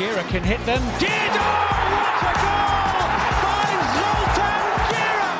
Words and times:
Gera 0.00 0.24
can 0.24 0.42
hit 0.42 0.64
them. 0.64 0.80
Did! 0.98 1.10
What 1.12 2.24
a 2.24 2.32
goal 2.40 3.04
by 3.44 3.68
Zoltan 3.92 4.64
Gera! 4.88 5.32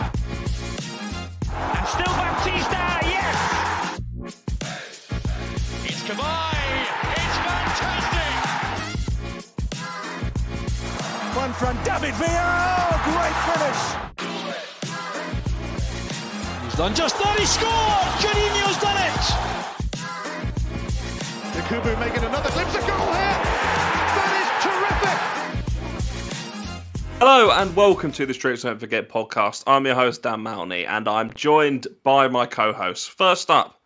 And 1.79 1.87
still 1.89 2.13
Baptista, 2.21 2.85
yes! 3.09 3.39
It's 5.89 6.03
Kavai! 6.05 6.61
It's 7.17 7.39
fantastic! 7.41 8.35
One 11.41 11.53
from 11.55 11.75
David 11.83 12.15
Villa. 12.21 12.45
Oh, 12.85 13.01
great 13.09 13.37
finish. 13.49 13.83
He's 16.65 16.77
done 16.77 16.95
just 16.95 17.17
that, 17.19 17.39
he 17.39 17.47
scored! 17.47 18.13
Juninho's 18.21 18.77
done 18.77 18.99
it! 19.09 19.25
Yakubu 21.57 21.97
making 21.99 22.25
another 22.25 22.51
glimpse 22.51 22.75
of 22.75 22.87
goal 22.87 23.15
here. 23.15 23.50
Hello 27.21 27.51
and 27.51 27.77
welcome 27.77 28.11
to 28.13 28.25
the 28.25 28.33
Streets 28.33 28.63
Don't 28.63 28.81
Forget 28.81 29.11
podcast. 29.11 29.65
I'm 29.67 29.85
your 29.85 29.95
host 29.95 30.23
Dan 30.23 30.41
Mountney 30.41 30.89
and 30.89 31.07
I'm 31.07 31.31
joined 31.35 31.87
by 32.03 32.29
my 32.29 32.47
co-host. 32.47 33.11
First 33.11 33.51
up, 33.51 33.79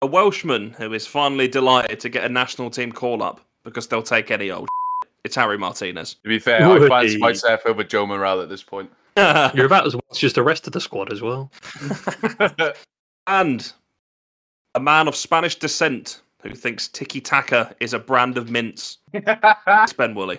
a 0.00 0.06
Welshman 0.06 0.70
who 0.70 0.92
is 0.92 1.04
finally 1.04 1.48
delighted 1.48 1.98
to 1.98 2.08
get 2.08 2.22
a 2.22 2.28
national 2.28 2.70
team 2.70 2.92
call 2.92 3.20
up 3.20 3.40
because 3.64 3.88
they'll 3.88 4.00
take 4.00 4.30
any 4.30 4.52
old. 4.52 4.68
It's 5.24 5.34
Harry 5.34 5.58
Martinez. 5.58 6.14
To 6.22 6.28
be 6.28 6.38
fair, 6.38 6.62
I 6.62 6.78
Would 6.78 6.88
fancy 6.88 7.18
myself 7.18 7.62
over 7.66 7.82
Joe 7.82 8.06
Morrell 8.06 8.40
at 8.40 8.48
this 8.48 8.62
point. 8.62 8.88
You're 9.16 9.66
about 9.66 9.84
as 9.84 9.96
well 9.96 10.04
as 10.12 10.18
just 10.18 10.36
the 10.36 10.44
rest 10.44 10.68
of 10.68 10.72
the 10.72 10.80
squad 10.80 11.12
as 11.12 11.20
well. 11.20 11.50
and 13.26 13.72
a 14.76 14.80
man 14.80 15.08
of 15.08 15.16
Spanish 15.16 15.56
descent 15.56 16.22
who 16.42 16.54
thinks 16.54 16.86
tiki 16.86 17.20
taka 17.20 17.74
is 17.80 17.92
a 17.92 17.98
brand 17.98 18.38
of 18.38 18.50
mince. 18.50 18.98
It's 19.12 19.92
Ben 19.94 20.14
Woolley. 20.14 20.38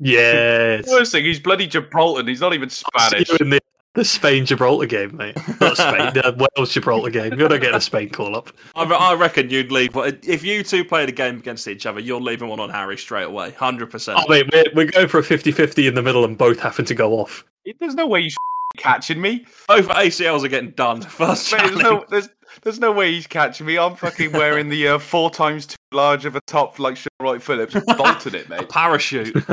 Yes. 0.00 0.88
Worst 0.88 1.12
thing, 1.12 1.24
he's 1.24 1.38
bloody 1.38 1.66
Gibraltar. 1.66 2.24
He's 2.24 2.40
not 2.40 2.54
even 2.54 2.70
Spanish. 2.70 3.28
See 3.28 3.34
you 3.34 3.38
in 3.40 3.50
the, 3.50 3.60
the 3.94 4.04
Spain 4.04 4.46
Gibraltar 4.46 4.86
game, 4.86 5.16
mate. 5.16 5.36
Not 5.60 5.76
Spain, 5.76 6.12
the 6.14 6.48
Wales 6.56 6.72
Gibraltar 6.72 7.10
game. 7.10 7.38
You're 7.38 7.48
not 7.48 7.60
getting 7.60 7.76
a 7.76 7.80
Spain 7.80 8.08
call 8.08 8.34
up. 8.34 8.50
I, 8.74 8.84
I 8.84 9.14
reckon 9.14 9.50
you'd 9.50 9.70
leave. 9.70 9.92
but 9.92 10.18
If 10.26 10.42
you 10.42 10.62
two 10.62 10.84
played 10.84 11.08
a 11.08 11.12
game 11.12 11.36
against 11.36 11.68
each 11.68 11.86
other, 11.86 12.00
you're 12.00 12.20
leaving 12.20 12.48
one 12.48 12.60
on 12.60 12.70
Harry 12.70 12.96
straight 12.96 13.24
away. 13.24 13.52
100%. 13.52 14.14
Oh, 14.16 14.28
mate, 14.28 14.48
we're, 14.52 14.64
we're 14.74 14.90
going 14.90 15.08
for 15.08 15.18
a 15.18 15.24
50 15.24 15.52
50 15.52 15.86
in 15.86 15.94
the 15.94 16.02
middle 16.02 16.24
and 16.24 16.36
both 16.38 16.58
having 16.58 16.86
to 16.86 16.94
go 16.94 17.12
off. 17.14 17.44
There's 17.78 17.94
no 17.94 18.06
way 18.06 18.22
he's 18.22 18.36
catching 18.76 19.20
me. 19.20 19.46
Both 19.68 19.88
ACLs 19.88 20.44
are 20.44 20.48
getting 20.48 20.70
done. 20.70 21.02
First 21.02 21.52
Mate, 21.52 21.62
there's, 21.62 21.78
no, 21.78 22.04
there's, 22.08 22.28
there's 22.62 22.78
no 22.78 22.92
way 22.92 23.12
he's 23.12 23.26
catching 23.26 23.66
me. 23.66 23.78
I'm 23.78 23.96
fucking 23.96 24.32
wearing 24.32 24.68
the 24.68 24.88
uh, 24.88 24.98
four 24.98 25.30
times 25.30 25.66
too 25.66 25.76
large 25.92 26.24
of 26.24 26.36
a 26.36 26.40
top 26.42 26.78
like 26.78 26.96
Sean 26.96 27.08
Wright 27.20 27.42
Phillips, 27.42 27.76
bolted 27.96 28.34
it, 28.34 28.48
mate. 28.48 28.68
parachute. 28.68 29.34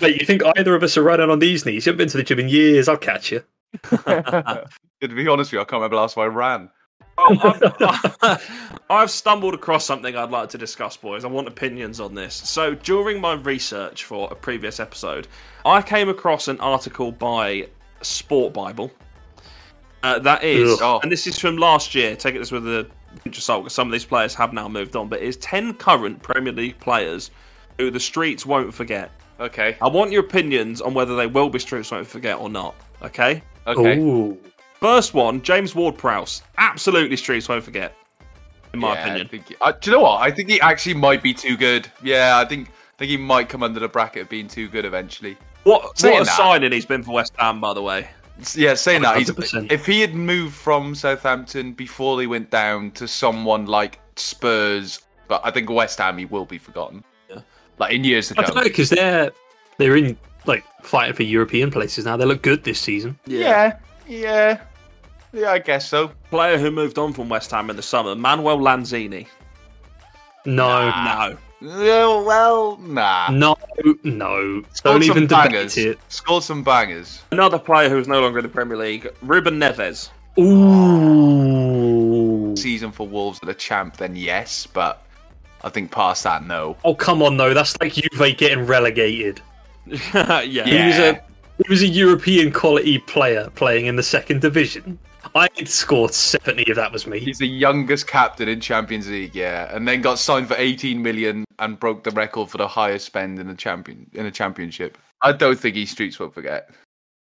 Mate, 0.00 0.20
you 0.20 0.26
think 0.26 0.42
either 0.56 0.74
of 0.74 0.82
us 0.82 0.96
are 0.96 1.02
running 1.02 1.30
on 1.30 1.38
these 1.38 1.64
knees? 1.64 1.86
You 1.86 1.90
haven't 1.90 1.98
been 1.98 2.08
to 2.08 2.16
the 2.16 2.22
gym 2.22 2.40
in 2.40 2.48
years. 2.48 2.88
I'll 2.88 2.96
catch 2.96 3.32
you. 3.32 3.42
to 3.82 4.68
be 5.00 5.28
honest 5.28 5.50
with 5.50 5.52
you, 5.54 5.60
I 5.60 5.64
can't 5.64 5.74
remember 5.74 5.96
last 5.96 6.14
time 6.14 6.24
I 6.24 6.26
ran. 6.26 6.70
Oh, 7.16 8.10
I've, 8.22 8.80
I've 8.90 9.10
stumbled 9.10 9.54
across 9.54 9.84
something 9.84 10.16
I'd 10.16 10.30
like 10.30 10.48
to 10.50 10.58
discuss, 10.58 10.96
boys. 10.96 11.24
I 11.24 11.28
want 11.28 11.48
opinions 11.48 12.00
on 12.00 12.14
this. 12.14 12.34
So, 12.34 12.74
during 12.74 13.20
my 13.20 13.34
research 13.34 14.04
for 14.04 14.28
a 14.30 14.34
previous 14.34 14.80
episode, 14.80 15.28
I 15.64 15.80
came 15.80 16.08
across 16.08 16.48
an 16.48 16.58
article 16.60 17.12
by 17.12 17.68
Sport 18.02 18.52
Bible. 18.52 18.90
Uh, 20.02 20.18
that 20.18 20.42
is, 20.44 20.72
Ugh. 20.72 20.78
Oh. 20.82 21.00
and 21.02 21.10
this 21.10 21.26
is 21.26 21.38
from 21.38 21.56
last 21.56 21.94
year. 21.94 22.14
Take 22.16 22.34
it 22.34 22.38
this 22.38 22.52
with 22.52 22.66
a 22.66 22.86
pinch 23.22 23.38
of 23.38 23.42
salt 23.42 23.64
because 23.64 23.74
some 23.74 23.88
of 23.88 23.92
these 23.92 24.04
players 24.04 24.34
have 24.34 24.52
now 24.52 24.68
moved 24.68 24.96
on. 24.96 25.08
But 25.08 25.22
it 25.22 25.28
is 25.28 25.36
ten 25.38 25.72
current 25.74 26.20
Premier 26.22 26.52
League 26.52 26.78
players 26.80 27.30
who 27.78 27.90
the 27.90 28.00
streets 28.00 28.44
won't 28.44 28.74
forget. 28.74 29.10
Okay. 29.40 29.76
I 29.80 29.88
want 29.88 30.12
your 30.12 30.20
opinions 30.20 30.80
on 30.80 30.94
whether 30.94 31.16
they 31.16 31.26
will 31.26 31.48
be 31.48 31.58
streets 31.58 31.90
won't 31.90 32.06
forget 32.06 32.38
or 32.38 32.48
not. 32.48 32.74
Okay. 33.02 33.42
Okay. 33.66 33.98
Ooh. 33.98 34.38
First 34.84 35.14
one, 35.14 35.40
James 35.40 35.74
Ward-Prowse. 35.74 36.42
Absolutely 36.58 37.16
streets 37.16 37.48
won't 37.48 37.64
forget. 37.64 37.96
In 38.74 38.80
my 38.80 38.92
Yeah, 38.92 39.00
opinion. 39.06 39.26
I 39.26 39.30
think 39.30 39.48
he- 39.48 39.56
uh, 39.62 39.72
do 39.72 39.90
you 39.90 39.96
know 39.96 40.02
what? 40.02 40.20
I 40.20 40.30
think 40.30 40.50
he 40.50 40.60
actually 40.60 40.92
might 40.92 41.22
be 41.22 41.32
too 41.32 41.56
good. 41.56 41.90
Yeah, 42.02 42.36
I 42.36 42.44
think 42.44 42.68
I 42.68 42.96
think 42.98 43.08
he 43.10 43.16
might 43.16 43.48
come 43.48 43.62
under 43.62 43.80
the 43.80 43.88
bracket 43.88 44.20
of 44.24 44.28
being 44.28 44.46
too 44.46 44.68
good 44.68 44.84
eventually. 44.84 45.38
What, 45.62 45.98
Saying 45.98 46.16
what 46.16 46.22
a 46.22 46.24
that- 46.26 46.36
signing 46.36 46.70
he's 46.72 46.84
been 46.84 47.02
for 47.02 47.12
West 47.12 47.32
Ham, 47.38 47.62
by 47.62 47.72
the 47.72 47.80
way. 47.80 48.08
Yeah, 48.54 48.74
saying 48.74 49.00
that, 49.02 49.16
he's, 49.16 49.30
100%. 49.30 49.72
if 49.72 49.86
he 49.86 50.02
had 50.02 50.14
moved 50.14 50.54
from 50.54 50.94
Southampton 50.94 51.72
before 51.72 52.18
they 52.18 52.26
went 52.26 52.50
down 52.50 52.90
to 52.90 53.08
someone 53.08 53.64
like 53.64 54.00
Spurs, 54.16 55.00
but 55.28 55.40
I 55.44 55.50
think 55.50 55.70
West 55.70 55.96
Ham, 55.98 56.18
he 56.18 56.26
will 56.26 56.44
be 56.44 56.58
forgotten. 56.58 57.02
Yeah. 57.30 57.38
Like 57.78 57.94
in 57.94 58.04
years 58.04 58.28
to 58.28 58.34
I 58.36 58.42
don't 58.42 58.48
come. 58.48 58.56
know, 58.58 58.68
because 58.68 58.90
they're, 58.90 59.30
they're 59.78 59.96
in, 59.96 60.18
like, 60.44 60.62
fighting 60.82 61.14
for 61.16 61.22
European 61.22 61.70
places 61.70 62.04
now. 62.04 62.18
They 62.18 62.26
look 62.26 62.42
good 62.42 62.64
this 62.64 62.78
season. 62.80 63.18
Yeah, 63.24 63.78
yeah, 64.06 64.18
yeah. 64.20 64.60
I 65.36 65.58
guess 65.58 65.88
so. 65.88 66.12
Player 66.30 66.58
who 66.58 66.70
moved 66.70 66.98
on 66.98 67.12
from 67.12 67.28
West 67.28 67.50
Ham 67.50 67.70
in 67.70 67.76
the 67.76 67.82
summer, 67.82 68.14
Manuel 68.14 68.58
Lanzini. 68.58 69.26
No. 70.46 70.90
No. 70.90 71.36
Yeah, 71.60 72.20
well, 72.22 72.76
nah. 72.78 73.30
No, 73.30 73.56
no. 74.02 74.62
Scored 74.72 75.00
Don't 75.00 75.02
some 75.02 75.10
even 75.16 75.26
debate 75.26 75.52
bangers. 75.52 75.76
it. 75.78 75.98
Scored 76.08 76.42
some 76.42 76.62
bangers. 76.62 77.22
Another 77.30 77.58
player 77.58 77.88
who 77.88 77.98
is 77.98 78.06
no 78.06 78.20
longer 78.20 78.40
in 78.40 78.42
the 78.42 78.50
Premier 78.50 78.76
League, 78.76 79.10
Ruben 79.22 79.58
Neves. 79.58 80.10
Ooh. 80.38 81.74
Season 82.56 82.92
for 82.92 83.08
Wolves 83.08 83.42
are 83.42 83.46
the 83.46 83.54
champ, 83.54 83.96
then 83.96 84.14
yes, 84.14 84.66
but 84.66 85.04
I 85.62 85.70
think 85.70 85.90
past 85.90 86.24
that, 86.24 86.44
no. 86.44 86.76
Oh 86.84 86.94
come 86.94 87.22
on, 87.22 87.38
though. 87.38 87.54
That's 87.54 87.80
like 87.80 87.94
Juve 87.94 88.36
getting 88.36 88.66
relegated. 88.66 89.40
yeah. 89.86 90.42
He 90.42 90.86
was 90.86 90.98
a 90.98 91.14
he 91.64 91.64
was 91.70 91.82
a 91.82 91.86
European 91.86 92.52
quality 92.52 92.98
player 92.98 93.48
playing 93.54 93.86
in 93.86 93.96
the 93.96 94.02
second 94.02 94.42
division. 94.42 94.98
I'd 95.34 95.68
scored 95.68 96.14
seventy 96.14 96.62
if 96.62 96.76
that 96.76 96.92
was 96.92 97.06
me. 97.06 97.18
He's 97.18 97.38
the 97.38 97.48
youngest 97.48 98.06
captain 98.06 98.48
in 98.48 98.60
Champions 98.60 99.08
League, 99.08 99.34
yeah, 99.34 99.74
and 99.74 99.86
then 99.86 100.00
got 100.00 100.18
signed 100.18 100.46
for 100.48 100.54
18 100.56 101.02
million 101.02 101.44
and 101.58 101.78
broke 101.78 102.04
the 102.04 102.10
record 102.12 102.50
for 102.50 102.58
the 102.58 102.68
highest 102.68 103.06
spend 103.06 103.38
in 103.38 103.48
the 103.48 103.54
champion 103.54 104.08
in 104.12 104.26
a 104.26 104.30
championship. 104.30 104.96
I 105.22 105.32
don't 105.32 105.58
think 105.58 105.74
he 105.76 105.86
streets 105.86 106.18
won't 106.20 106.34
forget. 106.34 106.70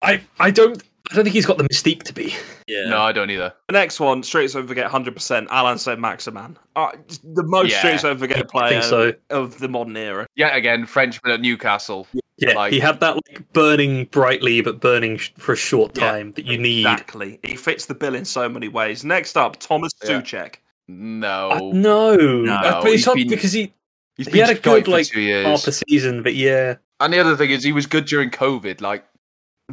I 0.01 0.21
I 0.39 0.49
don't 0.51 0.81
I 1.11 1.15
don't 1.15 1.25
think 1.25 1.33
he's 1.35 1.45
got 1.45 1.57
the 1.57 1.65
mystique 1.65 2.03
to 2.03 2.13
be. 2.13 2.33
Yeah. 2.67 2.85
No, 2.87 3.01
I 3.01 3.11
don't 3.11 3.29
either. 3.29 3.53
The 3.67 3.73
next 3.73 3.99
one, 3.99 4.23
Streets 4.23 4.53
Don't 4.53 4.65
Forget 4.65 4.89
100%, 4.89 5.47
Allan 5.49 5.77
Saint-Maximin. 5.77 6.57
Uh, 6.75 6.91
the 7.23 7.43
most 7.43 7.71
Yeah. 7.71 7.79
Streets 7.79 8.03
Don't 8.03 8.17
Forget 8.17 8.37
I 8.37 8.43
player 8.43 8.81
so. 8.81 9.13
of 9.29 9.59
the 9.59 9.67
modern 9.67 9.97
era. 9.97 10.25
Yet 10.35 10.55
again, 10.55 10.85
Frenchman 10.85 11.33
at 11.33 11.41
Newcastle. 11.41 12.07
Yeah, 12.13 12.21
Like- 12.41 12.73
he 12.73 12.79
had 12.79 12.99
that 13.01 13.15
like 13.15 13.53
burning 13.53 14.05
brightly 14.05 14.61
but 14.61 14.79
burning 14.79 15.17
sh- 15.17 15.31
for 15.37 15.53
a 15.53 15.57
short 15.57 15.95
Yeah, 15.97 16.11
time 16.11 16.31
that 16.33 16.45
you 16.45 16.57
need. 16.57 16.81
Exactly. 16.85 17.39
He 17.43 17.55
fits 17.55 17.85
the 17.85 17.95
bill 17.95 18.15
in 18.15 18.25
so 18.25 18.49
many 18.49 18.67
ways. 18.67 19.03
Next 19.05 19.37
up, 19.37 19.57
Thomas 19.59 19.91
Yeah. 20.03 20.21
Soucek. 20.21 20.55
No, 20.87 21.51
Uh, 21.51 21.59
no, 21.73 22.15
No, 22.15 22.59
but 22.61 22.85
it's 22.91 23.05
he's 23.05 23.13
been- 23.13 23.29
because 23.29 23.51
he 23.53 23.73
he's 24.17 24.27
he 24.27 24.33
been 24.33 24.45
had 24.47 24.57
a 24.57 24.59
good 24.59 24.85
for 24.85 24.91
like 24.91 25.07
two 25.07 25.21
years. 25.21 25.45
half 25.45 25.67
a 25.67 25.71
season, 25.71 26.23
but 26.23 26.35
yeah, 26.35 26.75
And 26.99 27.11
the 27.13 27.19
other 27.19 27.35
thing 27.35 27.49
is, 27.49 27.63
he 27.63 27.71
was 27.71 27.85
good 27.87 28.05
during 28.05 28.29
COVID. 28.29 28.79
Like, 28.81 29.03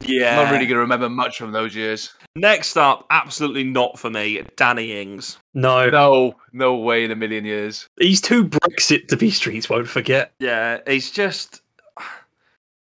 Yeah. 0.00 0.30
I'm 0.38 0.44
not 0.44 0.52
really 0.52 0.66
going 0.66 0.76
to 0.76 0.80
remember 0.80 1.08
much 1.10 1.38
from 1.38 1.52
those 1.52 1.74
years. 1.74 2.12
Next 2.36 2.76
up, 2.76 3.04
absolutely 3.10 3.64
not 3.64 3.98
for 3.98 4.08
me, 4.10 4.42
Danny 4.56 4.98
Ings. 5.00 5.38
no, 5.54 5.90
No, 5.90 6.36
no 6.52 6.76
way 6.76 7.04
in 7.04 7.10
a 7.10 7.16
million 7.16 7.44
years. 7.44 7.86
he's 7.98 8.20
too 8.20 8.44
Brexit 8.44 9.08
to 9.08 9.16
be 9.16 9.30
streets. 9.30 9.68
Won't 9.68 9.88
forget. 9.88 10.32
Yeah, 10.38 10.78
he's 10.86 11.10
just 11.10 11.62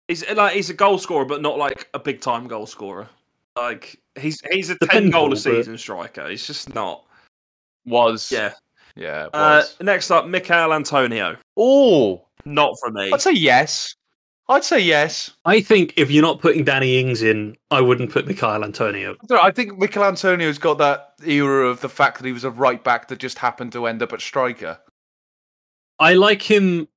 he's 0.07 0.27
like 0.31 0.53
he's 0.53 0.69
a 0.69 0.73
goal 0.73 0.97
scorer, 0.97 1.25
but 1.25 1.41
not 1.41 1.57
like 1.57 1.89
a 1.93 1.99
big 1.99 2.21
time 2.21 2.47
goal 2.47 2.65
scorer. 2.65 3.07
Like 3.55 3.99
he's 4.19 4.39
he's 4.51 4.69
a 4.69 4.77
ten 4.77 4.87
Dependable, 4.87 5.11
goal 5.19 5.27
a 5.27 5.29
but- 5.31 5.39
season 5.39 5.77
striker. 5.77 6.27
He's 6.29 6.45
just 6.47 6.73
not. 6.75 7.03
Was 7.85 8.31
Yeah. 8.31 8.53
yeah. 8.95 9.27
Uh, 9.33 9.63
next 9.81 10.09
up, 10.09 10.25
Michail 10.27 10.73
Antonio. 10.73 11.37
oh, 11.55 12.25
Not 12.45 12.73
for 12.79 12.89
me. 12.91 13.11
I'd 13.13 13.21
say 13.21 13.31
yes. 13.33 13.95
I'd 14.49 14.63
say 14.63 14.79
yes. 14.79 15.31
I 15.45 15.59
think 15.61 15.93
if 15.97 16.09
you're 16.11 16.21
not 16.23 16.39
putting 16.39 16.63
Danny 16.63 16.99
Ings 16.99 17.21
in, 17.21 17.55
I 17.71 17.81
wouldn't 17.81 18.11
put 18.11 18.25
Michail 18.27 18.63
Antonio. 18.63 19.11
I 19.13 19.25
don't 19.27 19.37
know, 19.37 19.43
I 19.43 19.51
think 19.51 19.77
Michail 19.79 20.03
Antonio's 20.05 20.57
got 20.59 20.77
that 20.79 21.13
era 21.25 21.67
of 21.67 21.81
the 21.81 21.89
fact 21.89 22.17
that 22.19 22.25
he 22.25 22.31
was 22.33 22.43
a 22.43 22.51
right 22.51 22.83
back 22.83 23.07
that 23.07 23.17
just 23.19 23.37
happened 23.39 23.71
to 23.73 23.85
end 23.87 24.01
up 24.03 24.13
at 24.13 24.21
striker. 24.21 24.79
I 25.99 26.13
like 26.13 26.41
him 26.41 26.87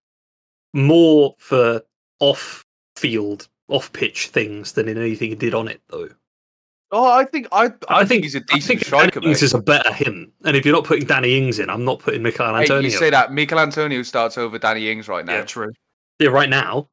more 0.74 1.34
for 1.38 1.82
off 2.20 2.64
field, 2.98 3.48
off 3.68 3.92
pitch 3.92 4.28
things 4.28 4.72
than 4.72 4.88
in 4.88 4.98
anything 4.98 5.30
he 5.30 5.34
did 5.36 5.54
on 5.54 5.68
it, 5.68 5.80
though. 5.88 6.08
Oh, 6.90 7.10
I 7.10 7.24
think 7.24 7.46
I 7.52 7.70
I, 7.88 8.04
think, 8.06 8.24
he's 8.24 8.34
a 8.34 8.38
I 8.38 8.54
decent 8.54 8.62
think 8.64 8.84
striker. 8.84 9.20
Danny 9.20 9.26
Ings 9.32 9.42
is 9.42 9.52
a 9.52 9.60
better 9.60 9.92
him. 9.92 10.32
And 10.44 10.56
if 10.56 10.64
you're 10.64 10.74
not 10.74 10.84
putting 10.84 11.06
Danny 11.06 11.36
Ings 11.36 11.58
in, 11.58 11.68
I'm 11.68 11.84
not 11.84 11.98
putting 11.98 12.22
Michail 12.22 12.54
Hey, 12.54 12.62
Antonio. 12.62 12.80
you 12.82 12.90
say 12.90 13.10
that 13.10 13.30
Michail 13.32 13.58
Antonio 13.58 14.02
starts 14.02 14.38
over 14.38 14.58
Danny 14.58 14.90
Ings 14.90 15.06
right 15.06 15.24
now. 15.24 15.34
yeah, 15.34 15.44
true. 15.44 15.70
Yeah, 16.18 16.28
right 16.30 16.48
now. 16.48 16.88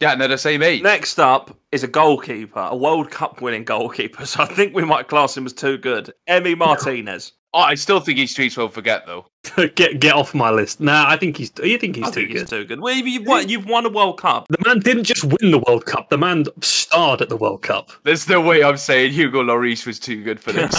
Yeah, 0.00 0.12
and 0.12 0.20
they're 0.20 0.28
the 0.28 0.36
same 0.38 0.62
age. 0.62 0.82
Next 0.82 1.18
up 1.18 1.56
is 1.72 1.82
a 1.84 1.88
goalkeeper, 1.88 2.60
a 2.70 2.76
World 2.76 3.10
Cup 3.10 3.40
winning 3.40 3.64
goalkeeper. 3.64 4.26
So 4.26 4.42
I 4.42 4.46
think 4.46 4.74
we 4.74 4.84
might 4.84 5.08
class 5.08 5.36
him 5.36 5.46
as 5.46 5.54
too 5.54 5.78
good. 5.78 6.12
Emi 6.28 6.56
Martinez. 6.58 7.32
Oh, 7.54 7.60
I 7.60 7.76
still 7.76 8.00
think 8.00 8.18
he's 8.18 8.30
streets 8.30 8.56
won't 8.58 8.74
forget 8.74 9.06
though. 9.06 9.26
get 9.74 10.00
get 10.00 10.14
off 10.14 10.34
my 10.34 10.50
list. 10.50 10.80
Nah, 10.80 11.08
I 11.08 11.16
think 11.16 11.38
he's. 11.38 11.50
You 11.62 11.78
think 11.78 11.96
he's 11.96 12.04
I 12.04 12.08
too 12.08 12.12
think 12.12 12.28
good. 12.32 12.40
he's 12.40 12.50
too 12.50 12.64
good. 12.66 12.80
Well, 12.80 12.94
you've, 12.94 13.26
won, 13.26 13.48
you've 13.48 13.64
won 13.64 13.86
a 13.86 13.88
World 13.88 14.18
Cup. 14.18 14.46
The 14.50 14.58
man 14.66 14.80
didn't 14.80 15.04
just 15.04 15.24
win 15.24 15.50
the 15.50 15.62
World 15.66 15.86
Cup. 15.86 16.10
The 16.10 16.18
man 16.18 16.44
starred 16.60 17.22
at 17.22 17.30
the 17.30 17.36
World 17.36 17.62
Cup. 17.62 17.90
There's 18.04 18.28
no 18.28 18.40
way 18.40 18.62
I'm 18.62 18.76
saying 18.76 19.12
Hugo 19.12 19.42
Lloris 19.42 19.86
was 19.86 19.98
too 19.98 20.22
good 20.22 20.40
for 20.40 20.52
this. 20.52 20.74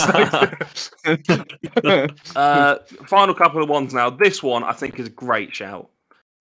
Uh, 2.35 2.77
final 3.07 3.33
couple 3.33 3.63
of 3.63 3.69
ones 3.69 3.93
now. 3.93 4.09
This 4.09 4.43
one 4.43 4.63
I 4.63 4.73
think 4.73 4.99
is 4.99 5.07
a 5.07 5.11
great 5.11 5.55
shout. 5.55 5.89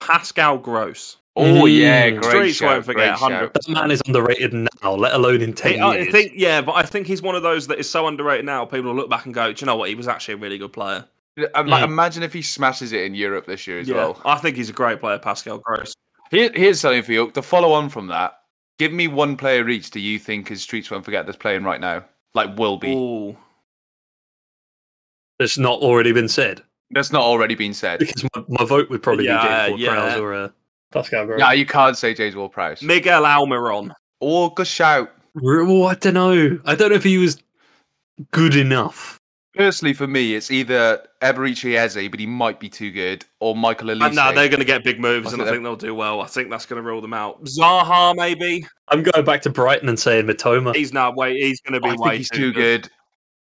Pascal 0.00 0.58
Gross. 0.58 1.16
Oh 1.38 1.66
yeah, 1.66 2.10
Mm. 2.10 2.20
great 2.20 2.30
Streets 2.30 2.56
shout, 2.56 2.68
won't 2.70 2.84
forget, 2.84 3.08
great 3.08 3.18
shout. 3.18 3.30
100. 3.30 3.52
That 3.54 3.68
man 3.68 3.90
is 3.90 4.02
underrated 4.06 4.52
now, 4.54 4.92
let 4.94 5.14
alone 5.14 5.40
in 5.42 5.52
ten 5.52 5.80
I 5.82 5.96
years. 5.98 6.12
think, 6.12 6.32
yeah, 6.34 6.60
but 6.60 6.72
I 6.72 6.82
think 6.82 7.06
he's 7.06 7.22
one 7.22 7.34
of 7.34 7.42
those 7.42 7.66
that 7.68 7.78
is 7.78 7.88
so 7.88 8.06
underrated 8.06 8.44
now. 8.46 8.64
People 8.64 8.90
will 8.90 8.96
look 8.96 9.10
back 9.10 9.24
and 9.26 9.34
go, 9.34 9.52
"Do 9.52 9.60
you 9.62 9.66
know 9.66 9.76
what? 9.76 9.88
He 9.88 9.94
was 9.94 10.08
actually 10.08 10.34
a 10.34 10.38
really 10.38 10.58
good 10.58 10.72
player." 10.72 11.04
Like, 11.36 11.52
Mm. 11.54 11.84
Imagine 11.84 12.22
if 12.24 12.32
he 12.32 12.42
smashes 12.42 12.92
it 12.92 13.02
in 13.02 13.14
Europe 13.14 13.46
this 13.46 13.66
year 13.66 13.78
as 13.78 13.88
well. 13.88 14.20
I 14.24 14.36
think 14.38 14.56
he's 14.56 14.70
a 14.70 14.72
great 14.72 14.98
player, 14.98 15.18
Pascal 15.18 15.58
Gross. 15.58 15.94
Here, 16.32 16.50
here's 16.52 16.80
something 16.80 17.02
for 17.04 17.12
you. 17.12 17.30
To 17.30 17.42
follow 17.42 17.72
on 17.72 17.88
from 17.90 18.08
that, 18.08 18.40
give 18.78 18.92
me 18.92 19.06
one 19.06 19.36
player 19.36 19.68
each 19.68 19.90
do 19.92 20.00
you 20.00 20.18
think 20.18 20.50
is 20.50 20.62
Streets 20.62 20.90
Won't 20.90 21.04
Forget 21.04 21.26
that's 21.26 21.38
playing 21.38 21.62
right 21.62 21.80
now? 21.80 22.04
Like 22.34 22.58
will 22.58 22.76
be. 22.76 22.92
Ooh, 22.92 23.36
That's 25.38 25.58
not 25.58 25.80
already 25.80 26.12
been 26.12 26.28
said 26.28 26.62
That's 26.90 27.12
not 27.12 27.22
already 27.22 27.54
been 27.54 27.72
said. 27.72 28.00
because 28.00 28.24
my, 28.34 28.44
my 28.48 28.64
vote 28.64 28.90
would 28.90 29.02
probably 29.02 29.26
Yeah, 29.26 29.40
be 29.40 29.48
James 29.76 29.82
Ward-Prowse 29.86 30.16
yeah. 30.16 30.20
or 30.20 30.34
uh, 30.34 30.48
Pascal 30.92 31.26
Gross. 31.26 31.40
Yeah, 31.40 31.52
you 31.52 31.66
can't 31.66 31.96
say 31.96 32.14
James 32.14 32.34
Ward 32.34 32.52
Prowse. 32.52 32.82
Miguel 32.82 33.22
Almiron. 33.24 33.92
Or 34.20 34.52
good 34.52 34.66
shout. 34.66 35.12
Oh, 35.42 35.84
I 35.84 35.94
don't 35.94 36.14
know. 36.14 36.58
I 36.64 36.74
don't 36.74 36.90
know 36.90 36.96
if 36.96 37.04
he 37.04 37.18
was 37.18 37.42
good 38.30 38.56
enough. 38.56 39.18
Personally, 39.54 39.92
for 39.92 40.06
me, 40.06 40.34
it's 40.34 40.52
either 40.52 41.04
Eberechi 41.20 41.76
Eze, 41.76 42.08
but 42.08 42.20
he 42.20 42.26
might 42.26 42.60
be 42.60 42.68
too 42.68 42.92
good, 42.92 43.24
or 43.40 43.56
Michael 43.56 43.88
Olise. 43.88 44.06
And 44.06 44.14
now 44.14 44.30
they're 44.30 44.48
going 44.48 44.60
to 44.60 44.64
get 44.64 44.84
big 44.84 45.00
moves, 45.00 45.28
I 45.28 45.32
and 45.32 45.42
I 45.42 45.46
think 45.46 45.56
think 45.56 45.64
they'll 45.64 45.74
do 45.74 45.94
well. 45.94 46.20
I 46.20 46.26
think 46.26 46.48
that's 46.48 46.64
going 46.64 46.80
to 46.80 46.88
rule 46.88 47.00
them 47.00 47.12
out. 47.12 47.42
Zaha, 47.44 48.14
maybe. 48.14 48.64
I'm 48.88 49.02
going 49.02 49.24
back 49.24 49.42
to 49.42 49.50
Brighton 49.50 49.88
and 49.88 49.98
saying 49.98 50.26
Mitoma. 50.26 50.76
He's 50.76 50.92
not. 50.92 51.16
Wait, 51.16 51.42
he's 51.42 51.60
going 51.60 51.74
to 51.74 51.80
be 51.80 51.88
I 51.88 51.96
way 51.96 52.10
think 52.10 52.18
he's 52.18 52.30
too 52.30 52.52
good. 52.52 52.88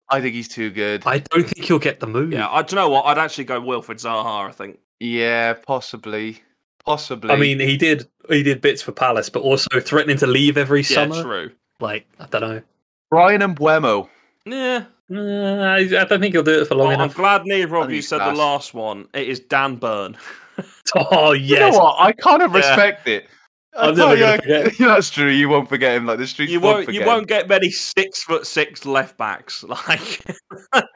I 0.09 0.21
think 0.21 0.35
he's 0.35 0.49
too 0.49 0.71
good. 0.71 1.03
I 1.05 1.19
don't 1.19 1.47
think 1.47 1.67
he'll 1.67 1.79
get 1.79 2.01
the 2.01 2.07
move. 2.07 2.33
Yeah, 2.33 2.49
I, 2.49 2.63
do 2.63 2.77
you 2.77 2.81
know 2.81 2.89
what? 2.89 3.05
I'd 3.07 3.19
actually 3.19 3.45
go 3.45 3.61
Wilfried 3.61 4.01
Zaha. 4.01 4.49
I 4.49 4.53
think. 4.53 4.79
Yeah, 5.01 5.53
possibly. 5.53 6.43
Possibly. 6.87 7.31
I 7.31 7.37
mean, 7.37 7.59
he 7.61 7.77
did 7.77 8.07
he 8.31 8.43
did 8.43 8.61
bits 8.61 8.81
for 8.81 8.93
Palace, 8.93 9.29
but 9.29 9.41
also 9.43 9.69
threatening 9.81 10.17
to 10.19 10.27
leave 10.27 10.57
every 10.57 10.81
Yeah, 10.83 11.07
summer. 11.09 11.23
true. 11.23 11.51
Like 11.81 12.07
I 12.21 12.27
don't 12.27 12.41
know. 12.43 12.63
Bryan 13.11 13.41
Mbeumo. 13.43 14.09
Yeah. 14.45 14.85
Uh, 15.13 15.17
I, 15.17 15.77
I 15.79 16.05
don't 16.05 16.21
think 16.21 16.35
he'll 16.35 16.43
do 16.43 16.63
it 16.63 16.67
for 16.67 16.75
long 16.75 16.89
Well, 16.89 16.97
I'm 16.97 17.03
enough. 17.05 17.17
glad 17.17 17.45
neither 17.45 17.77
of 17.77 17.91
you 17.91 17.99
it's 17.99 18.09
said 18.09 18.19
the 18.19 18.25
class. 18.25 18.37
last 18.37 18.75
one. 18.75 19.07
It 19.15 19.29
is 19.29 19.41
Dan 19.41 19.77
Burn. 19.77 20.17
Oh 20.97 21.33
You 21.33 21.57
yes, 21.57 21.75
know 21.75 21.81
what? 21.81 21.97
I 22.01 22.13
kind 22.13 22.43
of 22.43 22.51
Yeah. 22.53 22.57
respect 22.59 23.07
it. 23.09 23.29
I 23.79 23.89
I'm 23.89 23.97
tell 23.97 24.09
never 24.09 24.17
you, 24.17 24.25
gonna 24.27 24.63
forget. 24.63 24.79
That's 24.79 25.11
true. 25.11 25.29
You 25.31 25.49
won't 25.49 25.69
forget 25.69 25.97
him. 25.97 26.07
Like 26.07 26.19
the 26.19 26.27
streets 26.27 26.51
You 26.53 26.61
won't. 26.61 26.87
won't. 26.87 26.95
You 26.95 27.05
won't 27.05 27.27
get 27.29 27.49
many 27.49 27.71
six 27.71 28.23
foot 28.23 28.47
six 28.47 28.85
left 28.87 29.17
backs. 29.19 29.65
Like 29.89 30.25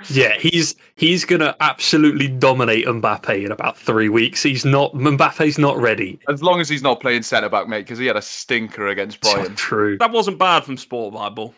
yeah. 0.09 0.37
He's 0.39 0.75
he's 0.97 1.25
gonna 1.25 1.55
absolutely 1.61 2.29
dominate 2.29 2.87
Mbappe 2.87 3.45
in 3.45 3.53
about 3.53 3.77
three 3.77 4.09
weeks. 4.09 4.43
He's 4.43 4.65
not 4.65 4.93
Mbappe's 4.95 5.59
not 5.59 5.77
ready. 5.79 6.19
As 6.29 6.43
long 6.43 6.61
as 6.61 6.69
he's 6.69 6.83
not 6.83 7.01
playing 7.01 7.23
centre 7.23 7.49
back, 7.49 7.69
mate, 7.69 7.81
because 7.83 7.99
he 7.99 8.07
had 8.07 8.17
a 8.17 8.23
stinker 8.23 8.89
against 8.89 9.21
Brighton. 9.21 9.55
True. 9.55 9.99
that 9.99 10.11
wasn't 10.11 10.39
bad 10.39 10.65
from 10.65 10.77
Sport 10.77 11.15
Bible. 11.15 11.55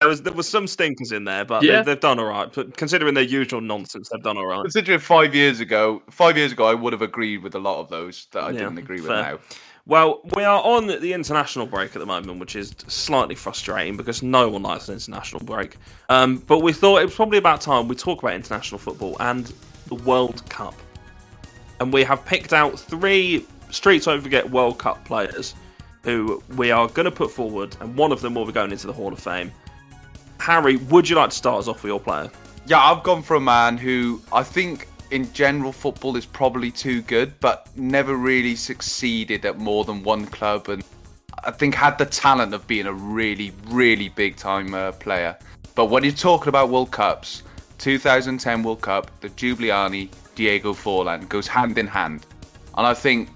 There 0.00 0.10
was 0.10 0.20
there 0.22 0.32
was 0.34 0.46
some 0.48 0.66
stinkers 0.66 1.12
in 1.12 1.24
there, 1.24 1.44
but 1.44 1.62
Yeah. 1.62 1.78
they, 1.82 1.92
they've 1.92 2.00
done 2.00 2.18
all 2.18 2.26
right. 2.26 2.52
But 2.52 2.76
considering 2.76 3.14
their 3.14 3.22
usual 3.24 3.60
nonsense, 3.62 4.10
they've 4.10 4.22
done 4.22 4.36
all 4.36 4.46
right. 4.46 4.60
Considering 4.62 4.98
five 4.98 5.34
years 5.34 5.60
ago, 5.60 6.02
five 6.10 6.36
years 6.36 6.52
ago, 6.52 6.66
I 6.66 6.74
would 6.74 6.92
have 6.92 7.00
agreed 7.02 7.38
with 7.42 7.54
a 7.54 7.58
lot 7.58 7.80
of 7.80 7.88
those 7.88 8.26
that 8.32 8.42
I 8.44 8.50
Yeah, 8.50 8.58
didn't 8.58 8.78
agree 8.78 9.00
with 9.00 9.10
now. 9.10 9.38
Well, 9.88 10.20
we 10.34 10.42
are 10.42 10.60
on 10.62 10.88
the 10.88 11.12
international 11.12 11.64
break 11.66 11.94
at 11.94 12.00
the 12.00 12.06
moment, 12.06 12.40
which 12.40 12.56
is 12.56 12.74
slightly 12.88 13.36
frustrating 13.36 13.96
because 13.96 14.20
no 14.20 14.48
one 14.48 14.64
likes 14.64 14.88
an 14.88 14.94
international 14.94 15.44
break. 15.44 15.76
Um, 16.08 16.38
but 16.38 16.58
we 16.58 16.72
thought 16.72 17.02
it 17.02 17.04
was 17.04 17.14
probably 17.14 17.38
about 17.38 17.60
time 17.60 17.86
we 17.86 17.94
talk 17.94 18.20
about 18.20 18.34
international 18.34 18.80
football 18.80 19.16
and 19.20 19.52
the 19.86 19.94
World 19.94 20.48
Cup. 20.50 20.74
And 21.78 21.92
we 21.92 22.02
have 22.02 22.24
picked 22.24 22.52
out 22.52 22.80
three 22.80 23.46
Streets 23.70 24.06
Don't 24.06 24.20
Forget 24.20 24.50
World 24.50 24.78
Cup 24.78 25.04
players 25.04 25.54
who 26.02 26.42
we 26.56 26.72
are 26.72 26.88
going 26.88 27.04
to 27.04 27.10
put 27.10 27.30
forward, 27.30 27.76
and 27.80 27.96
one 27.96 28.10
of 28.10 28.20
them 28.20 28.34
will 28.34 28.46
be 28.46 28.52
going 28.52 28.72
into 28.72 28.88
the 28.88 28.92
Hall 28.92 29.12
of 29.12 29.20
Fame. 29.20 29.52
Harry, 30.40 30.76
would 30.76 31.08
you 31.08 31.14
like 31.14 31.30
to 31.30 31.36
start 31.36 31.60
us 31.60 31.68
off 31.68 31.82
with 31.84 31.90
your 31.90 32.00
player? 32.00 32.28
Yeah, 32.66 32.78
I've 32.78 33.04
gone 33.04 33.22
for 33.22 33.36
a 33.36 33.40
man 33.40 33.76
who 33.76 34.20
I 34.32 34.42
think 34.42 34.88
in 35.10 35.32
general 35.32 35.72
football 35.72 36.16
is 36.16 36.26
probably 36.26 36.70
too 36.70 37.02
good, 37.02 37.38
but 37.40 37.68
never 37.76 38.16
really 38.16 38.56
succeeded 38.56 39.44
at 39.44 39.58
more 39.58 39.84
than 39.84 40.02
one 40.02 40.26
club, 40.26 40.68
and 40.68 40.84
I 41.44 41.50
think 41.50 41.74
had 41.74 41.98
the 41.98 42.06
talent 42.06 42.54
of 42.54 42.66
being 42.66 42.86
a 42.86 42.92
really, 42.92 43.52
really 43.66 44.08
big 44.08 44.36
time 44.36 44.74
uh, 44.74 44.92
player. 44.92 45.36
But 45.74 45.86
when 45.86 46.02
you're 46.02 46.12
talking 46.12 46.48
about 46.48 46.70
World 46.70 46.90
Cups, 46.90 47.42
2010 47.78 48.62
World 48.62 48.80
Cup, 48.80 49.10
the 49.20 49.28
Jabulani, 49.30 50.08
Diego 50.34 50.72
Forlan 50.72 51.28
goes 51.28 51.46
hand 51.46 51.78
in 51.78 51.86
hand, 51.86 52.26
and 52.76 52.86
I 52.86 52.94
think 52.94 53.28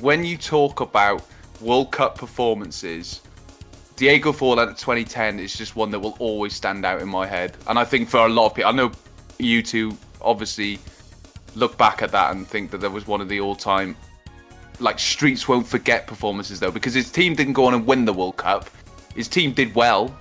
when 0.00 0.24
you 0.24 0.36
talk 0.36 0.80
about 0.80 1.24
World 1.60 1.92
Cup 1.92 2.18
performances, 2.18 3.20
Diego 3.96 4.32
Forlan 4.32 4.70
at 4.70 4.78
2010 4.78 5.38
is 5.38 5.54
just 5.54 5.76
one 5.76 5.90
that 5.90 6.00
will 6.00 6.16
always 6.18 6.54
stand 6.54 6.84
out 6.84 7.00
in 7.00 7.08
my 7.08 7.26
head. 7.26 7.56
And 7.68 7.78
I 7.78 7.84
think 7.84 8.08
for 8.08 8.26
a 8.26 8.28
lot 8.28 8.46
of 8.46 8.54
people, 8.54 8.70
I 8.70 8.74
know 8.74 8.90
you 9.38 9.62
two 9.62 9.96
obviously 10.22 10.78
look 11.54 11.76
back 11.76 12.02
at 12.02 12.10
that 12.12 12.34
and 12.34 12.46
think 12.46 12.70
that 12.70 12.78
there 12.78 12.90
was 12.90 13.06
one 13.06 13.20
of 13.20 13.28
the 13.28 13.40
all 13.40 13.54
time, 13.54 13.96
like, 14.80 14.98
streets 14.98 15.48
won't 15.48 15.66
forget 15.66 16.06
performances, 16.06 16.60
though, 16.60 16.70
because 16.70 16.94
his 16.94 17.10
team 17.10 17.34
didn't 17.34 17.52
go 17.52 17.66
on 17.66 17.74
and 17.74 17.86
win 17.86 18.04
the 18.04 18.12
World 18.12 18.36
Cup. 18.36 18.70
His 19.14 19.28
team 19.28 19.52
did 19.52 19.74
well, 19.74 20.14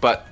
but 0.00 0.26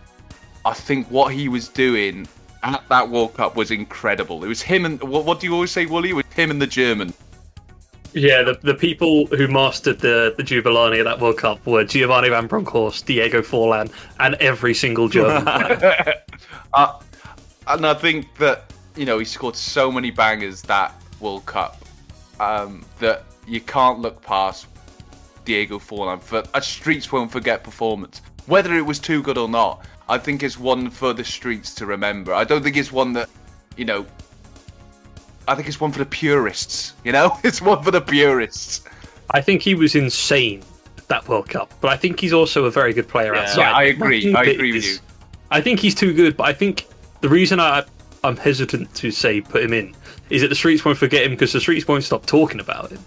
I 0.64 0.74
think 0.74 1.08
what 1.10 1.32
he 1.32 1.48
was 1.48 1.68
doing 1.68 2.28
at 2.62 2.82
that 2.88 3.08
World 3.08 3.34
Cup 3.34 3.56
was 3.56 3.70
incredible. 3.70 4.44
It 4.44 4.48
was 4.48 4.62
him 4.62 4.84
and, 4.84 5.02
what, 5.02 5.24
what 5.24 5.40
do 5.40 5.46
you 5.46 5.54
always 5.54 5.70
say, 5.70 5.86
Wooly? 5.86 6.10
It 6.10 6.14
was 6.14 6.26
him 6.34 6.50
and 6.50 6.60
the 6.60 6.66
German. 6.66 7.12
Yeah, 8.12 8.42
the, 8.42 8.58
the 8.62 8.74
people 8.74 9.26
who 9.26 9.46
mastered 9.46 10.00
the 10.00 10.34
the 10.36 10.42
Jabulani 10.42 10.98
at 10.98 11.04
that 11.04 11.20
World 11.20 11.38
Cup 11.38 11.64
were 11.64 11.84
Giovanni 11.84 12.28
Van 12.28 12.48
Bronckhorst, 12.48 13.06
Diego 13.06 13.40
Forlan, 13.40 13.92
and 14.18 14.34
every 14.36 14.74
single 14.74 15.08
German 15.08 15.44
player. 15.44 16.14
uh, 16.74 16.98
and 17.68 17.86
I 17.86 17.94
think 17.94 18.34
that 18.38 18.69
you 18.96 19.04
know 19.04 19.18
he 19.18 19.24
scored 19.24 19.56
so 19.56 19.90
many 19.90 20.10
bangers 20.10 20.62
that 20.62 20.94
World 21.20 21.46
Cup 21.46 21.84
um, 22.38 22.84
that 22.98 23.24
you 23.46 23.60
can't 23.60 23.98
look 24.00 24.22
past 24.22 24.66
Diego 25.44 25.78
Forlan 25.78 26.20
for 26.20 26.42
a 26.54 26.62
streets 26.62 27.10
won't 27.12 27.30
forget 27.30 27.62
performance. 27.64 28.22
Whether 28.46 28.74
it 28.74 28.84
was 28.84 28.98
too 28.98 29.22
good 29.22 29.38
or 29.38 29.48
not, 29.48 29.84
I 30.08 30.18
think 30.18 30.42
it's 30.42 30.58
one 30.58 30.90
for 30.90 31.12
the 31.12 31.24
streets 31.24 31.74
to 31.76 31.86
remember. 31.86 32.34
I 32.34 32.44
don't 32.44 32.62
think 32.62 32.76
it's 32.76 32.92
one 32.92 33.12
that 33.14 33.28
you 33.76 33.84
know. 33.84 34.06
I 35.48 35.54
think 35.54 35.66
it's 35.68 35.80
one 35.80 35.90
for 35.90 35.98
the 35.98 36.06
purists. 36.06 36.94
You 37.04 37.12
know, 37.12 37.38
it's 37.44 37.60
one 37.60 37.82
for 37.82 37.90
the 37.90 38.00
purists. 38.00 38.82
I 39.32 39.40
think 39.40 39.62
he 39.62 39.74
was 39.74 39.94
insane 39.94 40.62
at 40.98 41.08
that 41.08 41.28
World 41.28 41.48
Cup, 41.48 41.72
but 41.80 41.88
I 41.90 41.96
think 41.96 42.18
he's 42.20 42.32
also 42.32 42.64
a 42.64 42.70
very 42.70 42.92
good 42.92 43.08
player 43.08 43.34
Yeah. 43.34 43.42
outside. 43.42 43.60
Yeah, 43.62 43.72
I 43.72 43.82
agree. 43.84 44.34
I 44.34 44.42
agree 44.42 44.72
with 44.72 44.84
is- 44.84 44.94
you. 44.94 44.98
I 45.52 45.60
think 45.60 45.80
he's 45.80 45.94
too 45.96 46.12
good, 46.12 46.36
but 46.36 46.44
I 46.44 46.52
think 46.52 46.86
the 47.20 47.28
reason 47.28 47.58
I 47.58 47.84
I'm 48.22 48.36
hesitant 48.36 48.94
to 48.96 49.10
say 49.10 49.40
put 49.40 49.62
him 49.62 49.72
in 49.72 49.94
is 50.28 50.42
that 50.42 50.48
the 50.48 50.54
streets 50.54 50.84
won't 50.84 50.98
forget 50.98 51.24
him 51.24 51.32
because 51.32 51.52
the 51.52 51.60
streets 51.60 51.88
won't 51.88 52.04
stop 52.04 52.26
talking 52.26 52.60
about 52.60 52.90
him. 52.90 53.00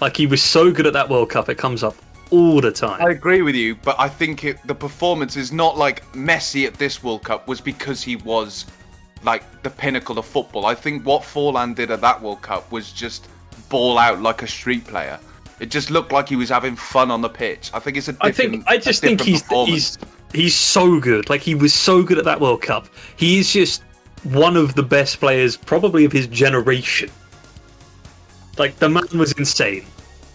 Like 0.00 0.16
he 0.16 0.26
was 0.26 0.42
so 0.42 0.70
good 0.70 0.86
at 0.86 0.92
that 0.92 1.08
World 1.08 1.30
Cup, 1.30 1.48
it 1.48 1.58
comes 1.58 1.82
up 1.82 1.94
all 2.30 2.60
the 2.60 2.70
time. 2.70 3.02
I 3.02 3.10
agree 3.10 3.42
with 3.42 3.54
you, 3.54 3.74
but 3.74 3.96
I 3.98 4.08
think 4.08 4.44
it, 4.44 4.64
the 4.66 4.74
performance 4.74 5.36
is 5.36 5.52
not 5.52 5.76
like 5.76 6.04
Messi 6.12 6.66
at 6.66 6.74
this 6.74 7.02
World 7.02 7.24
Cup 7.24 7.48
was 7.48 7.60
because 7.60 8.02
he 8.02 8.16
was 8.16 8.66
like 9.22 9.62
the 9.62 9.70
pinnacle 9.70 10.18
of 10.18 10.26
football. 10.26 10.66
I 10.66 10.74
think 10.74 11.04
what 11.04 11.22
Forlan 11.22 11.74
did 11.74 11.90
at 11.90 12.00
that 12.00 12.22
World 12.22 12.42
Cup 12.42 12.70
was 12.70 12.92
just 12.92 13.28
ball 13.68 13.98
out 13.98 14.20
like 14.20 14.42
a 14.42 14.46
street 14.46 14.86
player. 14.86 15.18
It 15.58 15.70
just 15.70 15.90
looked 15.90 16.12
like 16.12 16.28
he 16.28 16.36
was 16.36 16.48
having 16.48 16.74
fun 16.76 17.10
on 17.10 17.20
the 17.20 17.28
pitch. 17.28 17.70
I 17.74 17.80
think 17.80 17.96
it's 17.96 18.08
a 18.08 18.16
I 18.20 18.32
think 18.32 18.64
I 18.66 18.78
just 18.78 19.02
think 19.02 19.20
he's 19.20 19.46
he's 19.46 19.98
he's 20.32 20.54
so 20.54 20.98
good. 20.98 21.28
Like 21.28 21.42
he 21.42 21.54
was 21.54 21.74
so 21.74 22.02
good 22.02 22.16
at 22.16 22.24
that 22.24 22.40
World 22.40 22.62
Cup. 22.62 22.86
He 23.16 23.38
is 23.38 23.52
just 23.52 23.82
one 24.24 24.56
of 24.56 24.74
the 24.74 24.82
best 24.82 25.18
players, 25.20 25.56
probably 25.56 26.04
of 26.04 26.12
his 26.12 26.26
generation. 26.26 27.10
Like 28.58 28.76
the 28.76 28.88
man 28.88 29.06
was 29.14 29.32
insane. 29.32 29.84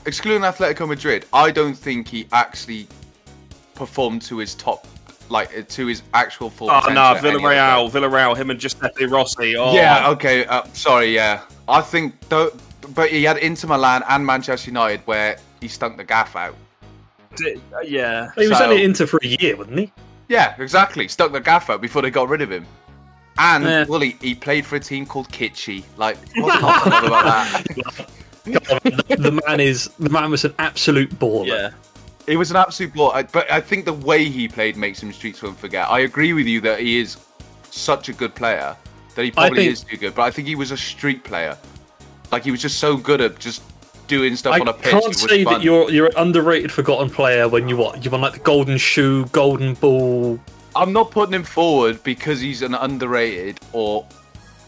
excluding 0.06 0.42
Atletico 0.42 0.88
Madrid. 0.88 1.26
I 1.34 1.52
don't 1.52 1.76
think 1.76 2.08
he 2.08 2.28
actually 2.32 2.88
performed 3.76 4.22
to 4.24 4.38
his 4.38 4.56
top, 4.56 4.88
like 5.30 5.56
uh, 5.58 5.62
to 5.70 5.86
his 5.88 6.02
actual 6.14 6.50
full. 6.50 6.70
Oh 6.72 6.80
potential 6.80 6.94
no, 6.96 7.02
at 7.02 7.18
any 7.26 7.30
other 7.30 7.40
Villarreal. 7.40 7.92
Villarreal, 7.92 8.38
him 8.38 8.50
and 8.50 8.60
Giuseppe 8.60 9.06
Rossi. 9.06 9.56
Oh. 9.56 9.74
Yeah, 9.74 10.10
okay. 10.12 10.46
Uh, 10.46 10.64
sorry, 10.74 11.14
yeah. 11.14 11.42
I 11.68 11.82
think, 11.82 12.16
though, 12.30 12.52
but 12.96 13.10
he 13.10 13.24
had 13.24 13.38
Inter 13.38 13.68
Milan 13.68 14.04
and 14.08 14.26
Manchester 14.26 14.70
United 14.70 15.02
where 15.06 15.38
he 15.62 15.68
stunk 15.68 15.98
the 15.98 16.04
gaff 16.04 16.36
out. 16.36 16.56
D- 17.36 17.60
uh, 17.76 17.82
yeah. 17.82 18.30
He 18.38 18.48
was 18.48 18.58
So- 18.58 18.66
only 18.66 18.84
into 18.84 19.06
for 19.06 19.20
a 19.22 19.28
year, 19.28 19.56
wasn't 19.58 19.80
he? 19.80 19.92
Yeah, 20.30 20.56
exactly. 20.58 21.08
Stuck 21.08 21.32
the 21.32 21.40
gaff 21.40 21.70
out 21.70 21.82
before 21.82 22.02
they 22.02 22.10
got 22.10 22.30
rid 22.30 22.42
of 22.42 22.52
him. 22.52 22.66
And 23.38 23.64
Yeah. 23.64 23.86
well, 23.88 24.00
he, 24.00 24.16
he 24.22 24.34
played 24.36 24.66
for 24.66 24.76
a 24.76 24.80
team 24.80 25.06
called 25.06 25.30
Kitchee. 25.32 25.84
Like, 25.98 26.18
what's 26.36 26.62
not 26.62 26.88
about 26.88 27.24
that? 27.26 28.08
the, 28.46 29.16
the 29.18 29.42
man 29.48 29.60
is 29.60 29.90
the 30.00 30.10
man 30.10 30.32
was 30.32 30.46
an 30.46 30.54
absolute 30.60 31.10
baller. 31.20 31.48
Yeah. 31.48 31.72
It 32.28 32.38
was 32.38 32.50
an 32.50 32.58
absolute 32.58 32.94
blow. 32.94 33.10
I- 33.10 33.24
But 33.24 33.50
I 33.52 33.62
think 33.62 33.86
the 33.86 33.94
way 33.94 34.26
he 34.26 34.48
played 34.48 34.78
makes 34.78 35.02
him 35.02 35.12
streets 35.14 35.42
won't 35.44 35.60
forget. 35.60 35.90
I 35.90 36.00
agree 36.00 36.34
with 36.34 36.48
you 36.48 36.62
that 36.62 36.80
he 36.80 37.00
is 37.00 37.18
such 37.70 38.10
a 38.10 38.14
good 38.14 38.34
player 38.36 38.76
that 39.16 39.24
he 39.24 39.32
probably 39.32 39.58
think- 39.58 39.72
is 39.74 39.82
too 39.84 39.98
good. 39.98 40.16
But 40.16 40.24
I 40.24 40.32
think 40.32 40.48
he 40.48 40.56
was 40.56 40.72
a 40.72 40.78
street 40.78 41.24
player. 41.24 41.58
Like 42.32 42.44
he 42.44 42.52
was 42.52 42.62
just 42.62 42.80
so 42.80 42.98
good 42.98 43.22
at 43.22 43.38
just 43.40 43.62
doing 44.08 44.36
stuff 44.36 44.54
I 44.56 44.60
on 44.60 44.68
a 44.68 44.74
pitch. 44.74 44.94
it 44.94 45.02
can't 45.02 45.16
say 45.16 45.44
fun. 45.44 45.54
that 45.56 45.64
you're 45.64 45.90
you're 45.92 46.08
an 46.08 46.14
underrated, 46.18 46.72
forgotten 46.72 47.10
player 47.10 47.48
when 47.48 47.68
you 47.70 47.78
what 47.78 48.04
you 48.04 48.12
won 48.12 48.22
like 48.22 48.34
the 48.34 48.40
golden 48.40 48.78
shoe, 48.78 49.26
golden 49.28 49.74
ball. 49.76 50.40
I'm 50.76 50.92
not 50.92 51.12
putting 51.12 51.34
him 51.34 51.44
forward 51.44 52.04
because 52.04 52.42
he's 52.42 52.62
an 52.62 52.76
underrated 52.76 53.60
or 53.72 54.06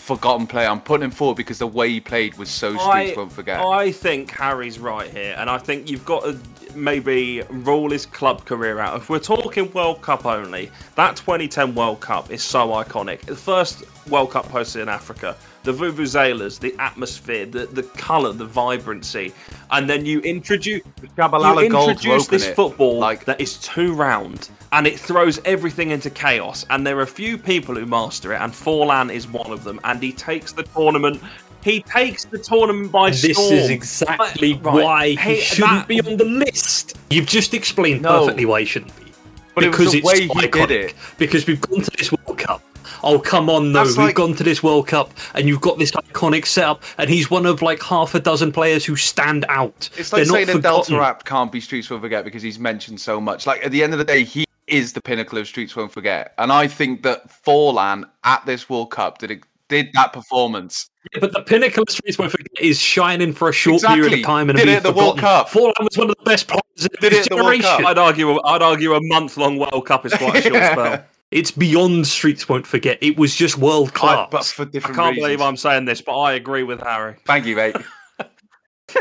forgotten 0.08 0.48
player. 0.48 0.70
I'm 0.70 0.80
putting 0.80 1.04
him 1.04 1.12
forward 1.12 1.36
because 1.36 1.60
the 1.60 1.68
way 1.68 1.90
he 1.90 2.00
played 2.00 2.38
was 2.38 2.50
so 2.50 2.78
streets 2.78 3.18
won't 3.18 3.32
forget. 3.32 3.60
I 3.60 3.92
think 3.92 4.32
Harry's 4.32 4.80
right 4.80 5.10
here, 5.10 5.36
and 5.38 5.50
I 5.50 5.58
think 5.58 5.90
you've 5.90 6.06
got 6.06 6.24
to 6.24 6.40
maybe 6.74 7.42
rule 7.50 7.90
his 7.92 8.06
club 8.06 8.46
career 8.46 8.80
out. 8.80 8.96
If 8.96 9.10
we're 9.10 9.20
talking 9.20 9.72
World 9.74 10.02
Cup 10.02 10.26
only, 10.26 10.72
that 10.96 11.18
2010 11.18 11.76
World 11.76 12.00
Cup 12.00 12.32
is 12.32 12.42
so 12.42 12.70
iconic. 12.70 13.22
The 13.22 13.36
first 13.36 13.84
World 14.08 14.32
Cup 14.32 14.48
hosted 14.48 14.84
in 14.84 14.90
Africa, 14.90 15.36
the 15.64 15.74
vuvuzelas, 15.74 16.58
the 16.58 16.74
atmosphere, 16.80 17.46
the, 17.46 17.66
the 17.66 17.84
colour, 17.84 18.32
the 18.32 18.46
vibrancy, 18.46 19.34
and 19.72 19.90
then 19.90 20.06
you 20.06 20.22
introduce 20.22 20.84
you 21.18 21.66
introduce 21.66 22.28
this 22.28 22.46
it. 22.46 22.56
football 22.56 22.98
Like- 22.98 23.26
that 23.26 23.42
is 23.42 23.58
too 23.58 23.94
round 23.94 24.50
and 24.72 24.86
it 24.88 25.00
throws 25.00 25.40
everything 25.46 25.92
into 25.92 26.10
chaos. 26.10 26.66
And 26.70 26.86
there 26.86 26.98
are 26.98 27.02
a 27.04 27.08
few 27.08 27.38
people 27.38 27.76
who 27.76 27.86
master 27.86 28.34
it, 28.34 28.42
and 28.42 28.52
Forlan 28.54 29.14
is 29.14 29.28
one 29.28 29.52
of 29.52 29.64
them. 29.64 29.80
And 29.84 30.02
he 30.02 30.12
takes 30.12 30.52
the 30.52 30.64
tournament. 30.64 31.22
He 31.64 31.82
takes 31.82 32.26
the 32.26 32.38
tournament 32.38 32.92
by 32.92 33.10
This 33.10 33.32
storm. 33.34 33.50
This 33.50 33.64
is 33.66 33.70
exactly 33.70 34.54
Right. 34.56 34.84
why 34.84 35.08
he 35.10 35.16
Hey, 35.16 35.40
shouldn't 35.42 35.72
that- 35.72 35.88
be 35.88 36.00
on 36.02 36.18
the 36.18 36.26
list. 36.26 36.96
You've 37.10 37.26
just 37.26 37.54
explained 37.54 38.02
No. 38.04 38.20
perfectly 38.22 38.46
why 38.46 38.62
he 38.62 38.66
shouldn't 38.66 38.96
be. 38.98 39.12
But 39.56 39.64
it 39.64 39.70
was 39.70 39.78
because 39.78 39.92
the 39.94 39.98
it's 40.00 40.08
way 40.08 40.28
iconic. 40.48 40.68
did 40.68 40.72
it. 40.72 40.94
Because 41.18 41.48
we've 41.48 41.60
gone 41.60 41.82
to 41.82 41.92
this 41.98 42.12
World 42.12 42.38
Cup. 42.38 42.62
Oh 43.04 43.20
come 43.20 43.50
on, 43.50 43.72
no! 43.74 43.84
That's 43.84 43.98
We've 43.98 44.14
gone 44.16 44.34
to 44.36 44.44
this 44.44 44.64
World 44.64 44.88
Cup, 44.88 45.12
and 45.36 45.48
you've 45.48 45.62
got 45.62 45.78
this 45.78 45.92
iconic 45.92 46.46
setup, 46.48 46.84
and 46.98 47.10
he's 47.10 47.30
one 47.30 47.46
of 47.46 47.62
like 47.62 47.82
half 47.84 48.16
a 48.16 48.20
dozen 48.20 48.52
players 48.52 48.86
who 48.86 48.96
stand 48.96 49.46
out. 49.50 49.90
It's 49.98 50.12
like 50.12 50.20
They're 50.24 50.26
saying 50.34 50.48
not 50.48 50.54
that 50.54 50.62
Delta 50.64 50.86
forgotten. 50.86 50.98
Rap 50.98 51.24
can't 51.26 51.52
be 51.52 51.60
Streets 51.62 51.90
Won't 51.90 52.02
Forget 52.02 52.24
because 52.24 52.42
he's 52.42 52.58
mentioned 52.60 53.00
so 53.00 53.20
much. 53.22 53.46
Like 53.46 53.64
at 53.66 53.72
the 53.72 53.84
end 53.84 53.94
of 53.94 54.00
the 54.00 54.06
day, 54.06 54.24
he 54.24 54.46
is 54.68 54.94
the 54.94 55.02
pinnacle 55.02 55.38
of 55.38 55.48
Streets 55.48 55.76
Won't 55.76 55.92
Forget, 55.92 56.34
and 56.38 56.52
I 56.52 56.68
think 56.68 57.04
that 57.04 57.30
Forlan 57.44 58.04
at 58.24 58.46
this 58.46 58.70
World 58.70 58.92
Cup 58.92 59.18
did 59.18 59.32
it, 59.32 59.44
did 59.70 59.90
that 59.94 60.14
performance. 60.14 60.90
Yeah, 61.14 61.20
but 61.22 61.32
the 61.34 61.42
pinnacle 61.42 61.84
of 61.84 61.90
Streets 61.90 62.18
Won't 62.18 62.32
Forget 62.32 62.48
is 62.60 62.80
shining 62.80 63.32
for 63.34 63.50
a 63.50 63.54
short 63.54 63.82
period 63.84 64.14
of 64.14 64.24
time 64.24 64.50
and 64.50 64.58
Did 64.58 64.66
being 64.66 64.76
it 64.76 64.78
at 64.78 64.84
the 64.84 64.92
World. 64.94 65.20
Cup. 65.20 65.50
Forlan 65.50 65.74
was 65.80 65.98
one 65.98 66.10
of 66.10 66.16
the 66.18 66.24
best 66.30 66.48
players 66.48 66.62
of 66.86 66.90
Did 67.00 67.14
his 67.14 67.28
it 67.28 67.30
the 67.30 67.36
generation. 67.38 67.86
I'd 67.86 67.98
argue. 67.98 68.40
I'd 68.42 68.62
argue 68.62 68.94
a 68.94 69.00
month-long 69.04 69.58
World 69.58 69.86
Cup 69.86 70.06
is 70.06 70.14
quite 70.14 70.36
a 70.36 70.42
short 70.42 70.56
Yeah. 70.56 70.72
spell. 70.74 71.06
It's 71.32 71.52
beyond 71.52 72.08
Streets 72.08 72.48
Won't 72.50 72.66
Forget. 72.68 72.98
It 73.02 73.18
was 73.18 73.36
just 73.36 73.58
world 73.58 73.90
I- 73.96 74.28
class. 74.30 74.30
but 74.32 74.46
for 74.46 74.64
I 74.64 74.66
can't 74.80 74.98
reasons. 74.98 75.16
believe 75.18 75.42
I'm 75.42 75.58
saying 75.58 75.86
this, 75.86 76.02
but 76.02 76.18
I 76.18 76.34
agree 76.34 76.64
with 76.64 76.82
Harry. 76.82 77.16
Thank 77.26 77.46
you, 77.46 77.56
mate. 77.56 77.76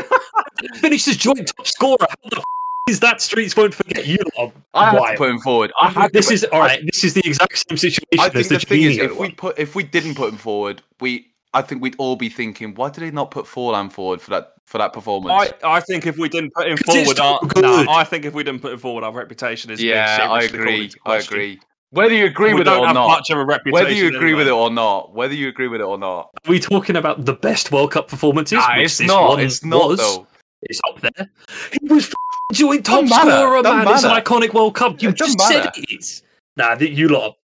finished 0.75 1.07
as 1.07 1.17
joint 1.17 1.51
top 1.55 1.67
scorer. 1.67 1.97
How 2.01 2.29
the 2.29 2.37
f- 2.37 2.43
is 2.87 2.99
that 3.01 3.21
Streets 3.21 3.55
Won't 3.55 3.73
Forget? 3.73 4.05
You 4.05 4.17
lot 4.37 4.53
I 4.73 4.79
are 4.79 4.85
had 4.91 4.99
wild. 4.99 5.11
to 5.11 5.17
put 5.17 5.29
him 5.29 5.39
forward. 5.39 5.71
I 5.79 5.89
had 5.89 6.13
This 6.13 6.27
to, 6.27 6.33
is 6.33 6.43
all 6.45 6.59
right. 6.59 6.81
This 6.85 7.03
is 7.03 7.13
the 7.13 7.21
exact 7.25 7.63
same 7.69 7.77
situation 7.77 8.19
I 8.19 8.27
as 8.27 8.31
think 8.33 8.47
the, 8.47 8.53
the 8.55 8.59
thing 8.65 8.81
is, 8.83 8.97
Juninho 8.97 9.03
if 9.11 9.17
we 9.19 9.31
put 9.31 9.59
if 9.59 9.75
we 9.75 9.83
didn't 9.83 10.15
put 10.15 10.31
him 10.31 10.37
forward, 10.37 10.81
we 10.99 11.27
I 11.53 11.61
think 11.61 11.81
we'd 11.81 11.95
all 11.97 12.15
be 12.15 12.29
thinking, 12.29 12.75
why 12.75 12.89
did 12.89 13.01
they 13.01 13.11
not 13.11 13.31
put 13.31 13.45
Forlan 13.45 13.91
forward 13.91 14.21
for 14.21 14.31
that 14.31 14.53
for 14.65 14.77
that 14.77 14.93
performance? 14.93 15.53
I, 15.63 15.77
I 15.77 15.79
think 15.79 16.05
if 16.05 16.17
we 16.17 16.29
didn't 16.29 16.53
put 16.53 16.67
him 16.67 16.77
forward, 16.77 17.19
our, 17.19 17.39
too 17.39 17.47
good. 17.47 17.61
no, 17.63 17.85
I 17.89 18.03
think 18.03 18.25
if 18.25 18.33
we 18.33 18.43
didn't 18.43 18.61
put 18.61 18.73
him 18.73 18.79
forward, 18.79 19.03
our 19.03 19.11
reputation 19.13 19.71
is 19.71 19.79
being 19.79 19.89
yeah, 19.95 20.27
I 20.29 20.43
agree. 20.43 20.91
I 21.05 21.17
agree. 21.17 21.59
Whether 21.91 22.15
you 22.15 22.25
agree 22.25 22.49
We 22.49 22.55
with 22.59 22.67
it 22.67 22.71
don't 22.71 22.81
or 22.81 22.87
have 22.87 22.95
not, 22.95 23.07
much 23.07 23.29
of 23.29 23.37
a 23.37 23.45
reputation. 23.45 23.71
whether 23.71 23.91
you 23.93 24.07
agree 24.13 24.33
with 24.33 24.45
it 24.47 24.51
or 24.51 24.69
not, 24.69 25.13
whether 25.13 25.33
you 25.33 25.47
agree 25.47 25.69
with 25.69 25.79
it 25.79 25.85
or 25.85 25.97
not, 25.97 26.29
Are 26.45 26.49
we 26.51 26.59
talking 26.59 26.97
about 26.97 27.23
the 27.23 27.31
best 27.33 27.71
World 27.71 27.91
Cup 27.91 28.09
performances? 28.09 28.57
Nah, 28.59 28.75
which 28.75 28.85
it's 28.87 28.97
this 28.97 29.07
not. 29.07 29.29
one 29.29 29.39
It's 29.39 29.63
not 29.63 29.87
was? 29.87 29.99
though. 29.99 30.27
It's 30.63 30.81
up 30.89 30.99
there. 30.99 31.29
He 31.71 31.87
was 31.87 32.07
f- 32.07 32.13
joint 32.53 32.85
top 32.85 33.01
Don't 33.01 33.09
matter, 33.09 33.31
scorer, 33.31 33.61
don't 33.61 33.83
man. 33.85 33.93
It's 33.93 34.03
an 34.03 34.11
iconic 34.11 34.53
World 34.53 34.75
Cup. 34.75 35.01
You 35.01 35.09
It 35.09 35.17
doesn't 35.17 35.37
just 35.37 35.47
said 35.49 35.65
matter. 35.65 35.71
it 35.81 35.99
is. 35.99 36.23
Nah, 36.55 36.75
that 36.75 36.91
you 36.91 37.07
lot. 37.09 37.23
Are, 37.29 37.35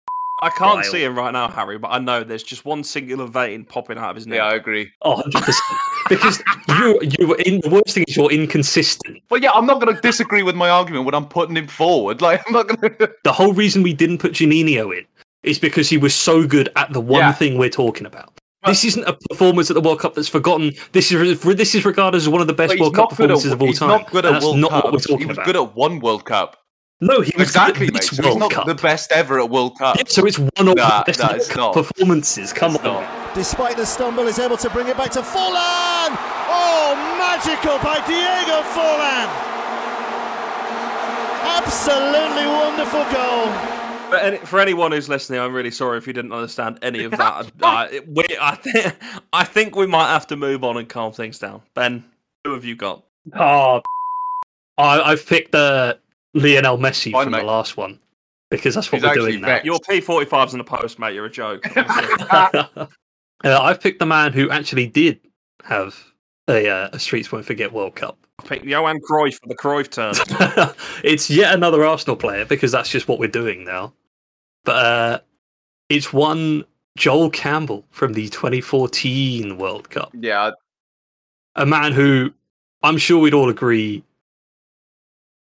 I 0.41 0.49
can't 0.49 0.73
Wild. 0.75 0.85
see 0.85 1.03
him 1.03 1.17
right 1.17 1.31
now, 1.31 1.47
Harry, 1.47 1.77
but 1.77 1.89
I 1.89 1.99
know 1.99 2.23
there's 2.23 2.43
just 2.43 2.65
one 2.65 2.83
singular 2.83 3.27
vein 3.27 3.63
popping 3.63 3.97
out 3.97 4.09
of 4.09 4.15
his 4.17 4.27
neck. 4.27 4.37
Yeah, 4.37 4.45
I 4.45 4.55
agree. 4.55 4.91
oh, 5.03 5.11
100 5.15 5.43
percent. 5.43 5.79
Because 6.09 6.43
you, 6.67 6.99
you 7.17 7.27
were 7.29 7.37
in. 7.45 7.61
The 7.61 7.69
worst 7.69 7.95
thing 7.95 8.03
is 8.09 8.17
you're 8.17 8.29
inconsistent. 8.29 9.21
Well, 9.29 9.41
yeah, 9.41 9.51
I'm 9.53 9.65
not 9.65 9.79
going 9.79 9.95
to 9.95 10.01
disagree 10.01 10.43
with 10.43 10.53
my 10.53 10.69
argument 10.69 11.05
when 11.05 11.15
I'm 11.15 11.25
putting 11.27 11.55
him 11.55 11.67
forward. 11.67 12.21
Like, 12.21 12.41
I'm 12.45 12.51
not 12.53 12.67
going 12.67 12.97
to. 12.97 13.09
The 13.23 13.31
whole 13.31 13.53
reason 13.53 13.83
we 13.83 13.93
didn't 13.93 14.17
put 14.17 14.33
Juninho 14.33 14.97
in 14.97 15.05
is 15.43 15.59
because 15.59 15.87
he 15.89 15.97
was 15.97 16.13
so 16.13 16.45
good 16.45 16.67
at 16.75 16.91
the 16.91 16.99
one 16.99 17.21
Yeah. 17.21 17.31
thing 17.31 17.57
we're 17.57 17.69
talking 17.69 18.05
about. 18.05 18.37
This 18.65 18.83
isn't 18.85 19.03
a 19.05 19.13
performance 19.29 19.69
at 19.69 19.73
the 19.75 19.81
World 19.81 19.99
Cup 19.99 20.13
that's 20.15 20.27
forgotten. 20.27 20.73
This 20.91 21.11
is 21.11 21.41
this 21.41 21.75
is 21.75 21.85
regarded 21.85 22.17
as 22.17 22.29
one 22.29 22.41
of 22.41 22.47
the 22.47 22.53
best 22.53 22.79
World 22.79 22.95
Cup 22.95 23.11
not 23.11 23.17
good 23.17 23.31
at. 23.31 23.33
performances 23.37 23.51
of 23.51 23.61
all 23.61 23.67
He's 23.67 23.79
time. 23.79 23.87
not 23.89 24.11
good 24.11 24.25
and 24.25 24.35
at 24.35 24.39
that's 24.39 24.45
World 24.45 24.57
not 24.59 24.71
what 24.71 24.93
we're 24.93 24.99
talking 24.99 25.19
He 25.19 25.25
was 25.25 25.37
about. 25.37 25.45
good 25.45 25.55
at 25.55 25.75
one 25.75 25.99
World 25.99 26.25
Cup. 26.25 26.57
no, 27.01 27.21
he 27.21 27.31
was 27.37 27.47
Exactly, 27.49 27.87
good 27.87 27.97
at 27.97 28.03
So 28.03 28.09
this 28.15 28.17
he's 28.19 28.25
World 28.25 28.39
not 28.39 28.51
Cup. 28.51 28.65
the 28.67 28.75
best 28.75 29.11
ever 29.11 29.39
at 29.39 29.49
World 29.49 29.77
Cup. 29.77 29.97
Yeah, 29.97 30.03
so 30.07 30.25
it's 30.25 30.39
one 30.39 30.51
of 30.67 30.75
Nah, 30.75 30.99
the 30.99 31.03
best 31.07 31.19
nah, 31.19 31.29
World 31.31 31.49
Cup 31.49 31.73
performances. 31.73 32.53
Come 32.53 32.75
It's 32.75 32.83
on. 32.85 33.03
not. 33.03 33.35
Despite 33.35 33.77
the 33.77 33.85
stumble, 33.85 34.27
is 34.27 34.39
able 34.39 34.57
to 34.57 34.69
bring 34.69 34.87
it 34.87 34.95
back 34.97 35.11
to 35.11 35.21
Forlan. 35.21 36.11
Oh, 36.55 36.93
magical 37.17 37.77
by 37.79 37.97
Diego 38.07 38.61
Forlan. 38.75 39.29
Absolutely 41.43 42.45
wonderful 42.47 43.03
goal. 43.11 43.72
For, 44.13 44.19
any, 44.19 44.37
for 44.37 44.59
anyone 44.59 44.91
who's 44.91 45.09
listening, 45.09 45.39
I'm 45.39 45.53
really 45.53 45.71
sorry 45.71 45.97
if 45.97 46.05
you 46.05 46.13
didn't 46.13 46.33
understand 46.33 46.77
any 46.83 47.03
of 47.03 47.11
that. 47.13 47.51
I, 47.63 48.01
we, 48.07 48.23
I, 48.39 48.53
think, 48.53 48.95
I 49.33 49.43
think 49.43 49.75
we 49.75 49.87
might 49.87 50.09
have 50.09 50.27
to 50.27 50.35
move 50.35 50.63
on 50.63 50.77
and 50.77 50.87
calm 50.87 51.11
things 51.13 51.39
down. 51.39 51.63
Ben, 51.73 52.03
who 52.43 52.53
have 52.53 52.63
you 52.63 52.75
got? 52.75 53.03
Oh, 53.33 53.81
I, 54.77 55.01
I've 55.01 55.25
picked 55.25 55.55
uh, 55.55 55.95
Lionel 56.35 56.77
Messi 56.77 57.11
Fine, 57.11 57.23
from 57.23 57.31
mate. 57.31 57.39
the 57.39 57.45
last 57.45 57.75
one 57.75 57.99
because 58.51 58.75
that's 58.75 58.91
what 58.91 58.97
He's 58.97 59.03
we're 59.03 59.09
actually 59.09 59.31
doing 59.31 59.41
now. 59.41 59.47
vexed. 59.47 59.65
Your 59.65 59.79
P45's 59.79 60.53
in 60.53 60.59
the 60.59 60.63
post, 60.63 60.99
mate. 60.99 61.15
You're 61.15 61.25
a 61.25 61.31
joke. 61.31 61.65
uh, 61.75 62.85
I've 63.43 63.81
picked 63.81 63.97
the 63.97 64.05
man 64.05 64.31
who 64.31 64.51
actually 64.51 64.85
did 64.85 65.19
have 65.63 65.97
a, 66.47 66.69
uh, 66.69 66.89
a 66.93 66.99
Streets 66.99 67.31
Won't 67.31 67.45
Forget 67.45 67.73
World 67.73 67.95
Cup. 67.95 68.19
Pick 68.45 68.63
Johan 68.63 68.99
Cruyff 68.99 69.39
for 69.41 69.47
the 69.47 69.55
Cruyff 69.55 69.89
turn. 69.89 70.13
it's 71.03 71.31
yet 71.31 71.55
another 71.55 71.83
Arsenal 71.83 72.15
player 72.15 72.45
because 72.45 72.71
that's 72.71 72.89
just 72.89 73.07
what 73.07 73.17
we're 73.17 73.27
doing 73.27 73.65
now. 73.65 73.91
But 74.65 74.75
uh, 74.85 75.19
it's 75.89 76.13
one 76.13 76.63
Joel 76.97 77.29
Campbell 77.29 77.83
from 77.91 78.13
the 78.13 78.29
2014 78.29 79.57
World 79.57 79.89
Cup. 79.89 80.11
Yeah, 80.13 80.51
A 81.55 81.65
man 81.65 81.91
who 81.91 82.33
I'm 82.83 82.97
sure 82.97 83.19
we'd 83.19 83.33
all 83.33 83.49
agree 83.49 84.03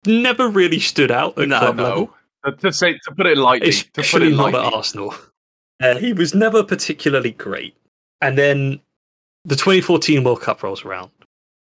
never 0.06 0.50
really 0.50 0.80
stood 0.80 1.12
out 1.12 1.38
at 1.38 1.48
No, 1.48 1.60
club 1.60 1.76
no. 1.78 1.84
level, 1.84 2.14
to, 2.60 2.74
say 2.74 2.98
to 3.06 3.12
put 3.16 3.26
it 3.26 3.38
lightly, 3.38 3.72
to 3.72 3.86
put 3.92 4.06
especially 4.06 4.34
it 4.34 4.36
not 4.36 4.52
lightly. 4.54 4.68
at 4.68 4.74
Arsenal. 4.74 5.16
Uh, 5.82 5.96
he 5.98 6.14
was 6.14 6.34
never 6.36 6.64
particularly 6.64 7.32
great. 7.32 7.76
And 8.22 8.38
then 8.38 8.80
the 9.46 9.56
2014 9.56 10.24
World 10.24 10.42
Cup 10.42 10.64
rolls 10.64 10.86
around, 10.86 11.10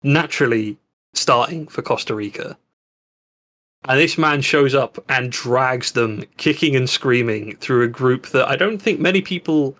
naturally 0.02 0.76
starting 1.14 1.66
for 1.66 1.82
Costa 1.82 2.14
Rica. 2.14 2.56
And 3.88 3.98
this 3.98 4.18
man 4.18 4.42
shows 4.42 4.74
up 4.74 5.02
and 5.08 5.32
drags 5.32 5.92
them 5.92 6.24
kicking 6.36 6.76
and 6.76 6.88
screaming 6.88 7.56
through 7.56 7.82
a 7.84 7.88
group 7.88 8.26
that 8.28 8.46
I 8.46 8.54
don't 8.56 8.78
think 8.78 9.00
many 9.00 9.22
people 9.22 9.76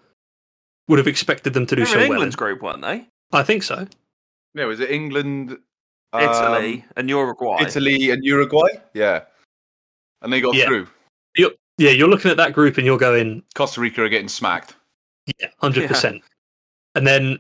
would 0.89 0.99
have 0.99 1.07
expected 1.07 1.53
them 1.53 1.67
to 1.67 1.77
do 1.77 1.85
They're 1.85 1.93
so 1.93 2.01
in 2.01 2.09
well. 2.09 2.13
England's 2.13 2.35
in. 2.35 2.39
group, 2.39 2.63
weren't 2.63 2.83
they? 2.83 3.07
I 3.33 3.43
think 3.43 3.63
so. 3.63 3.87
Yeah, 4.55 4.65
was 4.65 4.81
it 4.81 4.91
England, 4.91 5.59
um, 6.13 6.23
Italy 6.23 6.85
and 6.97 7.09
Uruguay. 7.09 7.63
Italy, 7.63 8.11
and 8.11 8.25
Uruguay? 8.25 8.69
Yeah, 8.95 9.25
and 10.23 10.33
they 10.33 10.41
got 10.41 10.55
Yeah. 10.55 10.67
through. 10.67 10.89
You're, 11.37 11.53
yeah, 11.79 11.91
you're 11.91 12.09
looking 12.09 12.31
at 12.31 12.37
that 12.39 12.53
group 12.53 12.79
and 12.79 12.87
you're 12.87 12.99
going, 12.99 13.45
Costa 13.55 13.81
Rica 13.81 14.03
are 14.03 14.09
getting 14.09 14.29
smacked. 14.29 14.75
Yeah, 15.39 15.49
hundred 15.59 15.87
percent. 15.87 16.23
And 16.97 17.07
then 17.07 17.39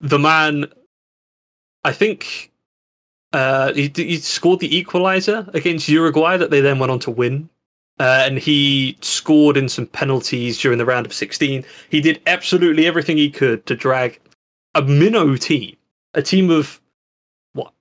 the 0.00 0.18
man, 0.18 0.66
I 1.84 1.92
think, 1.92 2.51
uh, 3.32 3.72
he, 3.72 3.90
he 3.94 4.16
scored 4.18 4.60
the 4.60 4.76
equalizer 4.76 5.48
against 5.54 5.88
Uruguay 5.88 6.36
that 6.36 6.50
they 6.50 6.60
then 6.60 6.78
went 6.78 6.92
on 6.92 6.98
to 7.00 7.10
win. 7.10 7.48
Uh, 8.00 8.24
and 8.26 8.38
he 8.38 8.96
scored 9.00 9.56
in 9.56 9.68
some 9.68 9.86
penalties 9.86 10.58
during 10.58 10.78
the 10.78 10.84
round 10.84 11.06
of 11.06 11.12
16. 11.12 11.64
He 11.90 12.00
did 12.00 12.20
absolutely 12.26 12.86
everything 12.86 13.16
he 13.16 13.30
could 13.30 13.64
to 13.66 13.76
drag 13.76 14.18
a 14.74 14.82
minnow 14.82 15.36
team, 15.36 15.76
a 16.14 16.22
team 16.22 16.50
of 16.50 16.80
what 17.52 17.72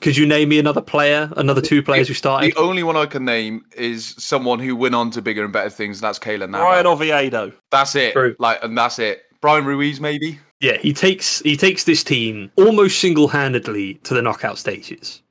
Could 0.00 0.16
you 0.16 0.26
name 0.26 0.48
me 0.48 0.58
another 0.58 0.80
player, 0.80 1.30
another 1.36 1.60
two 1.60 1.82
players 1.82 2.08
who 2.08 2.14
started? 2.14 2.52
The 2.52 2.58
only 2.58 2.82
one 2.82 2.96
I 2.96 3.06
can 3.06 3.24
name 3.24 3.64
is 3.76 4.14
someone 4.18 4.58
who 4.58 4.74
went 4.74 4.94
on 4.94 5.10
to 5.12 5.22
bigger 5.22 5.44
and 5.44 5.52
better 5.52 5.70
things, 5.70 5.98
and 5.98 6.04
that's 6.04 6.18
Keylor 6.18 6.48
Navas. 6.48 6.64
Bryan 6.64 6.86
Oviedo. 6.86 7.52
That's 7.70 7.94
it. 7.94 8.14
True. 8.14 8.34
Like, 8.38 8.64
and 8.64 8.76
that's 8.76 8.98
it. 8.98 9.22
Bryan 9.40 9.64
Ruiz, 9.66 10.00
maybe. 10.00 10.40
Yeah, 10.60 10.78
he 10.78 10.92
takes 10.92 11.40
he 11.40 11.56
takes 11.56 11.84
this 11.84 12.02
team 12.02 12.50
almost 12.56 12.98
single 13.00 13.28
handedly 13.28 13.94
to 14.04 14.14
the 14.14 14.22
knockout 14.22 14.58
stages, 14.58 15.22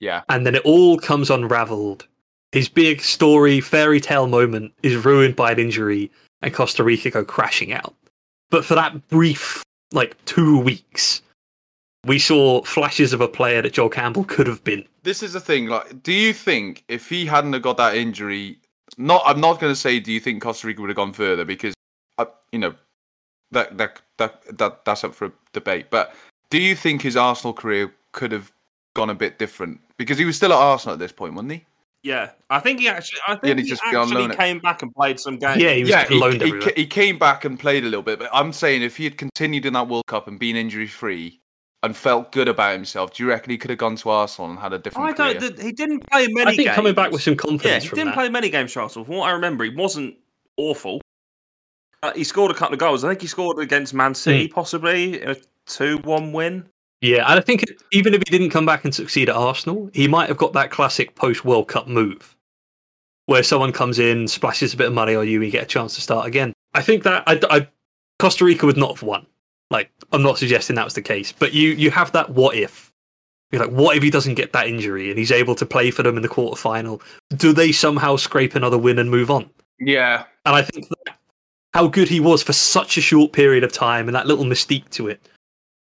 Yeah. 0.00 0.22
and 0.28 0.46
then 0.46 0.54
it 0.54 0.62
all 0.64 0.98
comes 0.98 1.30
unravelled. 1.30 2.06
His 2.52 2.68
big 2.68 3.00
story 3.02 3.60
fairy 3.60 4.00
tale 4.00 4.26
moment 4.26 4.72
is 4.82 4.96
ruined 5.04 5.36
by 5.36 5.52
an 5.52 5.58
injury, 5.58 6.10
and 6.42 6.52
Costa 6.54 6.82
Rica 6.82 7.10
go 7.10 7.24
crashing 7.24 7.72
out. 7.72 7.94
But 8.50 8.64
for 8.64 8.74
that 8.74 9.06
brief, 9.08 9.62
like 9.92 10.16
two 10.24 10.58
weeks, 10.58 11.22
we 12.06 12.18
saw 12.18 12.62
flashes 12.62 13.12
of 13.12 13.20
a 13.20 13.28
player 13.28 13.60
that 13.62 13.74
Joel 13.74 13.90
Campbell 13.90 14.24
could 14.24 14.46
have 14.46 14.64
been. 14.64 14.84
This 15.02 15.22
is 15.22 15.34
the 15.34 15.40
thing. 15.40 15.66
Like, 15.66 16.02
do 16.02 16.12
you 16.12 16.32
think 16.32 16.84
if 16.88 17.08
he 17.08 17.26
hadn't 17.26 17.52
have 17.52 17.62
got 17.62 17.76
that 17.76 17.94
injury, 17.96 18.58
not 18.96 19.22
I'm 19.26 19.40
not 19.40 19.60
going 19.60 19.70
to 19.72 19.78
say 19.78 20.00
do 20.00 20.10
you 20.10 20.20
think 20.20 20.42
Costa 20.42 20.66
Rica 20.66 20.80
would 20.80 20.88
have 20.90 20.96
gone 20.96 21.12
further 21.12 21.44
because, 21.44 21.74
uh, 22.18 22.24
you 22.50 22.58
know, 22.58 22.74
that 23.52 23.76
that 23.78 24.00
that 24.20 24.58
that 24.58 24.84
that's 24.84 25.02
up 25.02 25.14
for 25.14 25.32
debate. 25.52 25.86
But 25.90 26.14
do 26.50 26.58
you 26.62 26.76
think 26.76 27.02
his 27.02 27.16
Arsenal 27.16 27.52
career 27.52 27.92
could 28.12 28.30
have 28.30 28.52
gone 28.94 29.10
a 29.10 29.14
bit 29.14 29.38
different 29.38 29.80
because 29.98 30.16
he 30.18 30.24
was 30.24 30.36
still 30.36 30.52
at 30.52 30.58
Arsenal 30.58 30.92
at 30.94 30.98
this 31.00 31.12
point, 31.12 31.34
wasn't 31.34 31.52
he? 31.52 31.64
Yeah, 32.02 32.30
I 32.48 32.60
think 32.60 32.80
he 32.80 32.88
actually. 32.88 33.20
I 33.28 33.32
Yeah, 33.32 33.38
think 33.40 33.58
he 33.58 33.64
he 33.64 33.68
just 33.68 33.82
be 33.82 33.94
on 33.96 34.06
actually 34.08 34.28
loan. 34.28 34.36
came 34.36 34.58
back 34.60 34.80
and 34.82 34.94
played 34.94 35.20
some 35.20 35.36
games. 35.38 35.60
Yeah, 35.60 35.72
he 35.72 35.82
was 35.82 35.90
yeah, 35.90 36.06
loaned 36.10 36.40
he, 36.40 36.48
everywhere. 36.48 36.72
he 36.74 36.86
came 36.86 37.18
back 37.18 37.44
and 37.44 37.58
played 37.60 37.82
a 37.84 37.88
little 37.88 38.02
bit, 38.02 38.18
but 38.18 38.30
I'm 38.32 38.52
saying 38.54 38.82
if 38.82 38.96
he 38.96 39.04
had 39.04 39.18
continued 39.18 39.66
in 39.66 39.74
that 39.74 39.86
World 39.88 40.06
Cup 40.06 40.26
and 40.26 40.38
been 40.38 40.56
injury 40.56 40.86
free 40.86 41.40
and 41.82 41.94
felt 41.94 42.32
good 42.32 42.48
about 42.48 42.72
himself, 42.72 43.12
do 43.14 43.22
you 43.22 43.28
reckon 43.28 43.50
he 43.50 43.58
could 43.58 43.68
have 43.70 43.78
gone 43.78 43.96
to 43.96 44.08
Arsenal 44.08 44.50
and 44.50 44.58
had 44.58 44.72
a 44.72 44.78
different 44.78 45.08
I 45.08 45.12
career? 45.12 45.34
don't. 45.40 45.56
th- 45.56 45.62
He 45.62 45.72
didn't 45.72 46.08
play 46.10 46.26
many. 46.30 46.52
I 46.52 46.56
think 46.56 46.70
coming 46.70 46.94
back 46.94 47.06
games. 47.06 47.12
with 47.12 47.22
some 47.22 47.36
confidence. 47.36 47.64
Yeah, 47.64 47.80
he 47.80 47.88
from 47.88 47.96
didn't 47.96 48.08
that. 48.12 48.14
play 48.14 48.28
many 48.30 48.48
games 48.48 48.72
for 48.72 48.80
Arsenal. 48.80 49.04
From 49.04 49.16
what 49.16 49.28
I 49.28 49.32
remember, 49.32 49.64
he 49.64 49.70
wasn't 49.70 50.16
awful. 50.56 51.02
Uh, 52.02 52.12
he 52.14 52.24
scored 52.24 52.50
a 52.50 52.54
couple 52.54 52.72
of 52.74 52.80
goals. 52.80 53.04
I 53.04 53.08
think 53.08 53.20
he 53.20 53.26
scored 53.26 53.58
against 53.58 53.92
Man 53.94 54.14
City, 54.14 54.46
Hmm. 54.46 54.52
possibly 54.54 55.20
in 55.22 55.30
a 55.30 55.36
two-one 55.66 56.32
win. 56.32 56.64
Yeah, 57.02 57.24
and 57.30 57.38
I 57.38 57.42
think 57.42 57.64
even 57.92 58.12
if 58.14 58.22
he 58.26 58.30
didn't 58.30 58.50
come 58.50 58.66
back 58.66 58.84
and 58.84 58.94
succeed 58.94 59.28
at 59.28 59.36
Arsenal, 59.36 59.90
he 59.94 60.06
might 60.08 60.28
have 60.28 60.36
got 60.36 60.52
that 60.54 60.70
classic 60.70 61.14
post 61.14 61.44
World 61.44 61.68
Cup 61.68 61.88
move 61.88 62.36
where 63.26 63.42
someone 63.42 63.72
comes 63.72 63.98
in, 63.98 64.26
splashes 64.26 64.74
a 64.74 64.76
bit 64.76 64.88
of 64.88 64.92
money 64.92 65.14
on 65.14 65.26
you, 65.28 65.36
and 65.36 65.44
you 65.46 65.50
get 65.50 65.62
a 65.62 65.66
chance 65.66 65.94
to 65.94 66.00
start 66.00 66.26
again. 66.26 66.52
I 66.74 66.82
think 66.82 67.04
that 67.04 67.22
I, 67.26 67.40
I, 67.48 67.68
Costa 68.18 68.44
Rica 68.44 68.66
would 68.66 68.76
not 68.76 68.90
have 68.96 69.02
won. 69.02 69.24
Like, 69.70 69.90
I'm 70.12 70.22
not 70.22 70.36
suggesting 70.38 70.74
that 70.76 70.84
was 70.84 70.94
the 70.94 71.02
case, 71.02 71.32
but 71.32 71.52
you 71.54 71.70
you 71.70 71.90
have 71.92 72.10
that 72.12 72.30
what 72.30 72.56
if. 72.56 72.92
You're 73.52 73.62
like, 73.64 73.72
what 73.74 73.96
if 73.96 74.02
he 74.02 74.10
doesn't 74.10 74.34
get 74.34 74.52
that 74.52 74.66
injury 74.68 75.10
and 75.10 75.18
he's 75.18 75.32
able 75.32 75.54
to 75.56 75.66
play 75.66 75.90
for 75.90 76.02
them 76.02 76.16
in 76.16 76.22
the 76.22 76.28
quarterfinal? 76.28 77.00
Do 77.36 77.52
they 77.52 77.72
somehow 77.72 78.16
scrape 78.16 78.54
another 78.56 78.78
win 78.78 78.98
and 78.98 79.10
move 79.10 79.30
on? 79.30 79.48
yeah, 79.78 80.24
And 80.44 80.54
I 80.54 80.62
think 80.62 80.88
that 80.88 80.98
how 81.72 81.86
good 81.86 82.08
he 82.08 82.20
was 82.20 82.42
for 82.42 82.52
such 82.52 82.96
a 82.96 83.00
short 83.00 83.32
period 83.32 83.64
of 83.64 83.72
time 83.72 84.08
and 84.08 84.14
that 84.14 84.26
little 84.26 84.44
mystique 84.44 84.88
to 84.90 85.08
it, 85.08 85.20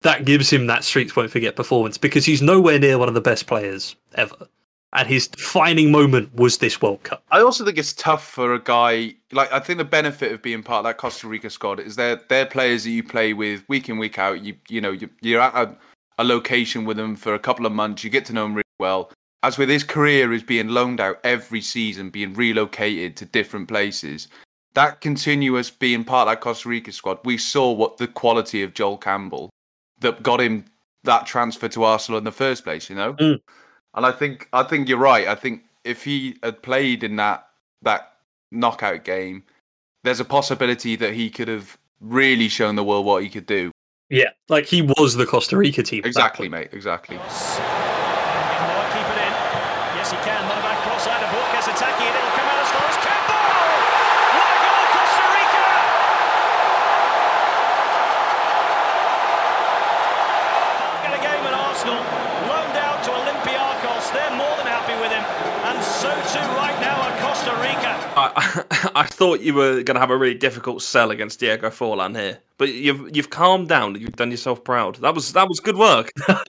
that 0.02 0.24
gives 0.24 0.50
him 0.50 0.66
that 0.66 0.84
streets 0.84 1.16
won't 1.16 1.30
forget 1.30 1.56
performance 1.56 1.98
because 1.98 2.24
he's 2.24 2.42
nowhere 2.42 2.78
near 2.78 2.98
one 2.98 3.08
of 3.08 3.14
the 3.14 3.20
best 3.20 3.46
players 3.46 3.96
ever. 4.14 4.48
And 4.92 5.08
his 5.08 5.26
defining 5.26 5.90
moment 5.90 6.32
was 6.36 6.58
this 6.58 6.80
World 6.80 7.02
Cup. 7.02 7.24
I 7.32 7.40
also 7.40 7.64
think 7.64 7.78
it's 7.78 7.92
tough 7.94 8.28
for 8.28 8.54
a 8.54 8.60
guy 8.60 9.14
like 9.32 9.52
I 9.52 9.58
think 9.58 9.78
the 9.78 9.84
benefit 9.84 10.30
of 10.30 10.40
being 10.40 10.62
part 10.62 10.78
of 10.78 10.84
that 10.84 10.98
Costa 10.98 11.26
Rica 11.26 11.50
squad 11.50 11.80
is 11.80 11.96
they're 11.96 12.20
they're 12.28 12.46
players 12.46 12.84
that 12.84 12.90
you 12.90 13.02
play 13.02 13.32
with 13.32 13.68
week 13.68 13.88
in 13.88 13.98
week 13.98 14.20
out. 14.20 14.44
You 14.44 14.54
you 14.68 14.80
know 14.80 14.92
you, 14.92 15.10
you're 15.20 15.40
at 15.40 15.54
a, 15.56 15.76
a 16.18 16.22
location 16.22 16.84
with 16.84 16.96
them 16.96 17.16
for 17.16 17.34
a 17.34 17.40
couple 17.40 17.66
of 17.66 17.72
months. 17.72 18.04
You 18.04 18.10
get 18.10 18.24
to 18.26 18.32
know 18.32 18.44
them 18.44 18.54
really 18.54 18.64
well. 18.78 19.10
As 19.42 19.58
with 19.58 19.68
his 19.68 19.82
career 19.82 20.32
is 20.32 20.44
being 20.44 20.68
loaned 20.68 21.00
out 21.00 21.18
every 21.24 21.60
season, 21.60 22.10
being 22.10 22.32
relocated 22.32 23.16
to 23.16 23.24
different 23.24 23.66
places. 23.66 24.28
That 24.74 25.00
continuous 25.00 25.70
being 25.70 26.04
part 26.04 26.28
of 26.28 26.32
that 26.32 26.40
Costa 26.40 26.68
Rica 26.68 26.92
squad, 26.92 27.18
we 27.24 27.38
saw 27.38 27.72
what 27.72 27.96
the 27.96 28.08
quality 28.08 28.62
of 28.62 28.74
Joel 28.74 28.98
Campbell 28.98 29.50
that 30.00 30.22
got 30.22 30.40
him 30.40 30.64
that 31.04 31.26
transfer 31.26 31.68
to 31.68 31.84
Arsenal 31.84 32.18
in 32.18 32.24
the 32.24 32.32
first 32.32 32.64
place. 32.64 32.90
You 32.90 32.96
know. 32.96 33.14
Mm. 33.14 33.40
And 33.94 34.04
I 34.04 34.12
think 34.12 34.48
I 34.52 34.64
think 34.64 34.88
you're 34.88 34.98
right. 34.98 35.28
I 35.28 35.36
think 35.36 35.62
if 35.84 36.02
he 36.04 36.36
had 36.42 36.62
played 36.62 37.04
in 37.04 37.16
that 37.16 37.48
that 37.82 38.14
knockout 38.50 39.04
game, 39.04 39.44
there's 40.02 40.20
a 40.20 40.24
possibility 40.24 40.96
that 40.96 41.14
he 41.14 41.30
could 41.30 41.48
have 41.48 41.78
really 42.00 42.48
shown 42.48 42.74
the 42.76 42.84
world 42.84 43.06
what 43.06 43.22
he 43.22 43.28
could 43.28 43.46
do. 43.46 43.70
Yeah, 44.10 44.30
like 44.48 44.66
he 44.66 44.82
was 44.82 45.14
the 45.14 45.24
Costa 45.24 45.56
Rica 45.56 45.82
team. 45.82 46.02
Exactly, 46.04 46.48
mate. 46.48 46.70
Exactly. 46.72 47.16
Moore 47.16 47.24
keep 48.92 49.06
it 49.06 49.18
in. 49.22 49.32
Yes, 49.96 50.10
he 50.10 50.18
can. 50.20 50.42
Not 50.44 50.58
a 50.58 50.62
bad 50.62 50.76
cross 50.84 51.06
either. 51.08 51.24
Borges 51.32 51.68
attacking 51.72 52.06
it. 52.06 52.14
It'll 52.14 52.36
come 52.36 52.44
out 52.44 52.60
as 52.60 52.68
far 52.68 52.84
as 52.84 52.96
Campbell. 53.00 53.40
What 54.36 54.44
a 54.44 54.58
goal, 54.60 54.84
Costa 54.92 55.24
Rica! 55.32 55.66
In 61.08 61.16
a 61.16 61.20
game 61.24 61.42
at 61.48 61.56
Arsenal, 61.56 62.04
loaned 62.44 62.76
out 62.76 63.00
to 63.08 63.10
Olympiacos. 63.16 64.12
They're 64.12 64.36
more 64.36 64.52
than 64.60 64.68
happy 64.68 65.00
with 65.00 65.16
him, 65.16 65.24
and 65.72 65.80
so 65.80 66.12
too 66.28 66.44
right 66.60 66.76
now 66.84 67.00
at 67.08 67.16
Costa 67.24 67.56
Rica. 67.56 67.96
I, 68.94 69.00
I 69.00 69.04
thought 69.04 69.40
you 69.40 69.54
were 69.54 69.82
going 69.82 69.94
to 69.94 70.00
have 70.00 70.10
a 70.10 70.16
really 70.16 70.34
difficult 70.34 70.82
sell 70.82 71.10
against 71.10 71.40
Diego 71.40 71.70
Forlan 71.70 72.16
here, 72.16 72.38
but 72.58 72.72
you've 72.72 73.14
you've 73.16 73.30
calmed 73.30 73.68
down. 73.68 74.00
You've 74.00 74.16
done 74.16 74.30
yourself 74.30 74.64
proud. 74.64 74.96
That 74.96 75.14
was 75.14 75.32
that 75.32 75.48
was 75.48 75.60
good 75.60 75.76
work. 75.76 76.10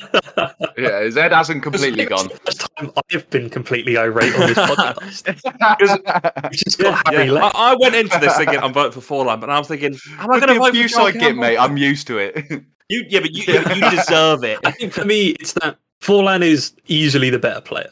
Yeah, 0.77 1.01
his 1.03 1.15
head 1.15 1.31
hasn't 1.31 1.63
completely 1.63 2.05
gone. 2.05 2.25
It's 2.25 2.33
the 2.33 2.39
first 2.39 2.75
time 2.75 2.91
I've 3.13 3.29
been 3.29 3.49
completely 3.49 3.97
irate 3.97 4.33
on 4.35 4.41
this 4.41 4.57
podcast. 4.57 6.51
Just 6.51 6.77
got 6.77 7.07
Harry 7.07 7.27
Yeah, 7.27 7.31
left. 7.31 7.55
I, 7.55 7.71
I 7.71 7.75
went 7.79 7.95
into 7.95 8.19
this 8.19 8.35
thinking 8.35 8.59
I'm 8.59 8.73
voting 8.73 8.99
for 8.99 8.99
Forlan, 8.99 9.39
but 9.39 9.49
I'm 9.49 9.63
thinking, 9.63 9.97
am 10.19 10.31
I 10.31 10.35
With 10.35 10.45
going 10.45 10.53
to 10.53 10.59
vote 10.59 10.69
abuse 10.69 10.91
for 10.91 10.97
Joel 10.97 11.07
I 11.07 11.11
get, 11.11 11.37
mate, 11.37 11.57
I'm 11.57 11.77
used 11.77 12.07
to 12.07 12.17
it. 12.17 12.63
You, 12.87 13.03
yeah, 13.09 13.19
but 13.19 13.31
you, 13.31 13.41
you 13.47 13.89
deserve 13.89 14.43
it. 14.43 14.59
I 14.63 14.69
think 14.69 14.93
for 14.93 15.03
me, 15.03 15.29
it's 15.39 15.53
that 15.53 15.79
Forlan 16.01 16.43
is 16.43 16.75
easily 16.85 17.31
the 17.31 17.39
better 17.39 17.59
player, 17.59 17.89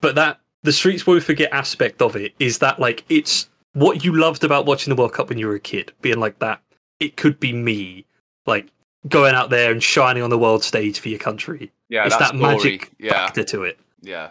but 0.00 0.14
that 0.14 0.38
the 0.62 0.72
streets 0.72 1.04
won't 1.04 1.24
forget 1.24 1.52
aspect 1.52 2.00
of 2.00 2.14
it 2.14 2.32
is 2.38 2.58
that 2.58 2.78
like 2.78 3.04
it's 3.08 3.48
what 3.74 4.04
you 4.04 4.16
loved 4.16 4.44
about 4.44 4.66
watching 4.66 4.94
the 4.94 5.00
World 5.00 5.12
Cup 5.12 5.28
when 5.28 5.38
you 5.38 5.46
were 5.46 5.54
a 5.54 5.60
kid, 5.60 5.92
being 6.02 6.18
like 6.20 6.38
that. 6.40 6.60
It 6.98 7.16
could 7.16 7.40
be 7.40 7.52
me, 7.52 8.04
like 8.46 8.68
going 9.08 9.34
out 9.34 9.50
there 9.50 9.70
and 9.72 9.82
shining 9.82 10.22
on 10.22 10.30
the 10.30 10.38
world 10.38 10.62
stage 10.62 10.98
for 10.98 11.08
your 11.08 11.18
country. 11.18 11.70
yeah, 11.88 12.04
it's 12.04 12.14
that, 12.16 12.32
that, 12.32 12.38
story. 12.38 12.40
magic 12.54 12.90
Yeah, 12.98 13.12
factor 13.12 13.44
to 13.44 13.62
it. 13.64 13.78
yeah. 14.02 14.30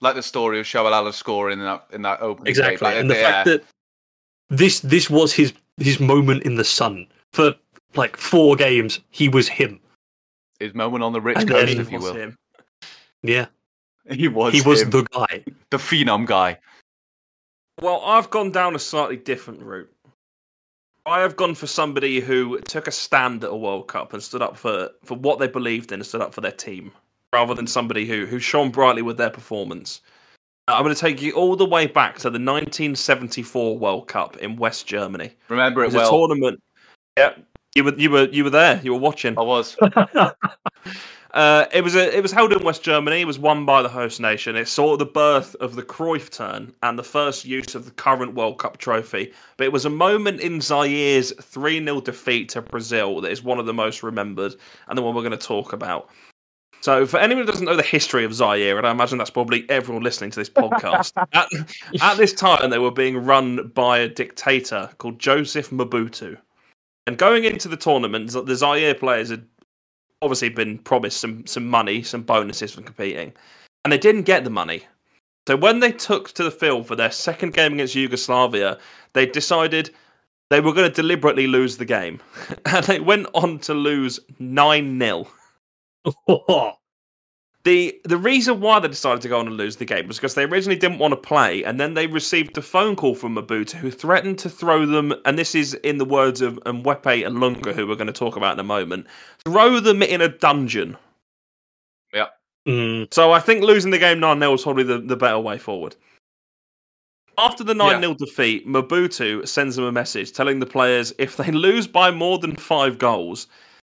Like 0.00 0.14
the 0.16 0.22
story 0.22 0.60
of 0.60 0.66
Shabalala 0.66 1.12
scoring 1.14 1.58
in 1.60 1.64
that 1.64 1.86
in 1.92 2.02
that 2.02 2.20
opening 2.20 2.48
Exactly, 2.48 2.76
game. 2.76 2.84
Like, 2.94 2.96
and 3.00 3.10
the 3.10 3.14
yeah. 3.14 3.30
fact 3.30 3.46
that 3.46 3.64
this 4.50 4.80
this 4.80 5.08
was 5.08 5.32
his 5.32 5.52
his 5.78 5.98
moment 6.00 6.42
in 6.42 6.56
the 6.56 6.64
sun 6.64 7.06
for 7.32 7.54
like 7.94 8.16
four 8.16 8.54
games. 8.56 9.00
He 9.10 9.28
was 9.28 9.48
him. 9.48 9.80
his 10.60 10.74
moment 10.74 11.04
on 11.04 11.12
the 11.12 11.20
rich 11.20 11.38
And 11.38 11.48
coast, 11.48 11.72
if 11.74 11.90
you 11.90 11.98
Was 11.98 12.04
will. 12.12 12.14
him. 12.14 12.36
Yeah, 13.22 13.46
He 14.10 14.28
was. 14.28 14.52
he 14.52 14.60
was 14.62 14.82
him. 14.82 14.90
the 14.90 15.02
guy. 15.04 15.44
the 15.70 15.78
phenom 15.78 16.26
guy. 16.26 16.58
Well, 17.80 18.00
I've 18.04 18.30
gone 18.30 18.50
down 18.50 18.74
a 18.74 18.78
slightly 18.78 19.16
different 19.16 19.62
route. 19.62 19.90
I 21.06 21.20
have 21.20 21.36
gone 21.36 21.54
for 21.54 21.66
somebody 21.66 22.20
who 22.20 22.58
took 22.60 22.86
a 22.86 22.92
stand 22.92 23.44
at 23.44 23.50
a 23.50 23.56
World 23.56 23.88
Cup 23.88 24.14
and 24.14 24.22
stood 24.22 24.40
up 24.40 24.56
for, 24.56 24.90
for 25.04 25.16
what 25.16 25.38
they 25.38 25.46
believed 25.48 25.92
in 25.92 26.00
and 26.00 26.06
stood 26.06 26.22
up 26.22 26.32
for 26.32 26.40
their 26.40 26.52
team, 26.52 26.92
rather 27.32 27.52
than 27.54 27.66
somebody 27.66 28.06
who, 28.06 28.24
who 28.24 28.38
shone 28.38 28.70
brightly 28.70 29.02
with 29.02 29.18
their 29.18 29.28
performance. 29.30 30.00
I'm 30.66 30.82
going 30.82 30.94
to 30.94 31.00
take 31.00 31.20
you 31.20 31.32
all 31.32 31.56
the 31.56 31.66
way 31.66 31.86
back 31.86 32.14
to 32.18 32.30
the 32.30 32.38
1974 32.38 33.76
World 33.78 34.08
Cup 34.08 34.38
in 34.38 34.56
West 34.56 34.86
Germany. 34.86 35.32
Remember 35.50 35.82
It 35.82 35.88
it 35.88 35.88
was 35.88 35.94
a 35.94 35.98
well. 35.98 36.10
tournament. 36.10 36.62
Yeah, 37.18 37.34
you 37.74 37.84
were 37.84 37.94
you 37.96 38.10
were 38.10 38.24
you 38.28 38.44
were 38.44 38.50
there. 38.50 38.80
You 38.82 38.94
were 38.94 39.00
watching. 39.00 39.38
I 39.38 39.42
was. 39.42 39.76
Uh, 41.34 41.66
it 41.72 41.82
was 41.82 41.96
a, 41.96 42.16
it 42.16 42.22
was 42.22 42.30
held 42.30 42.52
in 42.52 42.62
West 42.62 42.84
Germany. 42.84 43.20
It 43.20 43.26
was 43.26 43.40
won 43.40 43.66
by 43.66 43.82
the 43.82 43.88
host 43.88 44.20
nation. 44.20 44.54
It 44.54 44.68
saw 44.68 44.96
the 44.96 45.04
birth 45.04 45.56
of 45.56 45.74
the 45.74 45.82
Cruyff 45.82 46.30
turn 46.30 46.72
and 46.84 46.96
the 46.96 47.02
first 47.02 47.44
use 47.44 47.74
of 47.74 47.84
the 47.84 47.90
current 47.90 48.34
World 48.34 48.60
Cup 48.60 48.78
trophy. 48.78 49.32
But 49.56 49.64
it 49.64 49.72
was 49.72 49.84
a 49.84 49.90
moment 49.90 50.40
in 50.40 50.60
Zaire's 50.60 51.32
3 51.42 51.84
0 51.84 52.00
defeat 52.02 52.50
to 52.50 52.62
Brazil 52.62 53.20
that 53.20 53.32
is 53.32 53.42
one 53.42 53.58
of 53.58 53.66
the 53.66 53.74
most 53.74 54.04
remembered 54.04 54.54
and 54.86 54.96
the 54.96 55.02
one 55.02 55.12
we're 55.12 55.22
going 55.22 55.32
to 55.32 55.36
talk 55.36 55.72
about. 55.72 56.08
So, 56.82 57.04
for 57.04 57.18
anyone 57.18 57.44
who 57.44 57.50
doesn't 57.50 57.64
know 57.66 57.76
the 57.76 57.82
history 57.82 58.24
of 58.24 58.32
Zaire, 58.32 58.78
and 58.78 58.86
I 58.86 58.92
imagine 58.92 59.18
that's 59.18 59.30
probably 59.30 59.68
everyone 59.68 60.04
listening 60.04 60.30
to 60.30 60.38
this 60.38 60.50
podcast, 60.50 61.12
at, 61.32 61.48
at 62.00 62.16
this 62.16 62.32
time 62.32 62.70
they 62.70 62.78
were 62.78 62.92
being 62.92 63.16
run 63.16 63.72
by 63.74 63.98
a 63.98 64.08
dictator 64.08 64.88
called 64.98 65.18
Joseph 65.18 65.70
Mobutu. 65.70 66.36
And 67.06 67.18
going 67.18 67.44
into 67.44 67.68
the 67.68 67.76
tournament, 67.76 68.30
the 68.30 68.54
Zaire 68.54 68.94
players 68.94 69.30
had 69.30 69.46
obviously 70.24 70.48
been 70.48 70.78
promised 70.78 71.20
some 71.20 71.46
some 71.46 71.66
money, 71.66 72.02
some 72.02 72.22
bonuses 72.22 72.72
from 72.72 72.84
competing, 72.84 73.32
and 73.84 73.92
they 73.92 73.98
didn't 73.98 74.22
get 74.22 74.42
the 74.42 74.50
money. 74.50 74.82
So 75.46 75.56
when 75.56 75.80
they 75.80 75.92
took 75.92 76.32
to 76.32 76.42
the 76.42 76.50
field 76.50 76.86
for 76.86 76.96
their 76.96 77.10
second 77.10 77.52
game 77.52 77.74
against 77.74 77.94
Yugoslavia, 77.94 78.78
they 79.12 79.26
decided 79.26 79.94
they 80.48 80.60
were 80.60 80.72
going 80.72 80.88
to 80.88 80.94
deliberately 80.94 81.46
lose 81.46 81.76
the 81.76 81.84
game, 81.84 82.20
and 82.66 82.84
they 82.86 83.00
went 83.00 83.26
on 83.34 83.58
to 83.60 83.74
lose 83.74 84.18
nine 84.38 84.98
0 84.98 85.28
The 87.64 87.98
the 88.04 88.18
reason 88.18 88.60
why 88.60 88.78
they 88.78 88.88
decided 88.88 89.22
to 89.22 89.28
go 89.28 89.38
on 89.38 89.46
and 89.46 89.56
lose 89.56 89.76
the 89.76 89.86
game 89.86 90.06
was 90.06 90.18
because 90.18 90.34
they 90.34 90.44
originally 90.44 90.78
didn't 90.78 90.98
want 90.98 91.12
to 91.12 91.16
play, 91.16 91.64
and 91.64 91.80
then 91.80 91.94
they 91.94 92.06
received 92.06 92.58
a 92.58 92.62
phone 92.62 92.94
call 92.94 93.14
from 93.14 93.36
Mobutu 93.36 93.72
who 93.76 93.90
threatened 93.90 94.38
to 94.40 94.50
throw 94.50 94.84
them, 94.84 95.14
and 95.24 95.38
this 95.38 95.54
is 95.54 95.72
in 95.74 95.96
the 95.96 96.04
words 96.04 96.42
of 96.42 96.56
Mwepu 96.64 97.24
Ilunga, 97.24 97.74
who 97.74 97.86
we're 97.86 97.94
going 97.94 98.06
to 98.06 98.12
talk 98.12 98.36
about 98.36 98.52
in 98.52 98.60
a 98.60 98.64
moment, 98.64 99.06
throw 99.46 99.80
them 99.80 100.02
in 100.02 100.20
a 100.20 100.28
dungeon. 100.28 100.98
Yeah. 102.12 102.26
Mm, 102.68 103.12
So 103.12 103.32
I 103.32 103.40
think 103.40 103.62
losing 103.62 103.90
the 103.90 103.98
game 103.98 104.20
9 104.20 104.38
0 104.38 104.52
was 104.52 104.62
probably 104.62 104.84
the, 104.84 104.98
the 104.98 105.16
better 105.16 105.38
way 105.38 105.56
forward. 105.56 105.96
After 107.38 107.64
the 107.64 107.74
9 107.74 108.00
0 108.00 108.14
defeat, 108.14 108.66
Mobutu 108.68 109.48
sends 109.48 109.76
them 109.76 109.86
a 109.86 109.92
message 109.92 110.32
telling 110.32 110.60
the 110.60 110.66
players 110.66 111.14
if 111.18 111.38
they 111.38 111.50
lose 111.66 111.86
by 111.86 112.10
more 112.10 112.38
than 112.38 112.56
five 112.56 112.98
goals, 112.98 113.46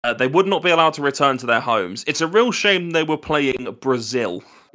uh, 0.04 0.14
they 0.14 0.26
would 0.26 0.46
not 0.46 0.62
be 0.62 0.70
allowed 0.70 0.94
to 0.94 1.02
return 1.02 1.38
to 1.38 1.46
their 1.46 1.60
homes. 1.60 2.04
It's 2.06 2.20
a 2.20 2.26
real 2.26 2.52
shame 2.52 2.90
they 2.90 3.02
were 3.02 3.18
playing 3.18 3.76
Brazil. 3.80 4.42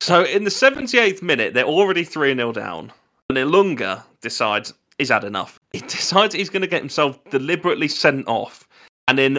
so 0.00 0.24
in 0.24 0.44
the 0.44 0.50
78th 0.50 1.22
minute, 1.22 1.54
they're 1.54 1.64
already 1.64 2.04
3 2.04 2.34
0 2.34 2.52
down. 2.52 2.92
And 3.28 3.38
Ilunga 3.38 4.02
decides 4.20 4.72
he's 4.98 5.10
had 5.10 5.24
enough. 5.24 5.60
He 5.72 5.78
decides 5.80 6.34
he's 6.34 6.50
going 6.50 6.62
to 6.62 6.68
get 6.68 6.80
himself 6.80 7.22
deliberately 7.30 7.88
sent 7.88 8.26
off. 8.26 8.66
And 9.08 9.18
in 9.18 9.38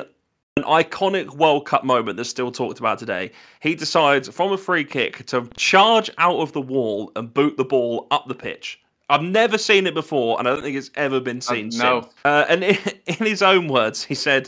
an 0.58 0.64
iconic 0.64 1.30
World 1.36 1.66
Cup 1.66 1.84
moment 1.84 2.18
that's 2.18 2.30
still 2.30 2.52
talked 2.52 2.80
about 2.80 3.00
today, 3.00 3.32
he 3.62 3.74
decides 3.76 4.30
from 4.30 4.52
a 4.52 4.58
free 4.58 4.84
kick 4.84 5.26
to 5.28 5.50
charge 5.56 6.10
out 6.18 6.38
of 6.38 6.52
the 6.54 6.62
wall 6.62 7.12
and 7.16 7.34
boot 7.34 7.58
the 7.58 7.66
ball 7.66 8.08
up 8.12 8.28
the 8.28 8.36
pitch. 8.36 8.80
I've 9.10 9.24
never 9.24 9.58
seen 9.58 9.88
it 9.88 9.94
before, 9.94 10.40
and 10.40 10.48
I 10.48 10.54
don't 10.54 10.64
think 10.64 10.78
it's 10.78 10.90
ever 10.96 11.20
been 11.20 11.42
seen 11.42 11.70
no. 11.74 12.02
since. 12.02 12.14
Uh, 12.24 12.46
and 12.48 12.64
in, 12.64 12.78
in 13.08 13.16
his 13.16 13.42
own 13.42 13.68
words, 13.68 14.04
he 14.04 14.16
said, 14.16 14.48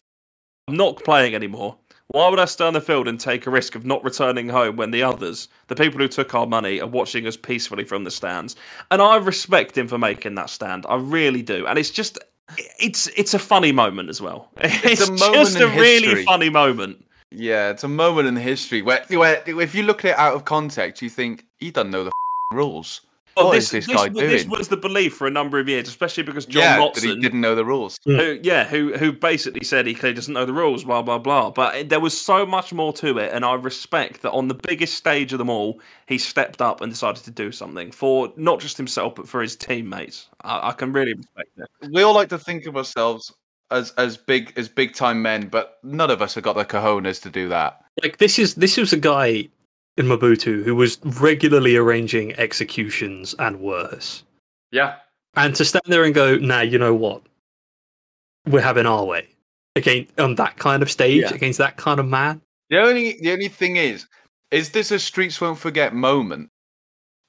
I'm 0.67 0.77
not 0.77 1.03
playing 1.03 1.35
anymore. 1.35 1.77
Why 2.07 2.29
would 2.29 2.39
I 2.39 2.45
stay 2.45 2.65
on 2.65 2.73
the 2.73 2.81
field 2.81 3.07
and 3.07 3.19
take 3.19 3.47
a 3.47 3.49
risk 3.49 3.75
of 3.75 3.85
not 3.85 4.03
returning 4.03 4.47
home 4.47 4.75
when 4.75 4.91
the 4.91 5.03
others, 5.03 5.47
the 5.67 5.75
people 5.75 5.99
who 5.99 6.07
took 6.07 6.35
our 6.35 6.45
money, 6.45 6.79
are 6.79 6.87
watching 6.87 7.25
us 7.25 7.35
peacefully 7.35 7.83
from 7.83 8.03
the 8.03 8.11
stands? 8.11 8.55
And 8.91 9.01
I 9.01 9.17
respect 9.17 9.77
him 9.77 9.87
for 9.87 9.97
making 9.97 10.35
that 10.35 10.49
stand. 10.49 10.85
I 10.87 10.95
really 10.95 11.41
do. 11.41 11.65
And 11.65 11.79
it's 11.79 11.89
just, 11.89 12.19
it's 12.79 13.07
it's 13.17 13.33
a 13.33 13.39
funny 13.39 13.71
moment 13.71 14.09
as 14.09 14.21
well. 14.21 14.51
It's, 14.61 15.07
a 15.07 15.11
moment 15.11 15.33
just 15.33 15.59
a 15.59 15.67
in 15.67 15.79
really 15.79 16.23
funny 16.23 16.49
moment. 16.49 17.03
Yeah, 17.31 17.71
it's 17.71 17.83
a 17.83 17.87
moment 17.87 18.27
in 18.27 18.35
history 18.35 18.83
where, 18.83 19.03
where 19.09 19.41
if 19.47 19.73
you 19.73 19.83
look 19.83 20.05
at 20.05 20.11
it 20.11 20.17
out 20.19 20.35
of 20.35 20.45
context, 20.45 21.01
you 21.01 21.09
think 21.09 21.45
he 21.59 21.71
doesn't 21.71 21.91
know 21.91 22.03
the 22.03 22.11
rules. 22.53 23.01
Well, 23.35 23.47
What 23.47 23.53
this, 23.53 23.65
is 23.65 23.71
this 23.71 23.87
this, 23.87 23.95
guy 23.95 24.09
this 24.09 24.43
doing? 24.43 24.57
was 24.57 24.67
the 24.67 24.77
belief 24.77 25.15
for 25.15 25.25
a 25.27 25.31
number 25.31 25.59
of 25.59 25.67
years, 25.67 25.87
especially 25.87 26.23
because 26.23 26.45
John 26.45 26.61
yeah, 26.63 26.77
that 26.77 26.93
Motson, 26.93 27.15
he 27.15 27.19
didn't 27.19 27.41
know 27.41 27.55
the 27.55 27.65
rules. 27.65 27.97
who 28.05 28.35
hmm. 28.35 28.41
yeah, 28.43 28.63
who 28.63 28.93
who 28.97 29.11
basically 29.11 29.63
said 29.63 29.87
he 29.87 29.93
clearly 29.95 30.15
doesn't 30.15 30.33
know 30.33 30.45
the 30.45 30.53
rules, 30.53 30.83
blah 30.83 31.01
blah 31.01 31.17
blah. 31.17 31.49
But 31.51 31.75
it- 31.75 31.89
there 31.89 31.99
was 31.99 32.19
so 32.19 32.45
much 32.45 32.73
more 32.73 32.93
to 32.93 33.17
it, 33.17 33.31
and 33.33 33.43
I 33.43 33.53
respect 33.55 34.21
that 34.21 34.31
on 34.31 34.47
the 34.47 34.53
biggest 34.55 34.95
stage 34.95 35.33
of 35.33 35.39
them 35.39 35.49
all, 35.49 35.79
he 36.07 36.17
stepped 36.17 36.61
up 36.61 36.81
and 36.81 36.91
decided 36.91 37.23
to 37.23 37.31
do 37.31 37.51
something 37.51 37.91
for 37.91 38.31
not 38.35 38.59
just 38.59 38.77
himself 38.77 39.15
but 39.15 39.27
for 39.27 39.41
his 39.41 39.55
teammates. 39.55 40.29
I, 40.43 40.69
I 40.69 40.71
can 40.73 40.93
really 40.93 41.13
respect 41.13 41.49
it. 41.57 41.91
We 41.91 42.03
all 42.03 42.13
like 42.13 42.29
to 42.29 42.37
think 42.37 42.65
of 42.65 42.77
ourselves 42.77 43.33
as 43.71 43.91
as 43.97 44.17
big 44.17 44.53
as 44.57 44.69
big 44.69 44.93
time 44.93 45.21
men, 45.21 45.47
but 45.47 45.79
none 45.83 46.11
of 46.11 46.21
us 46.21 46.35
have 46.35 46.43
got 46.43 46.55
the 46.55 46.65
cojones 46.65 47.21
to 47.23 47.29
do 47.29 47.49
that. 47.49 47.83
like 48.03 48.17
this 48.17 48.37
is 48.37 48.55
this 48.55 48.77
was 48.77 48.93
a 48.93 48.97
guy 48.97 49.47
in 49.97 50.05
Mobutu 50.07 50.63
who 50.63 50.75
was 50.75 50.99
regularly 51.03 51.75
arranging 51.75 52.33
executions 52.35 53.35
and 53.39 53.59
worse. 53.59 54.23
Yeah. 54.71 54.95
And 55.35 55.55
to 55.55 55.65
stand 55.65 55.83
there 55.87 56.03
and 56.03 56.13
go, 56.13 56.37
nah, 56.37 56.61
you 56.61 56.77
know 56.79 56.93
what? 56.95 57.21
We're 58.47 58.61
having 58.61 58.85
our 58.85 59.05
way. 59.05 59.27
Again, 59.75 60.07
on 60.17 60.35
that 60.35 60.57
kind 60.57 60.83
of 60.83 60.91
stage, 60.91 61.21
Yeah. 61.21 61.33
against 61.33 61.57
that 61.59 61.77
kind 61.77 61.99
of 61.99 62.07
man. 62.07 62.41
The 62.69 62.79
only 62.79 63.17
the 63.21 63.31
only 63.31 63.47
thing 63.47 63.75
is, 63.77 64.07
is 64.51 64.69
this 64.71 64.91
a 64.91 64.99
Streets 64.99 65.39
Won't 65.41 65.57
Forget 65.59 65.93
moment, 65.93 66.49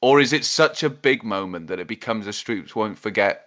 or 0.03 0.21
is 0.21 0.33
it 0.33 0.45
such 0.45 0.83
a 0.83 0.91
big 0.91 1.23
moment 1.25 1.67
that 1.69 1.79
it 1.79 1.87
becomes 1.87 2.27
a 2.27 2.33
Streets 2.33 2.75
Won't 2.77 2.99
Forget 2.99 3.47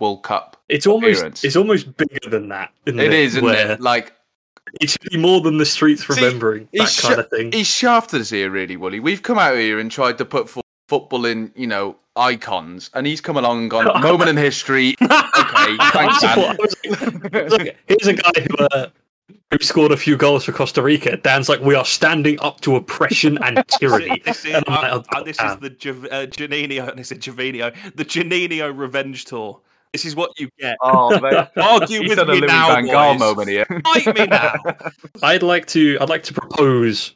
World 0.00 0.22
Cup? 0.24 0.56
It's 0.68 0.86
almost 0.86 1.18
Appearance. 1.18 1.44
it's 1.44 1.56
almost 1.56 1.96
bigger 1.96 2.28
than 2.28 2.48
that. 2.48 2.72
It 2.86 2.98
it, 2.98 3.12
is, 3.12 3.36
isn't 3.36 3.48
it? 3.48 3.80
Like 3.80 4.12
It 4.80 4.90
should 4.90 5.02
be 5.10 5.16
more 5.16 5.40
than 5.40 5.58
the 5.58 5.66
streets 5.66 6.06
See, 6.06 6.14
remembering 6.14 6.68
that 6.72 6.82
he's 6.82 7.00
kind 7.00 7.14
sha- 7.14 7.20
of 7.20 7.30
thing. 7.30 7.52
He's 7.52 7.66
shafted 7.66 8.20
us 8.20 8.30
here, 8.30 8.50
really, 8.50 8.76
Wooly. 8.76 9.00
We've 9.00 9.22
come 9.22 9.38
out 9.38 9.56
here 9.56 9.78
and 9.78 9.90
tried 9.90 10.18
to 10.18 10.24
put 10.24 10.48
fo- 10.48 10.62
football 10.88 11.24
in, 11.26 11.52
you 11.54 11.66
know, 11.66 11.96
icons, 12.16 12.90
and 12.94 13.06
he's 13.06 13.20
come 13.20 13.36
along 13.36 13.62
and 13.62 13.70
gone 13.70 13.86
moment 14.02 14.30
in 14.30 14.36
history. 14.36 14.94
Okay, 15.02 15.10
thanks, 15.92 16.20
Dan. 16.20 16.38
I 16.38 16.56
like, 16.58 17.34
I 17.34 17.42
was 17.42 17.52
like, 17.52 17.76
here's 17.86 18.06
a 18.06 18.14
guy 18.14 18.30
who, 18.40 18.64
uh, 18.66 18.88
who 19.50 19.58
scored 19.60 19.92
a 19.92 19.96
few 19.96 20.16
goals 20.16 20.44
for 20.44 20.52
Costa 20.52 20.82
Rica. 20.82 21.16
Dan's 21.16 21.48
like, 21.48 21.60
we 21.60 21.74
are 21.74 21.84
standing 21.84 22.38
up 22.40 22.60
to 22.62 22.76
oppression 22.76 23.38
and 23.42 23.62
tyranny. 23.78 24.20
This 24.24 24.44
is, 24.44 24.54
And 24.54 24.64
I'm 24.68 24.74
like, 24.82 24.92
uh, 24.92 25.02
oh, 25.14 25.18
uh, 25.20 25.22
this 25.24 25.40
is 25.40 25.56
the 25.56 25.70
Giv- 25.70 26.04
uh, 26.06 26.26
Juninho. 26.26 26.94
This 26.96 27.10
is 27.12 27.18
Javinio, 27.18 27.74
the 27.96 28.04
Juninho 28.04 28.76
Revenge 28.76 29.24
Tour. 29.24 29.60
This 29.94 30.04
is 30.04 30.16
what 30.16 30.38
you 30.40 30.48
get. 30.58 30.76
Oh, 30.80 31.20
man. 31.22 31.46
Argue 31.56 32.00
He's 32.00 32.08
with 32.08 32.18
done 32.18 32.28
a 32.28 32.32
me 32.32 32.40
now, 32.40 32.74
Van 32.74 32.84
Gaal 32.88 33.12
boys. 33.12 33.20
moment 33.20 33.48
here. 33.48 33.64
Fight 33.84 34.18
me 34.18 34.26
now. 34.26 34.54
I'd 35.22 35.44
like 35.44 35.66
to. 35.66 35.96
I'd 36.00 36.08
like 36.08 36.24
to 36.24 36.34
propose 36.34 37.14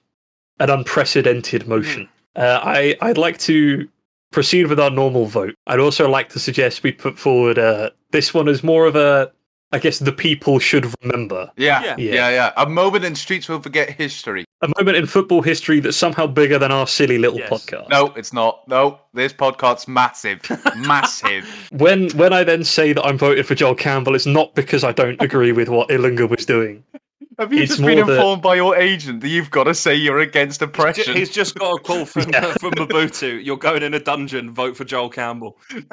an 0.60 0.70
unprecedented 0.70 1.66
motion. 1.66 2.08
Uh, 2.36 2.60
I 2.62 2.96
I'd 3.00 3.18
like 3.18 3.36
to 3.38 3.88
proceed 4.30 4.68
with 4.68 4.78
our 4.78 4.90
normal 4.90 5.26
vote. 5.26 5.56
I'd 5.66 5.80
also 5.80 6.08
like 6.08 6.28
to 6.28 6.38
suggest 6.38 6.84
we 6.84 6.92
put 6.92 7.18
forward 7.18 7.58
uh, 7.58 7.90
this 8.12 8.32
one 8.32 8.46
as 8.48 8.62
more 8.62 8.86
of 8.86 8.94
a. 8.94 9.32
I 9.70 9.78
guess 9.78 9.98
the 9.98 10.12
people 10.12 10.58
should 10.58 10.86
remember 11.02 11.50
Yeah, 11.56 11.82
Yeah. 11.84 11.94
yeah, 11.98 12.28
yeah, 12.30 12.52
A 12.56 12.66
moment 12.68 13.04
in 13.04 13.14
Streets 13.14 13.48
Won't 13.48 13.62
Forget 13.62 13.90
history. 13.90 14.44
a 14.62 14.68
moment 14.78 14.96
in 14.96 15.06
football 15.06 15.42
history 15.42 15.78
that's 15.80 15.96
somehow 15.96 16.26
bigger 16.26 16.58
than 16.58 16.72
our 16.72 16.86
silly 16.86 17.18
little 17.18 17.38
Yes. 17.38 17.50
podcast. 17.50 17.88
No, 17.90 18.12
it's 18.16 18.32
not. 18.32 18.66
No, 18.66 18.98
this 19.12 19.32
podcast's 19.32 19.86
massive. 19.86 20.40
massive. 20.76 21.44
When 21.72 22.08
when 22.10 22.32
I 22.32 22.44
then 22.44 22.64
say 22.64 22.92
that 22.94 23.04
I'm 23.04 23.18
voting 23.18 23.44
for 23.44 23.54
Joel 23.54 23.74
Campbell, 23.74 24.14
it's 24.14 24.26
not 24.26 24.54
because 24.54 24.84
I 24.84 24.92
don't 24.92 25.20
agree 25.28 25.52
with 25.52 25.68
what 25.68 25.88
Ilunga 25.90 26.28
was 26.28 26.46
doing. 26.46 26.82
Have 27.38 27.52
you 27.52 27.60
It's 27.62 27.76
just 27.76 27.86
been 27.86 27.98
more 27.98 28.06
that- 28.06 28.16
informed 28.16 28.42
by 28.42 28.56
your 28.56 28.76
agent 28.76 29.20
that 29.20 29.28
you've 29.28 29.50
got 29.50 29.64
to 29.64 29.74
say 29.74 29.94
you're 29.94 30.18
against 30.18 30.60
oppression? 30.60 31.14
He's 31.14 31.30
just 31.30 31.54
got 31.54 31.76
a 31.76 31.78
call 31.80 32.04
from 32.04 32.22
uh, 32.34 32.52
from 32.54 32.72
Mobutu. 32.72 33.44
You're 33.44 33.56
going 33.56 33.84
in 33.84 33.94
a 33.94 34.00
dungeon. 34.00 34.50
Vote 34.52 34.76
for 34.76 34.84
Joel 34.84 35.08
Campbell. 35.10 35.56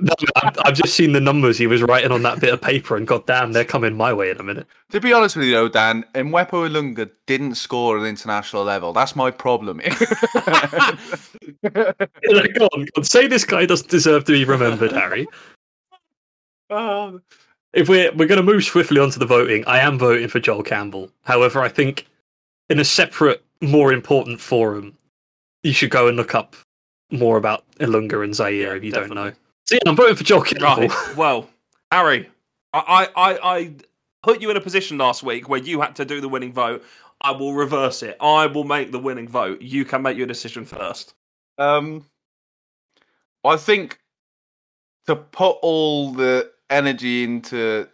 No, 0.00 0.14
I've, 0.36 0.56
I've 0.64 0.74
just 0.74 0.94
seen 0.94 1.12
the 1.12 1.20
numbers 1.20 1.58
he 1.58 1.66
was 1.66 1.82
writing 1.82 2.12
on 2.12 2.22
that 2.22 2.40
bit 2.40 2.50
of 2.54 2.62
paper, 2.62 2.96
and 2.96 3.06
goddamn, 3.06 3.52
they're 3.52 3.62
coming 3.62 3.94
my 3.94 4.10
way 4.10 4.30
in 4.30 4.40
a 4.40 4.42
minute. 4.42 4.66
To 4.92 5.00
be 5.02 5.12
honest 5.12 5.36
with 5.36 5.44
you, 5.44 5.52
though, 5.52 5.68
Dan, 5.68 6.02
Mwepu 6.14 6.66
Ilunga 6.70 7.10
didn't 7.26 7.56
score 7.56 7.96
at 7.98 8.02
an 8.02 8.08
international 8.08 8.64
level. 8.64 8.94
That's 8.94 9.14
my 9.14 9.30
problem. 9.30 9.82
Like, 9.84 9.98
go 11.74 11.84
on, 11.84 12.54
go 12.54 12.68
on, 12.96 13.04
say 13.04 13.26
this 13.26 13.44
guy 13.44 13.66
doesn't 13.66 13.90
deserve 13.90 14.24
to 14.24 14.32
be 14.32 14.44
remembered, 14.46 14.92
Harry. 14.92 15.26
Oh, 16.70 17.20
If 17.72 17.88
we're 17.88 18.12
we're 18.12 18.28
going 18.28 18.44
to 18.44 18.52
move 18.52 18.64
swiftly 18.64 19.00
onto 19.00 19.18
the 19.18 19.26
voting, 19.26 19.64
I 19.66 19.78
am 19.78 19.98
voting 19.98 20.28
for 20.28 20.40
Joel 20.40 20.62
Campbell. 20.62 21.10
However, 21.22 21.60
I 21.60 21.68
think 21.68 22.06
in 22.68 22.78
a 22.78 22.84
separate, 22.84 23.42
more 23.60 23.92
important 23.92 24.40
forum, 24.40 24.96
you 25.62 25.72
should 25.72 25.90
go 25.90 26.08
and 26.08 26.16
look 26.16 26.34
up 26.34 26.56
more 27.10 27.36
about 27.36 27.64
Ilunga 27.78 28.24
and 28.24 28.34
Zaire 28.34 28.50
Yeah, 28.50 28.74
if 28.74 28.84
you 28.84 28.92
don't 28.92 29.14
know. 29.14 29.32
So 29.66 29.76
yeah, 29.76 29.80
I'm 29.86 29.96
voting 29.96 30.16
for 30.16 30.24
Joel 30.24 30.42
Campbell. 30.42 30.88
Right. 30.88 30.92
Well, 31.16 31.48
Harry, 31.90 32.28
I, 32.72 33.08
I, 33.16 33.32
I, 33.32 33.56
I 33.56 33.74
put 34.22 34.40
you 34.40 34.50
in 34.50 34.56
a 34.56 34.60
position 34.60 34.98
last 34.98 35.22
week 35.22 35.48
where 35.48 35.60
you 35.60 35.80
had 35.80 35.94
to 35.96 36.04
do 36.04 36.20
the 36.20 36.28
winning 36.28 36.52
vote. 36.52 36.84
I 37.20 37.30
will 37.30 37.54
reverse 37.54 38.02
it. 38.02 38.16
I 38.20 38.46
will 38.46 38.64
make 38.64 38.90
the 38.90 38.98
winning 38.98 39.28
vote. 39.28 39.62
You 39.62 39.84
can 39.84 40.02
make 40.02 40.16
your 40.16 40.26
decision 40.26 40.64
first. 40.64 41.14
Um, 41.58 42.04
I 43.44 43.56
think 43.56 43.98
to 45.06 45.16
put 45.16 45.58
all 45.62 46.12
the 46.12 46.50
energy 46.72 47.24
into, 47.24 47.88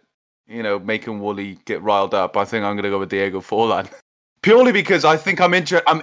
you 0.47 0.63
know, 0.63 0.79
making 0.79 1.19
Wooly 1.19 1.59
get 1.65 1.81
riled 1.81 2.13
up, 2.13 2.37
I 2.37 2.45
think 2.45 2.63
I'm 2.63 2.75
going 2.75 2.83
to 2.83 2.89
go 2.89 2.99
with 2.99 3.09
Diego 3.09 3.41
Forlan. 3.41 3.89
Purely 4.41 4.71
because 4.71 5.03
I 5.03 5.17
think 5.17 5.41
I'm 5.41 5.53
interested. 5.53 5.89
I'm, 5.89 6.01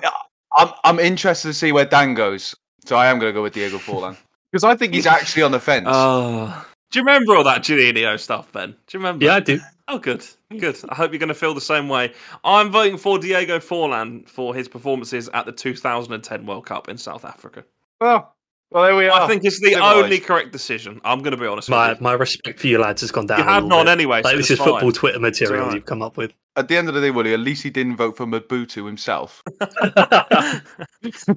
I'm 0.53 0.69
I'm 0.85 1.01
interested 1.01 1.49
to 1.49 1.55
see 1.55 1.73
where 1.73 1.87
Dan 1.87 2.15
goes. 2.15 2.55
So 2.85 2.97
I 2.97 3.07
am 3.07 3.19
going 3.19 3.31
to 3.31 3.35
go 3.35 3.43
with 3.43 3.55
Diego 3.55 3.79
Forlan 3.79 4.17
because 4.53 4.62
I 4.62 4.77
think 4.77 4.95
he's 4.95 5.07
actually 5.07 5.43
on 5.43 5.53
the 5.53 5.61
fence. 5.61 5.87
Uh, 5.89 6.62
do 6.91 6.99
you 6.99 7.05
remember 7.05 7.35
all 7.35 7.45
that 7.45 7.62
Juninho 7.62 8.19
stuff, 8.21 8.53
Ben? 8.53 8.71
Do 8.71 8.77
you 8.93 9.01
remember? 9.01 9.25
yeah, 9.25 9.35
I 9.35 9.41
do. 9.41 9.59
Oh, 9.89 9.99
good, 9.99 10.25
good. 10.59 10.79
I 10.89 10.95
hope 10.95 11.12
you're 11.12 11.19
going 11.19 11.29
to 11.29 11.35
feel 11.35 11.55
the 11.55 11.61
same 11.61 11.89
way. 11.89 12.12
I'm 12.45 12.71
voting 12.71 12.97
for 12.97 13.19
Diego 13.19 13.59
Forlan 13.59 14.29
for 14.29 14.55
his 14.55 14.69
performances 14.69 15.29
at 15.33 15.47
the 15.47 15.53
2010 15.53 16.47
World 16.47 16.67
Cup 16.67 16.89
in 16.89 16.99
South 16.99 17.25
Africa. 17.25 17.65
well, 18.01 18.36
well, 18.70 18.85
there 18.85 18.96
we 18.96 19.07
are. 19.09 19.22
I 19.22 19.26
think 19.26 19.44
it's 19.44 19.61
the 19.61 19.70
Civilised. 19.72 20.05
only 20.05 20.18
correct 20.20 20.52
decision. 20.52 21.00
I'm 21.05 21.20
going 21.20 21.33
to 21.33 21.37
be 21.37 21.46
honest 21.46 21.68
My 21.70 21.90
with 21.90 21.98
you. 22.00 22.05
my 22.05 22.12
respect 22.12 22.61
for 22.61 22.66
you 22.66 22.79
lads 22.79 23.00
has 23.02 23.11
gone 23.11 23.26
down. 23.26 23.38
You 23.38 23.44
a 23.44 23.46
had 23.46 23.55
little 23.64 23.68
none 23.79 23.87
bit. 23.87 23.92
anyway, 23.92 24.22
so 24.22 24.29
Like 24.29 24.37
this 24.37 24.50
it's 24.50 24.61
is 24.61 24.66
football. 24.66 24.92
Twitter 24.92 25.20
material 25.20 25.61
alright. 25.62 25.74
you've 25.76 25.85
come 25.87 26.02
up 26.02 26.16
with. 26.16 26.33
At 26.57 26.68
the 26.68 26.76
end 26.76 26.88
of 26.88 26.94
the 26.94 27.00
day, 27.00 27.11
Wooly, 27.11 27.35
at 27.35 27.40
least 27.40 27.62
he 27.62 27.70
didn't 27.70 27.96
vote 27.96 28.16
for 28.16 28.26
Mobutu 28.26 28.87
himself. 28.87 29.42
the 29.61 30.62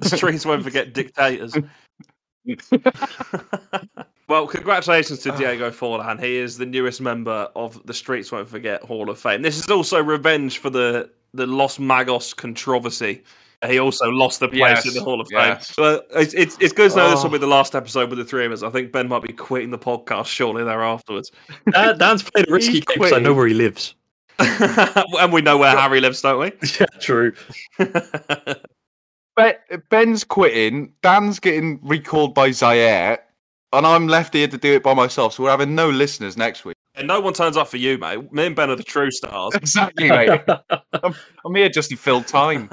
streets 0.02 0.46
won't 0.46 0.64
forget 0.64 0.94
dictators. 0.94 1.54
well, 4.28 4.46
congratulations 4.46 5.18
to 5.20 5.32
ah. 5.32 5.36
Diego 5.36 5.70
Forlan. 5.70 6.18
He 6.22 6.36
is 6.36 6.56
the 6.56 6.66
newest 6.66 7.00
member 7.00 7.48
of 7.54 7.84
the 7.86 7.94
Streets 7.94 8.32
Won't 8.32 8.48
Forget 8.48 8.82
Hall 8.82 9.10
of 9.10 9.18
Fame. 9.18 9.42
This 9.42 9.58
is 9.58 9.68
also 9.68 10.02
revenge 10.02 10.58
for 10.58 10.70
the 10.70 11.10
the 11.34 11.46
Los 11.46 11.78
Magos 11.78 12.34
controversy. 12.34 13.22
He 13.66 13.78
also 13.78 14.08
lost 14.08 14.40
the 14.40 14.48
place 14.48 14.58
Yes, 14.58 14.86
in 14.88 14.94
the 14.94 15.02
Hall 15.04 15.20
of 15.20 15.28
yes. 15.30 15.70
Fame. 15.72 15.84
But 15.84 16.06
it's, 16.18 16.32
it's, 16.32 16.56
it's 16.60 16.72
good 16.72 16.90
to 16.92 16.96
know 16.96 17.10
this 17.10 17.18
will 17.22 17.28
Oh. 17.28 17.32
be 17.32 17.38
the 17.38 17.46
last 17.46 17.74
episode 17.74 18.08
with 18.08 18.18
the 18.18 18.24
three 18.24 18.46
of 18.46 18.52
us. 18.52 18.62
I 18.62 18.70
think 18.70 18.90
Ben 18.90 19.06
might 19.06 19.22
be 19.22 19.34
quitting 19.34 19.70
the 19.70 19.78
podcast 19.78 20.26
shortly 20.28 20.64
thereafterwards. 20.64 21.30
Dan, 21.72 21.98
Dan's 21.98 22.22
played 22.22 22.48
a 22.48 22.52
risky 22.52 22.72
He's 22.74 22.84
game 22.86 22.94
because 22.98 23.12
I 23.12 23.18
know 23.18 23.34
where 23.34 23.46
he 23.46 23.52
lives. 23.54 23.94
and 24.38 25.30
we 25.32 25.42
know 25.42 25.58
where 25.58 25.76
Harry 25.76 26.00
lives, 26.00 26.22
don't 26.22 26.40
we? 26.40 26.52
Yeah, 26.80 26.86
true. 27.00 27.34
Ben, 29.36 29.54
Ben's 29.90 30.24
quitting. 30.24 30.92
Dan's 31.02 31.38
getting 31.38 31.78
recalled 31.82 32.34
by 32.34 32.50
Zaire, 32.50 33.18
and 33.72 33.86
I'm 33.86 34.08
left 34.08 34.34
here 34.34 34.48
to 34.48 34.56
do 34.58 34.72
it 34.74 34.82
by 34.82 34.94
myself. 34.94 35.34
So 35.34 35.42
we're 35.44 35.50
having 35.50 35.74
no 35.74 35.88
listeners 35.90 36.36
next 36.36 36.64
week. 36.64 36.76
and 36.94 37.06
no 37.06 37.20
one 37.20 37.32
turns 37.34 37.56
up 37.56 37.68
for 37.68 37.76
you, 37.76 37.96
mate. 37.98 38.32
Me 38.32 38.46
and 38.46 38.56
Ben 38.56 38.70
are 38.70 38.76
the 38.76 38.82
true 38.82 39.10
stars. 39.10 39.54
Exactly, 39.54 40.08
mate. 40.08 40.40
I'm, 41.02 41.14
I'm 41.44 41.54
here 41.54 41.68
just 41.68 41.90
to 41.90 41.96
fill 41.96 42.22
time. 42.22 42.70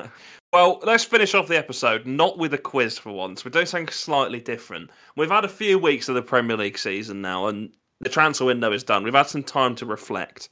Well, 0.53 0.79
let's 0.83 1.03
finish 1.03 1.33
off 1.36 1.47
the 1.47 1.57
episode 1.57 2.05
not 2.05 2.38
with 2.38 2.53
a 2.53 2.57
quiz 2.57 2.97
for 2.97 3.12
once. 3.12 3.43
We're 3.43 3.51
doing 3.51 3.65
something 3.65 3.89
slightly 3.89 4.39
different. 4.39 4.89
We've 5.15 5.29
had 5.29 5.43
a 5.45 5.49
few 5.49 5.77
weeks 5.77 6.07
of 6.10 6.15
the 6.15 6.21
Premier 6.21 6.55
League 6.55 6.77
season 6.77 7.21
now, 7.21 7.47
and 7.47 7.69
the 7.99 8.10
transfer 8.10 8.45
window 8.45 8.71
is 8.71 8.83
done. 8.83 9.03
We've 9.03 9.13
had 9.13 9.27
some 9.27 9.43
time 9.43 9.75
to 9.75 9.86
reflect. 9.86 10.49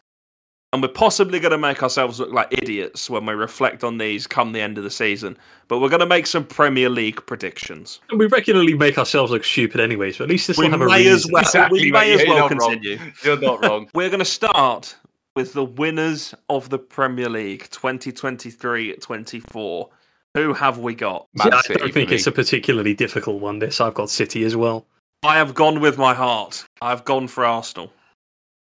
And 0.74 0.82
we're 0.82 0.90
possibly 0.90 1.40
going 1.40 1.54
to 1.54 1.58
make 1.58 1.82
ourselves 1.82 2.20
look 2.20 2.34
like 2.34 2.50
idiots 2.52 3.10
when 3.10 3.26
we 3.26 3.34
reflect 3.34 3.86
on 3.86 3.98
these 3.98 4.28
come 4.28 4.52
the 4.52 4.60
end 4.60 4.78
of 4.78 4.84
the 4.84 4.90
season. 4.90 5.38
But 5.70 5.80
we're 5.80 5.88
going 5.88 6.02
to 6.02 6.06
make 6.06 6.28
some 6.28 6.44
Premier 6.44 6.90
League 6.90 7.26
predictions. 7.26 8.02
And 8.10 8.20
we 8.20 8.26
regularly 8.26 8.74
make 8.74 8.98
ourselves 8.98 9.32
look 9.32 9.46
stupid 9.46 9.80
anyway, 9.80 10.12
so 10.12 10.26
at 10.26 10.30
least 10.30 10.48
this 10.48 10.58
We 10.58 10.66
will 10.66 10.72
have 10.72 10.82
a 10.82 10.92
as 10.92 11.06
reason. 11.06 11.32
well, 11.32 11.44
Exactly, 11.44 11.80
we 11.82 11.92
may 11.94 12.14
mate. 12.16 12.22
as 12.24 12.28
well 12.28 12.38
not 12.50 12.52
wrong. 12.60 12.72
continue. 12.72 13.00
You're 13.24 13.40
not 13.40 13.64
wrong. 13.64 13.88
We're 13.94 14.10
going 14.10 14.20
to 14.20 14.26
start 14.26 14.98
with 15.36 15.54
the 15.54 15.66
winners 15.66 16.34
of 16.50 16.70
the 16.70 16.80
Premier 16.80 17.30
League 17.30 17.68
2023-24. 17.70 19.90
Who 20.34 20.54
have 20.54 20.78
we 20.80 20.96
got? 20.96 21.28
Man 21.34 21.48
Yeah, 21.52 21.58
I 21.58 21.62
City 21.62 21.80
don't 21.80 21.94
think 21.94 22.10
me. 22.10 22.16
it's 22.16 22.28
a 22.28 22.32
particularly 22.32 22.94
difficult 22.94 23.42
one. 23.42 23.60
This 23.60 23.80
I've 23.82 23.94
got 23.94 24.10
City 24.10 24.44
as 24.44 24.56
well. 24.56 24.86
I 25.24 25.36
have 25.38 25.54
gone 25.54 25.80
with 25.82 25.98
my 25.98 26.14
heart. 26.14 26.66
I've 26.82 27.04
gone 27.06 27.28
for 27.28 27.46
Arsenal. 27.46 27.92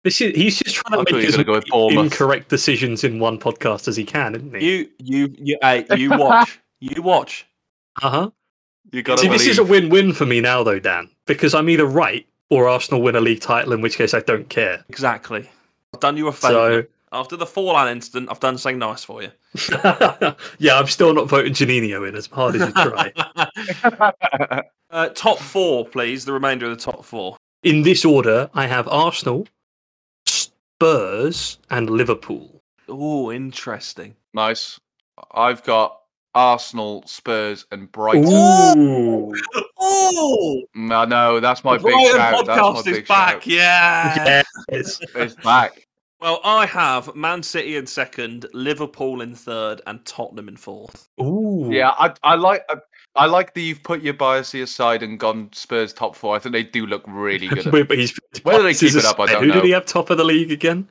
This 0.04 0.20
is 0.20 0.34
he's 0.36 0.58
just 0.60 0.76
trying 0.76 0.92
to 0.92 0.98
thought 0.98 1.10
make 1.12 1.22
you 1.22 1.28
as 1.28 1.36
were 1.36 1.42
gonna 1.44 1.62
go 1.70 1.88
many 1.88 2.00
incorrect 2.00 2.48
decisions 2.48 3.02
in 3.02 3.18
one 3.18 3.38
podcast 3.40 3.88
as 3.88 3.96
he 3.96 4.04
can, 4.04 4.36
isn't 4.36 4.54
he? 4.54 4.64
You, 4.64 4.88
you, 4.98 5.34
you, 5.36 5.58
hey, 5.60 5.84
you 5.96 6.10
watch. 6.10 6.60
you 6.80 7.02
watch. 7.02 7.44
Uh 8.00 8.10
huh. 8.10 8.30
You 8.92 9.02
got 9.02 9.18
See, 9.18 9.26
believe. 9.26 9.40
this 9.40 9.48
is 9.48 9.58
a 9.58 9.64
win-win 9.64 10.12
for 10.12 10.24
me 10.24 10.40
now, 10.40 10.62
though, 10.62 10.78
Dan, 10.78 11.10
because 11.26 11.52
I'm 11.54 11.68
either 11.68 11.86
right 11.86 12.24
or 12.50 12.68
Arsenal 12.68 13.02
win 13.02 13.16
a 13.16 13.20
league 13.20 13.40
title, 13.40 13.72
in 13.72 13.80
which 13.80 13.96
case 13.96 14.14
I 14.14 14.20
don't 14.20 14.48
care. 14.48 14.84
Exactly. 14.88 15.50
I've 15.94 16.00
done 16.00 16.16
you 16.16 16.28
a 16.28 16.32
favour. 16.32 16.82
So, 16.82 16.86
After 17.12 17.36
the 17.36 17.46
Forlan 17.46 17.90
incident, 17.90 18.28
I've 18.30 18.40
done 18.40 18.58
something 18.58 18.78
nice 18.78 19.04
for 19.04 19.22
you. 19.22 19.30
yeah, 20.58 20.78
I'm 20.78 20.86
still 20.88 21.14
not 21.14 21.28
voting 21.28 21.52
Juninho 21.52 22.06
in 22.08 22.14
as 22.14 22.26
hard 22.26 22.56
as 22.56 22.68
you 22.68 22.72
try. 22.72 23.12
Uh, 24.88 25.08
top 25.10 25.38
four, 25.38 25.84
please. 25.84 26.24
The 26.24 26.32
remainder 26.32 26.66
of 26.70 26.70
the 26.78 26.82
top 26.82 27.04
four. 27.04 27.36
in 27.64 27.82
this 27.82 28.04
order, 28.04 28.48
I 28.54 28.66
have 28.68 28.86
Arsenal, 28.86 29.48
Spurs, 30.26 31.58
and 31.70 31.90
Liverpool. 31.90 32.62
Oh, 32.88 33.32
interesting. 33.32 34.14
nice. 34.32 34.78
I've 35.32 35.64
got 35.64 35.98
Arsenal, 36.36 37.02
Spurs, 37.06 37.66
and 37.72 37.90
Brighton. 37.90 38.26
Ooh. 38.28 39.34
Oh, 39.78 40.62
No, 40.74 41.04
no, 41.04 41.40
that's 41.40 41.64
my 41.64 41.78
the 41.78 41.84
big 41.84 41.92
Brighton 41.94 42.16
shout. 42.16 42.46
That's 42.46 42.60
my 42.60 42.64
podcast 42.64 42.84
big 42.84 42.94
is 43.02 43.08
back. 43.08 43.32
shout. 43.42 43.46
Yeah. 43.46 44.42
Yes. 44.70 45.00
It's 45.14 45.34
back. 45.36 45.86
Well, 46.20 46.40
I 46.44 46.66
have 46.66 47.14
Man 47.14 47.42
City 47.42 47.76
in 47.76 47.86
second, 47.86 48.46
Liverpool 48.52 49.20
in 49.22 49.34
third, 49.34 49.80
and 49.86 50.04
Tottenham 50.04 50.48
in 50.48 50.56
fourth. 50.56 51.08
Ooh. 51.20 51.68
Yeah, 51.70 51.90
I, 51.90 52.12
I 52.22 52.34
like 52.36 52.62
I, 52.70 52.76
I 53.16 53.26
like 53.26 53.54
that 53.54 53.60
you've 53.60 53.82
put 53.82 54.02
your 54.02 54.14
biases 54.14 54.70
aside 54.70 55.02
and 55.02 55.18
gone 55.18 55.48
Spurs 55.52 55.92
top 55.92 56.14
four. 56.14 56.36
I 56.36 56.38
think 56.38 56.52
they 56.52 56.62
do 56.62 56.86
look 56.86 57.02
really 57.06 57.48
good. 57.48 57.66
Wait, 57.72 57.88
but 57.88 57.98
he's, 57.98 58.18
Whether 58.42 58.62
they 58.62 58.74
keep 58.74 58.94
it 58.94 59.04
up, 59.04 59.18
I 59.18 59.26
don't 59.26 59.42
Who 59.42 59.48
know. 59.48 59.54
did 59.54 59.64
he 59.64 59.70
have 59.70 59.86
top 59.86 60.10
of 60.10 60.18
the 60.18 60.24
league 60.24 60.52
again? 60.52 60.88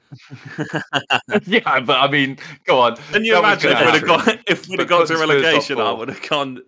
yeah, 1.46 1.80
but 1.82 1.98
I 2.00 2.08
mean, 2.10 2.38
go 2.66 2.80
on. 2.80 2.96
Can 3.12 3.24
you 3.24 3.34
That 3.34 3.42
was 3.44 3.64
imagine 3.64 3.72
if 3.72 3.78
gonna 3.78 3.92
we'd 3.92 4.00
have 4.02 4.10
happen. 4.20 4.36
got 4.36 4.44
if 4.48 4.68
we'd 4.68 4.80
have 4.80 4.88
But 4.88 4.90
got 4.90 5.00
to 5.00 5.08
Spurs 5.08 5.20
top 5.20 5.30
relegation? 5.30 5.78
I 5.80 5.84
four. 5.84 5.98
would 5.98 6.10
have 6.10 6.30
gone 6.30 6.62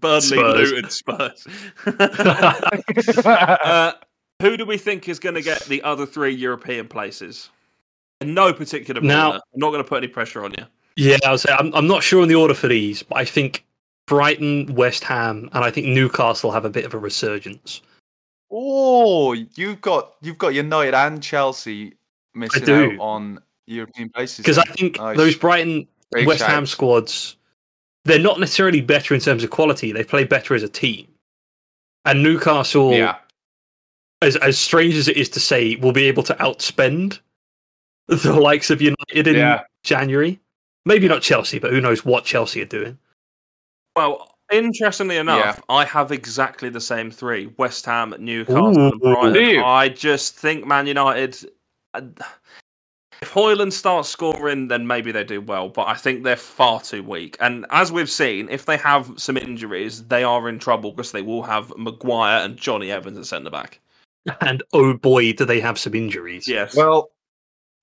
Burnley, 0.00 0.20
Spurs. 0.20 0.72
Luton, 0.72 0.90
Spurs. 0.90 1.46
uh, 3.26 3.92
who 4.40 4.56
do 4.56 4.64
we 4.64 4.78
think 4.78 5.08
is 5.08 5.18
going 5.18 5.34
to 5.34 5.42
get 5.42 5.62
the 5.64 5.82
other 5.82 6.06
three 6.06 6.32
European 6.34 6.86
places? 6.88 7.50
In 8.20 8.34
no 8.34 8.52
particular 8.52 8.98
order. 9.00 9.06
Now- 9.08 9.32
I'm 9.34 9.40
not 9.56 9.70
going 9.70 9.82
to 9.82 9.88
put 9.88 9.98
any 9.98 10.08
pressure 10.08 10.44
on 10.44 10.52
you. 10.58 10.64
Yeah, 10.96 11.16
I 11.24 11.30
was 11.30 11.42
say 11.42 11.52
I'm, 11.56 11.72
I'm 11.74 11.86
not 11.86 12.02
sure 12.02 12.22
on 12.22 12.28
the 12.28 12.34
order 12.34 12.54
for 12.54 12.66
these, 12.66 13.04
but 13.04 13.18
I 13.18 13.24
think 13.24 13.64
Brighton, 14.08 14.74
West 14.74 15.04
Ham, 15.04 15.48
and 15.52 15.62
I 15.64 15.70
think 15.70 15.86
Newcastle 15.86 16.50
have 16.50 16.64
a 16.64 16.70
bit 16.70 16.84
of 16.84 16.94
a 16.94 16.98
resurgence. 16.98 17.82
Oh, 18.50 19.32
you've 19.34 19.80
got 19.82 20.14
you've 20.22 20.38
got 20.38 20.54
United 20.54 20.94
and 20.94 21.22
Chelsea 21.22 21.94
missing 22.34 22.64
do. 22.64 22.92
out 22.92 22.98
on 23.00 23.38
European 23.66 24.08
places. 24.08 24.38
Because 24.38 24.58
I 24.58 24.64
think 24.64 24.96
Nice. 24.98 25.16
those 25.18 25.36
Brighton, 25.36 25.86
Big 26.12 26.26
West 26.26 26.42
Ham 26.42 26.64
squads, 26.66 27.36
they're 28.06 28.18
not 28.18 28.40
necessarily 28.40 28.80
better 28.80 29.14
in 29.14 29.20
terms 29.20 29.44
of 29.44 29.50
quality. 29.50 29.92
They 29.92 30.02
play 30.04 30.24
better 30.24 30.54
as 30.54 30.62
a 30.62 30.68
team. 30.68 31.06
And 32.06 32.22
Newcastle, 32.22 32.92
Yeah, 32.94 33.16
as 34.22 34.36
as 34.36 34.58
strange 34.58 34.94
as 34.94 35.08
it 35.08 35.18
is 35.18 35.28
to 35.30 35.40
say, 35.40 35.76
will 35.76 35.92
be 35.92 36.04
able 36.04 36.22
to 36.24 36.34
outspend 36.36 37.20
the 38.06 38.32
likes 38.32 38.70
of 38.70 38.80
United 38.80 39.26
in 39.26 39.36
Yeah. 39.36 39.64
January. 39.84 40.40
Maybe 40.86 41.06
not 41.08 41.20
Chelsea, 41.20 41.58
but 41.58 41.70
who 41.70 41.82
knows 41.82 42.06
what 42.06 42.24
Chelsea 42.24 42.62
are 42.62 42.72
doing. 42.78 42.96
Well, 43.98 44.34
interestingly 44.52 45.16
enough, 45.16 45.56
Yeah. 45.56 45.62
I 45.68 45.84
have 45.84 46.12
exactly 46.12 46.68
the 46.68 46.80
same 46.80 47.10
three: 47.10 47.52
West 47.58 47.84
Ham, 47.86 48.14
Newcastle, 48.18 48.68
and 48.68 48.94
Ooh. 48.94 48.98
Brighton. 48.98 49.32
Do 49.32 49.42
you? 49.42 49.64
I 49.64 49.88
just 49.88 50.36
think 50.36 50.66
Man 50.66 50.86
United. 50.86 51.36
uh, 51.94 52.02
If 53.20 53.32
Højlund 53.32 53.72
starts 53.72 54.08
scoring, 54.08 54.68
then 54.68 54.86
maybe 54.86 55.10
they 55.10 55.24
do 55.24 55.40
well, 55.40 55.68
but 55.68 55.88
I 55.88 55.94
think 55.94 56.22
they're 56.22 56.36
far 56.36 56.80
too 56.80 57.02
weak. 57.02 57.36
And 57.40 57.66
as 57.70 57.90
we've 57.90 58.08
seen, 58.08 58.48
if 58.48 58.66
they 58.66 58.76
have 58.76 59.10
some 59.16 59.36
injuries, 59.36 60.04
they 60.06 60.22
are 60.22 60.48
in 60.48 60.60
trouble 60.60 60.92
because 60.92 61.10
they 61.10 61.22
will 61.22 61.42
have 61.42 61.72
Maguire 61.76 62.44
and 62.44 62.56
Jonny 62.56 62.92
Evans 62.92 63.18
at 63.18 63.26
centre 63.26 63.50
back. 63.50 63.80
And 64.40 64.62
oh 64.72 64.94
boy, 64.94 65.32
do 65.32 65.44
they 65.44 65.58
have 65.58 65.78
some 65.80 65.94
injuries. 65.96 66.46
Yes. 66.46 66.76
Well, 66.76 67.10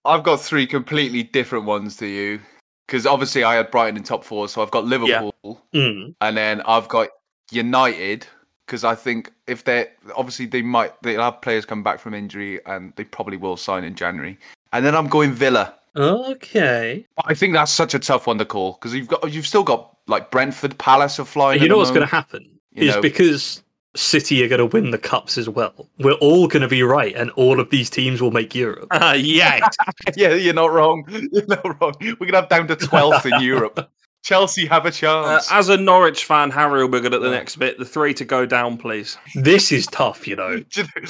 I've 0.06 0.23
got 0.23 0.39
three 0.39 0.65
completely 0.65 1.23
different 1.23 1.65
ones 1.65 1.97
to 1.97 2.06
you 2.06 2.39
because 2.88 3.06
obviously 3.06 3.43
I 3.43 3.56
had 3.56 3.71
Brighton 3.71 3.98
in 3.98 4.04
top 4.04 4.24
four, 4.24 4.48
so 4.48 4.62
I've 4.62 4.71
got 4.71 4.86
Liverpool, 4.86 5.62
Mm. 5.74 6.15
and 6.21 6.38
then 6.38 6.62
I've 6.62 6.88
got 6.88 7.10
United 7.52 8.26
because 8.65 8.84
I 8.84 8.95
think 8.95 9.32
if 9.48 9.63
they're 9.63 9.89
obviously 10.15 10.45
they 10.48 10.62
might 10.62 10.91
they'll 11.04 11.21
have 11.21 11.41
players 11.41 11.65
come 11.65 11.84
back 11.84 12.00
from 12.00 12.13
injury 12.13 12.60
and 12.65 12.93
they 12.95 13.04
probably 13.04 13.38
will 13.38 13.58
sign 13.58 13.84
in 13.84 13.95
January, 13.95 14.38
and 14.74 14.86
then 14.86 14.95
I'm 14.95 15.08
going 15.08 15.32
Villa. 15.32 15.74
Okay. 15.98 17.06
I 17.26 17.34
think 17.34 17.54
that's 17.54 17.71
such 17.71 17.93
a 17.93 18.00
tough 18.00 18.28
one 18.28 18.38
to 18.39 18.45
call 18.45 18.74
because 18.74 18.93
you've 18.93 19.08
got 19.08 19.32
you've 19.32 19.48
still 19.48 19.63
got 19.63 19.95
like 20.08 20.30
Brentford, 20.32 20.78
Palace 20.78 21.19
are 21.19 21.26
flying. 21.26 21.62
you 21.62 21.69
know 21.69 21.78
what's 21.78 21.89
going 21.91 22.02
to 22.02 22.06
happen 22.08 22.48
You 22.74 22.89
is 22.89 22.95
know. 22.95 23.02
because 23.02 23.63
City 23.95 24.43
are 24.43 24.47
going 24.47 24.60
to 24.60 24.65
win 24.65 24.91
the 24.91 24.97
cups 24.97 25.38
as 25.38 25.47
well. 25.49 25.89
We're 25.99 26.13
all 26.13 26.47
going 26.47 26.62
to 26.62 26.67
be 26.67 26.84
right, 26.84 27.15
and 27.15 27.31
all 27.31 27.60
of 27.60 27.69
these 27.69 27.89
teams 27.89 28.21
will 28.21 28.31
make 28.31 28.53
Europe. 28.53 28.88
Uh, 28.91 29.15
yes. 29.17 29.62
yeah, 30.15 30.34
you're 30.34 30.53
not 30.53 30.71
wrong. 30.71 31.03
You're 31.31 31.45
not 31.47 31.81
wrong. 31.81 31.93
We're 32.01 32.15
gonna 32.27 32.41
have 32.41 32.49
down 32.49 32.67
to 32.67 32.75
twelfth 32.75 33.25
in 33.25 33.41
Europe. 33.41 33.89
Chelsea 34.23 34.65
have 34.65 34.86
a 34.86 34.89
Uh, 34.89 34.91
chance. 34.91 35.51
as 35.51 35.69
a 35.69 35.77
Norwich 35.77 36.25
fan, 36.25 36.49
Harry 36.49 36.81
will 36.81 36.89
be 36.89 36.99
good 36.99 37.13
at 37.13 37.21
the 37.21 37.29
next 37.29 37.58
bit. 37.58 37.77
The 37.77 37.86
three 37.86 38.12
to 38.15 38.25
go 38.25 38.45
down, 38.47 38.77
please. 38.77 39.17
this 39.36 39.71
is 39.71 39.86
tough, 39.86 40.27
you 40.27 40.36
know. 40.36 40.58
do, 40.71 40.81
you 40.81 40.84
know, 40.95 41.01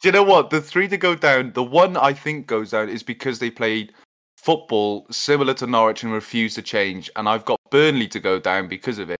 do 0.00 0.08
you 0.08 0.12
know 0.12 0.22
what? 0.22 0.48
The 0.48 0.62
three 0.62 0.88
to 0.88 0.96
go 0.96 1.14
down, 1.14 1.52
the 1.52 1.62
one 1.62 1.98
I 1.98 2.14
think 2.14 2.46
goes 2.46 2.70
down 2.70 2.88
is 2.88 3.02
because 3.02 3.40
they 3.40 3.50
played 3.50 3.92
football 4.38 5.06
similar 5.10 5.52
to 5.52 5.66
Norwich 5.66 6.02
and 6.02 6.12
refused 6.14 6.54
to 6.56 6.62
change. 6.62 7.10
And 7.14 7.28
I've 7.28 7.44
got 7.44 7.60
Burnley 7.70 8.08
to 8.08 8.18
go 8.20 8.38
down 8.38 8.68
because 8.68 8.98
of 8.98 9.10
it. 9.10 9.18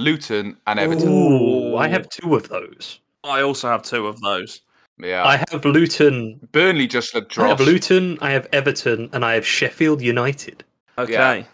Luton 0.00 0.56
and 0.66 0.78
Everton. 0.78 1.08
Ooh, 1.08 1.76
I 1.76 1.88
have 1.88 2.08
two 2.08 2.34
of 2.34 2.48
those. 2.48 3.00
I 3.24 3.42
also 3.42 3.68
have 3.68 3.82
two 3.82 4.06
of 4.06 4.20
those. 4.20 4.62
Yeah. 4.98 5.24
I 5.24 5.36
have 5.50 5.64
Luton. 5.64 6.48
Burnley 6.52 6.86
just 6.86 7.14
looked 7.14 7.38
I 7.38 7.48
have. 7.48 7.60
Luton. 7.60 8.18
I 8.20 8.32
have 8.32 8.48
Everton, 8.52 9.08
and 9.12 9.24
I 9.24 9.34
have 9.34 9.46
Sheffield 9.46 10.02
United. 10.02 10.64
Okay. 10.98 11.12
Yeah. 11.12 11.44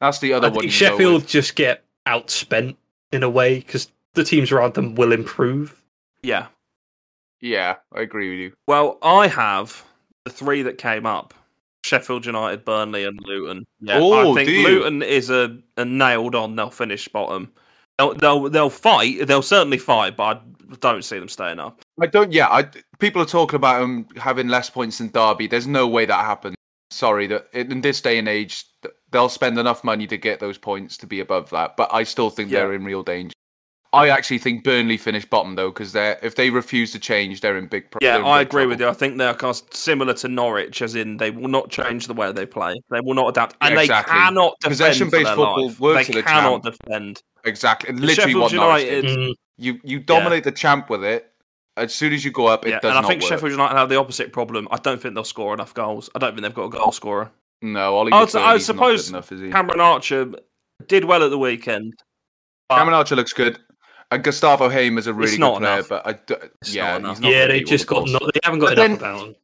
That's 0.00 0.18
the 0.18 0.32
other 0.32 0.48
I 0.48 0.50
one. 0.50 0.60
think 0.60 0.72
you 0.72 0.78
can 0.78 0.88
go 0.88 0.96
Sheffield 0.96 1.26
just 1.26 1.54
get 1.54 1.84
outspent 2.06 2.76
in 3.12 3.22
a 3.22 3.30
way 3.30 3.60
because 3.60 3.90
the 4.14 4.24
teams 4.24 4.52
around 4.52 4.74
them 4.74 4.94
will 4.94 5.12
improve. 5.12 5.80
Yeah. 6.22 6.46
Yeah, 7.40 7.76
I 7.92 8.02
agree 8.02 8.30
with 8.30 8.38
you. 8.38 8.52
Well, 8.68 8.98
I 9.02 9.26
have 9.26 9.84
the 10.24 10.30
three 10.30 10.62
that 10.62 10.78
came 10.78 11.06
up: 11.06 11.34
Sheffield 11.84 12.26
United, 12.26 12.64
Burnley, 12.64 13.04
and 13.04 13.18
Luton. 13.24 13.64
Yeah, 13.80 13.98
Oh, 14.00 14.32
I 14.32 14.44
think? 14.44 14.66
Luton 14.66 15.02
is 15.02 15.30
a, 15.30 15.58
a 15.76 15.84
nailed 15.84 16.34
on. 16.34 16.56
They'll 16.56 16.70
finish 16.70 17.08
bottom. 17.08 17.52
They'll, 17.98 18.14
they'll 18.14 18.48
they'll 18.48 18.70
fight. 18.70 19.26
They'll 19.26 19.42
certainly 19.42 19.78
fight, 19.78 20.16
but 20.16 20.42
I 20.70 20.76
don't 20.80 21.04
see 21.04 21.18
them 21.18 21.28
staying 21.28 21.60
up. 21.60 21.80
I 22.00 22.06
don't. 22.06 22.32
Yeah, 22.32 22.48
I, 22.48 22.66
people 22.98 23.20
are 23.20 23.26
talking 23.26 23.56
about 23.56 23.80
them 23.80 24.06
having 24.16 24.48
less 24.48 24.70
points 24.70 24.98
than 24.98 25.10
Derby. 25.10 25.46
There's 25.46 25.66
no 25.66 25.86
way 25.86 26.06
that 26.06 26.24
happens. 26.24 26.56
Sorry, 26.90 27.26
that 27.26 27.48
in 27.52 27.80
this 27.80 28.00
day 28.00 28.18
and 28.18 28.28
age, 28.28 28.64
they'll 29.10 29.28
spend 29.28 29.58
enough 29.58 29.82
money 29.84 30.06
to 30.06 30.16
get 30.16 30.40
those 30.40 30.58
points 30.58 30.96
to 30.98 31.06
be 31.06 31.20
above 31.20 31.50
that. 31.50 31.76
But 31.76 31.92
I 31.92 32.02
still 32.04 32.30
think 32.30 32.50
Yeah. 32.50 32.60
they're 32.60 32.74
in 32.74 32.84
real 32.84 33.02
danger. 33.02 33.34
I 33.94 34.08
actually 34.08 34.38
think 34.38 34.64
Burnley 34.64 34.96
finish 34.96 35.24
bottom 35.26 35.54
though, 35.54 35.68
because 35.70 35.92
they're 35.92 36.18
if 36.22 36.34
they 36.36 36.48
refuse 36.50 36.92
to 36.92 36.98
change, 36.98 37.40
they're 37.42 37.58
in 37.58 37.66
big. 37.66 37.90
Pro- 37.90 37.98
Yeah, 38.00 38.12
they're 38.12 38.20
in 38.20 38.26
I 38.26 38.38
big 38.40 38.48
agree 38.48 38.66
with 38.66 38.80
you. 38.80 38.88
I 38.88 38.92
think 38.94 39.18
they're 39.18 39.34
kind 39.34 39.50
of 39.54 39.62
similar 39.74 40.14
to 40.14 40.28
Norwich, 40.28 40.80
as 40.80 40.94
in 40.94 41.18
they 41.18 41.30
will 41.30 41.48
not 41.48 41.68
change 41.70 42.06
the 42.06 42.14
way 42.14 42.32
they 42.32 42.46
play. 42.46 42.74
They 42.90 43.00
will 43.00 43.14
not 43.14 43.28
adapt, 43.28 43.56
and 43.60 43.74
Yeah, 43.74 43.80
they 43.80 43.88
cannot 43.88 44.54
defend 44.60 44.72
Possession-based 44.72 45.24
their 45.24 45.36
football 45.36 45.66
life. 45.68 45.80
works 45.80 46.06
They 46.08 46.14
the 46.14 46.22
cannot 46.22 46.62
champ. 46.64 46.76
defend. 46.86 47.22
Exactly, 47.44 47.92
literally 47.92 48.14
Sheffield 48.14 48.40
what 48.40 48.52
United- 48.52 49.04
Mm, 49.04 49.32
You 49.58 49.78
you 49.84 49.98
dominate 50.00 50.44
the 50.44 50.52
champ 50.52 50.88
with 50.88 51.04
it. 51.04 51.28
As 51.76 51.94
soon 51.94 52.12
as 52.14 52.24
you 52.24 52.30
go 52.30 52.46
up, 52.46 52.66
it 52.66 52.70
Yeah, 52.70 52.80
does 52.80 52.96
and 52.96 53.04
I 53.04 53.08
think 53.08 53.22
work. 53.22 53.28
Sheffield 53.30 53.52
United 53.52 53.76
have 53.76 53.88
the 53.90 53.96
opposite 53.96 54.32
problem. 54.32 54.68
I 54.70 54.76
don't 54.78 55.00
think 55.00 55.14
they'll 55.14 55.24
score 55.24 55.52
enough 55.54 55.74
goals. 55.74 56.08
I 56.14 56.18
don't 56.18 56.30
think 56.32 56.42
they've 56.42 56.54
got 56.54 56.64
a 56.64 56.68
goal 56.70 56.92
scorer. 56.92 57.30
No, 57.62 57.94
Ollie 57.96 58.12
I 58.12 58.20
would- 58.20 58.34
I 58.36 58.52
would 58.52 58.52
not 58.54 58.62
suppose 58.62 59.02
good 59.04 59.10
enough, 59.16 59.32
is 59.32 59.40
he? 59.40 59.50
Cameron 59.50 59.80
Archer 59.80 60.30
did 60.88 61.04
well 61.04 61.22
at 61.22 61.30
the 61.30 61.38
weekend. 61.38 61.92
Cameron 62.70 62.94
Archer 62.94 63.16
looks 63.16 63.32
good. 63.32 63.58
And 64.12 64.22
Gustavo 64.22 64.68
Hamer 64.68 64.98
is 64.98 65.06
a 65.06 65.14
really 65.14 65.24
It's 65.24 65.32
good 65.34 65.40
not 65.40 65.58
player, 65.60 65.72
enough. 65.74 65.88
but 65.88 66.06
I 66.06 66.12
d- 66.12 66.34
It's 66.60 66.74
yeah, 66.74 66.98
not 66.98 67.10
he's 67.10 67.20
not 67.20 67.32
yeah, 67.32 67.40
gonna 67.46 67.52
they 67.54 67.62
just 67.62 67.86
got 67.86 67.96
Wolves. 67.96 68.12
not, 68.12 68.22
they 68.34 68.40
haven't 68.44 68.58
got 68.60 68.76
But 68.76 68.84
enough 68.84 68.98
then- 69.00 69.08
about 69.14 69.24
them. 69.24 69.34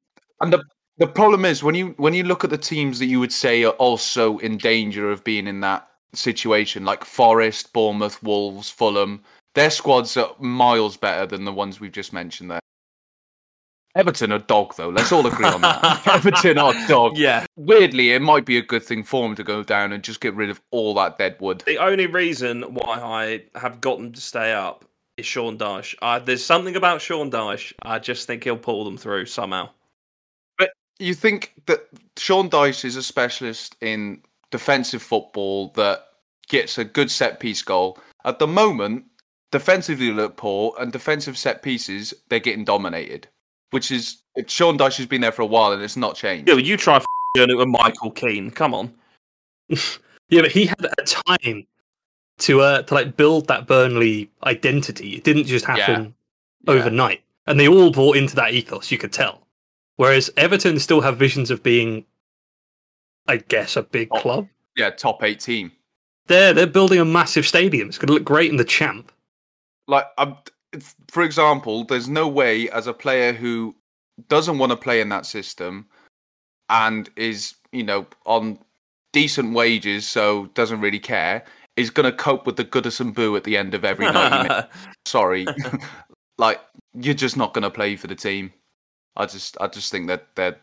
And 0.43 0.53
the 0.53 0.63
the 0.99 1.07
problem 1.07 1.45
is 1.45 1.63
when 1.63 1.75
you 1.75 1.95
when 1.97 2.13
you 2.13 2.23
look 2.25 2.45
at 2.45 2.51
the 2.51 2.59
teams 2.59 2.99
that 2.99 3.07
you 3.07 3.19
would 3.21 3.33
say 3.33 3.65
are 3.65 3.73
also 3.73 4.39
in 4.39 4.59
danger 4.59 5.11
of 5.11 5.25
being 5.25 5.47
in 5.47 5.61
that 5.61 5.89
situation, 6.13 6.85
like 6.85 7.05
Forest, 7.05 7.73
Bournemouth, 7.73 8.23
Wolves, 8.23 8.69
Fulham, 8.69 9.23
their 9.55 9.71
squads 9.71 10.17
are 10.17 10.35
miles 10.39 10.97
better 10.97 11.25
than 11.27 11.45
the 11.45 11.53
ones 11.53 11.81
we've 11.81 11.93
just 11.93 12.13
mentioned 12.13 12.51
there. 12.51 12.61
Everton 13.99 14.31
are 14.31 14.39
dog 14.39 14.75
though. 14.77 14.91
Let's 14.91 15.11
all 15.11 15.27
agree 15.27 15.47
on 15.47 15.61
that. 15.63 16.07
Everton 16.07 16.57
are 16.57 16.73
dog. 16.87 17.19
Yeah, 17.19 17.47
Weirdly, 17.57 18.13
it 18.13 18.23
might 18.23 18.47
be 18.47 18.57
a 18.57 18.63
good 18.63 18.85
thing 18.85 19.03
for 19.03 19.27
them 19.27 19.35
to 19.35 19.43
go 19.43 19.65
down 19.65 19.93
and 19.93 20.05
just 20.05 20.21
get 20.21 20.35
rid 20.35 20.51
of 20.51 20.61
all 20.71 20.95
that 20.95 21.19
dead 21.19 21.37
wood. 21.41 21.65
the 21.67 21.79
only 21.79 22.07
reason 22.07 22.63
why 22.63 23.01
I 23.01 23.59
have 23.59 23.81
gotten 23.81 24.13
to 24.13 24.21
stay 24.21 24.53
up 24.53 24.85
is 25.17 25.27
Sean 25.27 25.59
Dyche. 25.59 25.97
Uh, 26.01 26.21
there's 26.21 26.45
something 26.45 26.77
about 26.77 27.03
Sean 27.03 27.29
Dyche. 27.29 27.73
I 27.83 27.99
just 27.99 28.29
think 28.29 28.45
he'll 28.45 28.57
pull 28.57 28.85
them 28.85 28.97
through 28.97 29.27
somehow. 29.27 29.69
But 30.57 30.71
you 31.01 31.13
think 31.13 31.55
that 31.67 31.89
Sean 32.17 32.49
Dyche 32.49 32.85
is 32.85 32.95
a 32.95 33.03
specialist 33.03 33.75
in 33.81 34.23
defensive 34.53 35.03
football 35.03 35.73
that 35.75 36.05
gets 36.49 36.79
a 36.79 36.85
good 36.85 37.11
set 37.11 37.41
piece 37.41 37.63
goal. 37.63 37.99
At 38.25 38.39
the 38.39 38.47
moment, 38.47 39.07
defensively 39.51 40.13
look 40.13 40.37
poor, 40.37 40.75
and 40.79 40.93
defensive 40.93 41.37
set 41.37 41.63
pieces 41.63 42.15
they're 42.29 42.39
getting 42.39 42.65
dominated. 42.65 43.27
Which 43.71 43.91
is 43.91 44.23
Sean 44.47 44.79
Dyche 44.79 44.97
has 44.97 45.07
been 45.07 45.21
there 45.21 45.33
for 45.33 45.43
a 45.43 45.47
while, 45.47 45.73
and 45.73 45.83
it's 45.83 45.97
not 45.97 46.17
changed. 46.17 46.49
Yeah, 46.49 46.55
but 46.55 46.65
you 46.65 46.77
try 46.77 46.97
f- 46.97 47.05
doing 47.35 47.51
it 47.51 47.57
with 47.57 47.69
Michael 47.69 48.11
Keane. 48.11 48.51
Come 48.51 48.75
on. 48.75 48.95
Yeah, 50.31 50.43
but 50.43 50.53
he 50.53 50.67
had 50.67 50.85
a 50.99 51.03
time 51.05 51.67
to 52.41 52.61
uh 52.61 52.83
to 52.83 52.95
like 52.95 53.17
build 53.17 53.47
that 53.49 53.67
Burnley 53.67 54.31
identity. 54.45 55.15
It 55.17 55.25
didn't 55.25 55.45
just 55.47 55.65
happen 55.65 56.15
Yeah. 56.67 56.73
overnight, 56.75 57.23
and 57.47 57.59
they 57.59 57.67
all 57.67 57.91
bought 57.91 58.19
into 58.19 58.37
that 58.37 58.53
ethos. 58.53 58.91
You 58.91 58.99
could 58.99 59.11
tell. 59.13 59.47
Whereas 59.97 60.29
Everton 60.37 60.79
still 60.81 61.01
have 61.01 61.17
visions 61.17 61.51
of 61.51 61.63
being, 61.63 62.05
I 63.27 63.39
guess, 63.39 63.75
a 63.77 63.83
big 63.83 64.09
Oh. 64.11 64.21
club. 64.21 64.49
Yeah, 64.77 64.91
top 64.91 65.23
eight 65.25 65.41
team. 65.41 65.73
They're 66.27 66.53
they're 66.53 66.67
building 66.67 67.01
a 67.01 67.07
massive 67.07 67.47
stadium. 67.47 67.89
It's 67.89 67.97
going 67.97 68.09
to 68.09 68.13
look 68.13 68.25
great 68.25 68.51
in 68.51 68.57
the 68.59 68.65
champ. 68.65 69.11
Like, 69.87 70.05
I'm, 70.19 70.33
it's- 70.33 70.53
for 71.09 71.23
example, 71.23 71.85
there's 71.85 72.09
no 72.09 72.29
way 72.29 72.69
as 72.71 72.87
a 72.87 72.93
player 72.93 73.33
who 73.33 73.75
doesn't 74.29 74.59
want 74.59 74.71
to 74.71 74.77
play 74.77 75.01
in 75.01 75.09
that 75.11 75.27
system 75.27 75.87
and 76.69 77.09
is, 77.17 77.55
you 77.73 77.83
know, 77.83 78.07
on 78.27 78.59
decent 79.13 79.55
wages, 79.55 80.07
so 80.07 80.47
doesn't 80.55 80.81
really 80.81 80.99
care, 80.99 81.45
is 81.77 81.91
going 81.91 82.11
to 82.11 82.17
cope 82.17 82.45
with 82.47 82.57
the 82.57 82.65
Goodison 82.65 83.15
boo 83.15 83.37
at 83.37 83.45
the 83.45 83.57
end 83.57 83.75
of 83.75 83.85
every 83.85 84.05
90 84.11 84.49
minutes. 84.49 84.69
Sorry, 85.07 85.47
like 86.39 86.61
you're 86.95 87.15
just 87.15 87.37
not 87.37 87.55
going 87.55 87.63
to 87.63 87.71
play 87.71 87.97
for 87.97 88.07
the 88.07 88.15
team. 88.15 88.53
I 89.17 89.27
just, 89.27 89.57
I 89.61 89.67
just 89.69 89.91
think 89.91 90.09
that 90.09 90.27
they're 90.35 90.57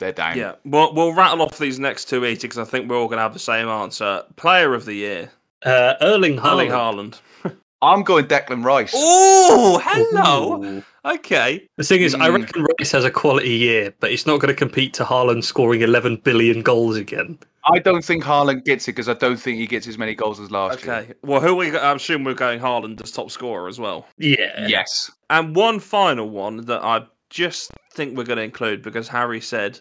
they're 0.00 0.12
down. 0.12 0.36
yeah, 0.36 0.54
we'll, 0.64 0.94
we'll 0.94 1.12
rattle 1.12 1.42
off 1.42 1.58
these 1.58 1.78
next 1.78 2.06
two 2.06 2.24
each 2.24 2.40
because 2.40 2.58
I 2.58 2.64
think 2.64 2.88
we're 2.88 2.96
all 2.96 3.06
going 3.06 3.18
to 3.18 3.22
have 3.22 3.34
the 3.34 3.38
same 3.38 3.68
answer. 3.68 4.24
Player 4.36 4.74
of 4.74 4.86
the 4.86 4.94
year, 4.94 5.30
Uh, 5.62 5.94
Erling 6.00 6.38
Erling 6.40 6.70
Haaland. 6.70 7.20
Haaland. 7.82 7.92
I'm 7.96 8.02
going 8.02 8.26
Declan 8.26 8.64
Rice. 8.64 8.92
Oh, 8.94 9.80
hello. 9.84 10.64
Ooh. 10.64 10.82
Okay. 11.04 11.66
The 11.76 11.84
thing 11.84 12.02
is, 12.02 12.14
I 12.14 12.28
Mm. 12.28 12.40
reckon 12.42 12.66
Rice 12.78 12.92
has 12.92 13.04
a 13.04 13.10
quality 13.10 13.50
year, 13.50 13.94
but 14.00 14.10
it's 14.12 14.26
not 14.26 14.38
going 14.40 14.52
to 14.52 14.58
compete 14.58 14.92
to 14.94 15.04
Haaland 15.04 15.44
scoring 15.44 15.80
11 15.82 16.16
billion 16.16 16.62
goals 16.62 16.96
again. 16.96 17.38
I 17.64 17.78
don't 17.78 18.04
think 18.04 18.24
Haaland 18.24 18.64
gets 18.64 18.88
it 18.88 18.92
because 18.92 19.08
I 19.08 19.14
don't 19.14 19.36
think 19.36 19.58
he 19.58 19.66
gets 19.66 19.86
as 19.86 19.98
many 19.98 20.14
goals 20.14 20.40
as 20.40 20.50
last 20.50 20.84
year. 20.84 20.94
Okay. 20.94 21.12
Well, 21.22 21.40
who 21.40 21.54
we? 21.54 21.76
I'm 21.76 21.96
assuming 21.96 22.24
we're 22.24 22.34
going 22.34 22.60
Haaland 22.60 23.02
as 23.02 23.10
top 23.12 23.30
scorer 23.30 23.68
as 23.68 23.78
well. 23.78 24.06
Yeah. 24.18 24.66
Yes. 24.66 25.10
And 25.28 25.54
one 25.54 25.78
final 25.78 26.28
one 26.30 26.64
that 26.66 26.82
I 26.82 27.02
just 27.28 27.70
think 27.92 28.16
we're 28.16 28.24
going 28.24 28.38
to 28.38 28.42
include 28.42 28.82
because 28.82 29.08
Harry 29.08 29.40
said 29.40 29.78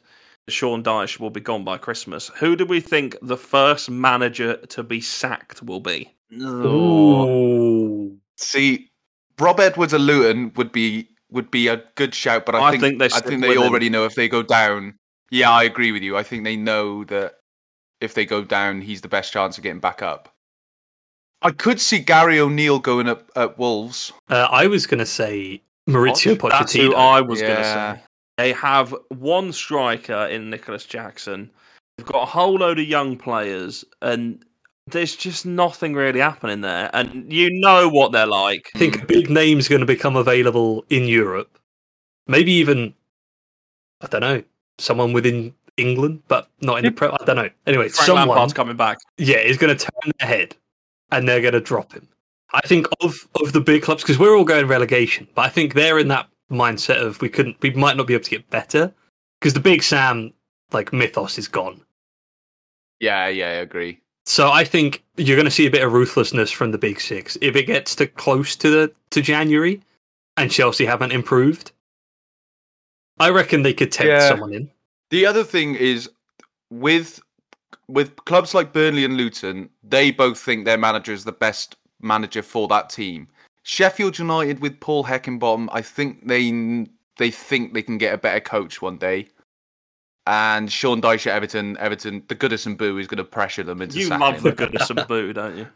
Sean 0.49 0.83
Dyche 0.83 1.19
will 1.19 1.29
be 1.29 1.39
gone 1.39 1.63
by 1.63 1.77
Christmas. 1.77 2.29
Who 2.39 2.55
do 2.55 2.65
we 2.65 2.79
think 2.81 3.15
the 3.21 3.37
first 3.37 3.89
manager 3.89 4.55
to 4.57 4.83
be 4.83 4.99
sacked 5.01 5.63
will 5.63 5.79
be? 5.79 6.13
Ooh. 6.33 8.17
See, 8.37 8.89
Rob 9.39 9.59
Edwards 9.59 9.93
at 9.93 10.01
Luton 10.01 10.51
would 10.55 10.71
be 10.71 11.09
would 11.31 11.51
be 11.51 11.67
a 11.67 11.83
good 11.95 12.15
shout, 12.15 12.45
but 12.45 12.55
I, 12.55 12.59
I 12.59 12.71
think, 12.71 12.81
think 12.81 12.99
they 12.99 13.05
I 13.05 13.19
think 13.19 13.41
they 13.41 13.49
with 13.49 13.57
him. 13.57 13.63
already 13.63 13.89
know 13.89 14.05
if 14.05 14.15
they 14.15 14.27
go 14.27 14.41
down. 14.41 14.95
Yeah, 15.31 15.51
I 15.51 15.63
agree 15.63 15.91
with 15.91 16.01
you. 16.01 16.17
I 16.17 16.23
think 16.23 16.43
they 16.43 16.55
know 16.55 17.03
that 17.05 17.35
if 18.01 18.13
they 18.13 18.25
go 18.25 18.43
down, 18.43 18.81
he's 18.81 19.01
the 19.01 19.07
best 19.07 19.31
chance 19.31 19.57
of 19.57 19.63
getting 19.63 19.79
back 19.79 20.01
up. 20.01 20.33
I 21.41 21.51
could 21.51 21.79
see 21.79 21.99
Gary 21.99 22.39
O'Neill 22.39 22.79
going 22.79 23.07
up 23.07 23.29
at 23.35 23.57
Wolves. 23.57 24.11
Uh, 24.29 24.47
I 24.51 24.67
was 24.67 24.87
going 24.87 24.99
to 24.99 25.05
say 25.05 25.61
Mauricio 25.87 26.35
Pochettino. 26.35 26.49
That's 26.49 26.73
who 26.73 26.95
I 26.95 27.21
was 27.21 27.41
going 27.41 27.55
to 27.55 27.63
say. 27.63 28.01
They 28.37 28.53
have 28.53 28.95
one 29.09 29.53
striker 29.53 30.27
in 30.27 30.49
Nicolas 30.49 30.85
Jackson. 30.85 31.51
They've 31.97 32.07
got 32.07 32.23
a 32.23 32.25
whole 32.25 32.55
load 32.55 32.79
of 32.79 32.85
young 32.85 33.17
players, 33.17 33.85
and 34.01 34.43
there's 34.91 35.15
just 35.15 35.45
nothing 35.45 35.93
really 35.93 36.19
happening 36.19 36.61
there. 36.61 36.89
And 36.93 37.31
you 37.31 37.49
know 37.59 37.89
what 37.89 38.11
they're 38.11 38.27
like. 38.27 38.71
I 38.75 38.79
think 38.79 39.01
a 39.01 39.05
big 39.05 39.29
name's 39.29 39.67
going 39.67 39.81
to 39.81 39.85
become 39.85 40.15
available 40.15 40.85
in 40.89 41.05
Europe. 41.05 41.57
Maybe 42.27 42.51
even, 42.53 42.93
I 44.01 44.07
don't 44.07 44.21
know, 44.21 44.43
someone 44.77 45.13
within 45.13 45.53
England, 45.77 46.21
but 46.27 46.49
not 46.61 46.77
in 46.79 46.85
the 46.85 46.91
Pro. 46.91 47.09
I 47.09 47.23
don't 47.25 47.35
know. 47.35 47.49
Anyway, 47.65 47.89
Frank 47.89 48.05
someone, 48.05 48.27
Lampard's 48.29 48.53
coming 48.53 48.77
back. 48.77 48.97
yeah, 49.17 49.39
he's 49.39 49.57
going 49.57 49.75
to 49.75 49.85
turn 49.85 50.11
their 50.19 50.27
head 50.27 50.55
and 51.11 51.27
they're 51.27 51.41
going 51.41 51.53
to 51.53 51.61
drop 51.61 51.93
him. 51.93 52.07
I 52.53 52.61
think 52.61 52.87
of 53.01 53.27
of 53.41 53.53
the 53.53 53.61
big 53.61 53.83
clubs 53.83 54.01
because 54.01 54.17
we're 54.17 54.35
all 54.35 54.43
going 54.43 54.67
relegation, 54.67 55.27
but 55.35 55.43
I 55.43 55.49
think 55.49 55.73
they're 55.73 55.99
in 55.99 56.07
that 56.07 56.27
mindset 56.49 56.99
of 56.99 57.21
we 57.21 57.29
couldn't, 57.29 57.61
we 57.61 57.69
might 57.71 57.95
not 57.95 58.07
be 58.07 58.13
able 58.15 58.23
to 58.23 58.29
get 58.29 58.49
better 58.49 58.91
because 59.39 59.53
the 59.53 59.59
big 59.59 59.83
Sam 59.83 60.33
like 60.71 60.91
mythos 60.91 61.37
is 61.37 61.47
gone. 61.47 61.81
Yeah, 62.99 63.27
yeah, 63.27 63.47
I 63.47 63.61
agree. 63.61 64.01
So 64.29 64.51
I 64.51 64.63
think 64.63 65.03
you're 65.17 65.35
going 65.35 65.45
to 65.45 65.51
see 65.51 65.65
a 65.65 65.71
bit 65.71 65.81
of 65.81 65.91
ruthlessness 65.91 66.51
from 66.51 66.69
the 66.69 66.77
big 66.77 67.01
six 67.01 67.35
if 67.41 67.55
it 67.55 67.63
gets 67.63 67.95
to 67.95 68.05
close 68.05 68.55
to 68.57 68.69
the 68.69 68.91
to 69.09 69.23
January, 69.23 69.81
and 70.37 70.51
Chelsea 70.51 70.85
haven't 70.85 71.11
improved. 71.11 71.71
I 73.19 73.31
reckon 73.31 73.63
they 73.63 73.73
could 73.73 73.91
tempt 73.91 74.09
Yeah. 74.11 74.29
someone 74.29 74.53
in. 74.53 74.69
The 75.09 75.25
other 75.25 75.43
thing 75.43 75.73
is 75.73 76.07
with 76.69 77.19
with 77.87 78.15
clubs 78.25 78.53
like 78.53 78.71
Burnley 78.71 79.03
and 79.03 79.17
Luton, 79.17 79.67
they 79.81 80.11
both 80.11 80.37
think 80.37 80.63
their 80.63 80.77
manager 80.77 81.11
is 81.11 81.23
the 81.23 81.31
best 81.31 81.77
manager 81.99 82.43
for 82.43 82.67
that 82.67 82.91
team. 82.91 83.27
Sheffield 83.63 84.19
United 84.19 84.59
with 84.59 84.79
Paul 84.79 85.05
Heckingbottom, 85.05 85.69
I 85.71 85.81
think 85.81 86.27
they 86.27 86.85
they 87.17 87.31
think 87.31 87.73
they 87.73 87.81
can 87.81 87.97
get 87.97 88.13
a 88.13 88.17
better 88.19 88.41
coach 88.41 88.79
one 88.79 88.99
day. 88.99 89.29
And 90.29 90.71
Sean 90.71 91.01
Dyche 91.01 91.25
at 91.25 91.33
Everton, 91.33 91.75
Everton, 91.79 92.21
the 92.27 92.35
Goodison 92.35 92.77
Boo 92.77 92.99
is 92.99 93.07
going 93.07 93.17
to 93.17 93.23
pressure 93.23 93.63
them 93.63 93.81
into 93.81 93.97
You 93.97 94.05
sacking 94.05 94.19
love 94.21 94.43
the. 94.43 94.51
Goodison 94.51 95.07
Boo, 95.07 95.33
don't 95.33 95.57
you? 95.57 95.67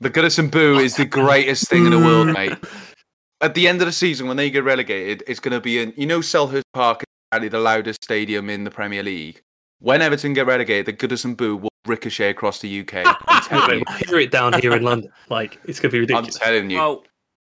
The 0.00 0.08
Goodison 0.08 0.50
Boo 0.50 0.78
is 0.78 0.96
the 0.96 1.04
greatest 1.04 1.68
thing 1.68 1.84
in 1.84 1.90
the 1.90 1.98
world, 1.98 2.28
mate. 2.28 2.56
At 3.42 3.54
the 3.54 3.68
end 3.68 3.82
of 3.82 3.86
the 3.86 3.92
season, 3.92 4.26
when 4.26 4.38
they 4.38 4.48
get 4.48 4.64
relegated, 4.64 5.22
it's 5.26 5.38
going 5.38 5.52
to 5.52 5.60
be 5.60 5.80
in, 5.80 5.92
you 5.98 6.06
know, 6.06 6.20
Selhurst 6.20 6.62
Park 6.72 7.02
is 7.02 7.06
apparently 7.28 7.50
the 7.50 7.62
loudest 7.62 8.02
stadium 8.02 8.48
in 8.48 8.64
the 8.64 8.70
Premier 8.70 9.02
League. 9.02 9.42
When 9.80 10.00
Everton 10.00 10.32
get 10.32 10.46
relegated, 10.46 10.86
the 10.86 10.94
Goodison 10.94 11.36
Boo 11.36 11.58
will 11.58 11.68
ricochet 11.84 12.30
across 12.30 12.60
the 12.60 12.80
UK. 12.80 13.04
I'm 13.28 13.70
you. 13.78 13.84
Hear 14.08 14.18
it 14.18 14.30
down 14.30 14.58
here 14.62 14.74
in 14.74 14.82
London. 14.82 15.12
Like 15.28 15.60
it's 15.66 15.78
going 15.78 15.90
to 15.90 15.96
be 15.96 16.00
ridiculous. 16.00 16.36
I'm 16.36 16.42
telling 16.42 16.70
you. 16.70 16.78
Well, 16.78 17.04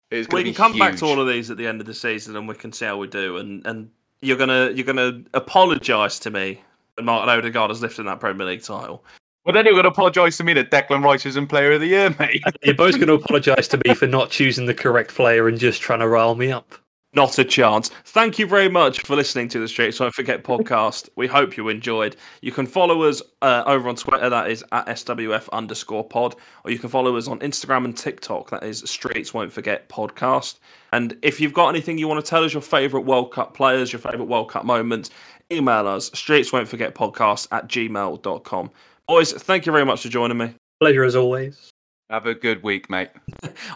It's 0.10 0.30
we 0.30 0.44
going 0.44 0.46
to 0.46 0.54
can 0.54 0.72
be 0.72 0.80
come 0.80 0.88
back 0.88 0.98
to 1.00 1.06
all 1.06 1.20
of 1.20 1.28
these 1.28 1.52
at 1.52 1.58
the 1.58 1.68
end 1.68 1.82
of 1.82 1.88
the 1.88 1.94
season, 1.94 2.38
and 2.38 2.48
we 2.48 2.56
can 2.56 2.72
see 2.72 2.86
how 2.86 2.96
we 2.96 3.08
do. 3.08 3.36
And 3.38 3.66
and 3.68 3.90
you're 4.22 4.38
gonna 4.38 4.72
you're 4.72 4.86
gonna 4.86 5.22
apologise 5.34 6.20
to 6.20 6.32
me 6.32 6.62
when 6.96 7.06
Martin 7.06 7.30
Odegaard 7.30 7.70
has 7.70 7.82
lifted 7.82 8.04
that 8.04 8.20
Premier 8.20 8.46
League 8.46 8.64
title. 8.64 9.04
But 9.46 9.54
then 9.54 9.66
you're 9.66 9.74
going 9.74 9.86
to 9.86 9.90
apologise 9.90 10.38
to 10.38 10.44
me 10.44 10.54
that 10.54 10.70
Declan 10.70 11.04
Rice 11.04 11.26
isn't 11.26 11.48
Player 11.48 11.72
of 11.72 11.82
the 11.82 11.88
Year, 11.88 12.14
mate. 12.20 12.44
You're 12.62 12.76
both 12.76 12.96
going 12.96 13.08
to 13.08 13.14
apologise 13.14 13.68
to 13.70 13.82
me 13.86 13.96
for 13.96 14.06
not 14.06 14.30
choosing 14.30 14.66
the 14.66 14.74
correct 14.74 15.16
player 15.16 15.48
and 15.48 15.58
just 15.58 15.82
trying 15.82 16.00
to 16.00 16.08
rile 16.08 16.36
me 16.36 16.52
up. 16.52 16.76
Not 17.14 17.40
a 17.40 17.44
chance. 17.44 17.90
Thank 18.06 18.38
you 18.38 18.46
very 18.46 18.70
much 18.70 19.02
for 19.02 19.16
listening 19.16 19.48
to 19.50 19.60
the 19.60 19.68
Streets 19.68 19.98
Don't 19.98 20.14
Forget 20.14 20.44
podcast. 20.44 21.10
We 21.16 21.26
hope 21.26 21.58
you 21.58 21.68
enjoyed. 21.68 22.16
You 22.42 22.52
can 22.52 22.68
follow 22.68 23.02
us 23.02 23.20
uh, 23.42 23.64
over 23.66 23.90
on 23.90 23.96
Twitter, 23.96 24.30
that 24.30 24.52
is 24.52 24.64
at 24.72 24.86
SWF 24.86 25.50
underscore 25.52 26.08
pod, 26.08 26.36
or 26.64 26.70
you 26.70 26.78
can 26.78 26.90
follow 26.90 27.18
us 27.18 27.28
on 27.28 27.40
Instagram 27.40 27.86
and 27.86 27.98
TikTok, 27.98 28.52
that 28.52 28.64
is 28.64 28.84
Streets 28.86 29.34
Won't 29.34 29.52
Forget 29.52 29.90
podcast. 29.90 30.60
And 30.94 31.18
if 31.24 31.42
you've 31.42 31.54
got 31.54 31.70
anything 31.70 31.98
you 31.98 32.08
want 32.08 32.24
to 32.24 32.30
tell 32.30 32.44
us, 32.44 32.54
your 32.54 32.62
favourite 32.62 33.08
World 33.08 33.32
Cup 33.32 33.56
players, 33.56 33.92
your 33.92 34.00
favourite 34.00 34.28
World 34.28 34.52
Cup 34.52 34.64
moments, 34.64 35.10
email 35.52 35.88
us, 35.88 36.12
Streets 36.14 36.54
Won't 36.54 36.68
Forget 36.68 36.94
podcast 36.94 37.48
at 37.52 37.68
gmail.com. 37.68 38.70
Boys, 39.08 39.34
thank 39.34 39.66
you 39.66 39.72
very 39.72 39.86
much 39.86 40.04
for 40.04 40.10
joining 40.10 40.38
me. 40.38 40.54
Pleasure 40.80 41.04
as 41.04 41.16
always. 41.16 41.72
Have 42.10 42.26
a 42.26 42.34
good 42.34 42.64
week, 42.64 42.90
mate. 42.90 43.10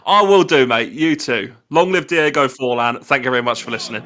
I 0.06 0.20
will 0.20 0.42
do, 0.42 0.66
mate. 0.66 0.90
You 0.90 1.14
too. 1.14 1.52
Long 1.70 1.92
live 1.92 2.08
Diego 2.08 2.48
Forlan. 2.48 3.00
Thank 3.04 3.24
you 3.24 3.30
very 3.30 3.44
much 3.44 3.62
for 3.62 3.70
listening. 3.70 4.02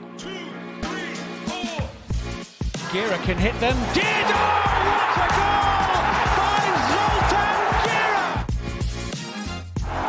Gera 2.92 3.16
can 3.24 3.38
hit 3.38 3.58
them. 3.58 3.74
Did 3.94 4.04
oh, 4.04 4.84
what 4.84 5.16
a 5.16 5.28
goal 5.32 6.04
by 6.36 6.60
Zoltan 6.90 7.72
Gera! 7.84 8.28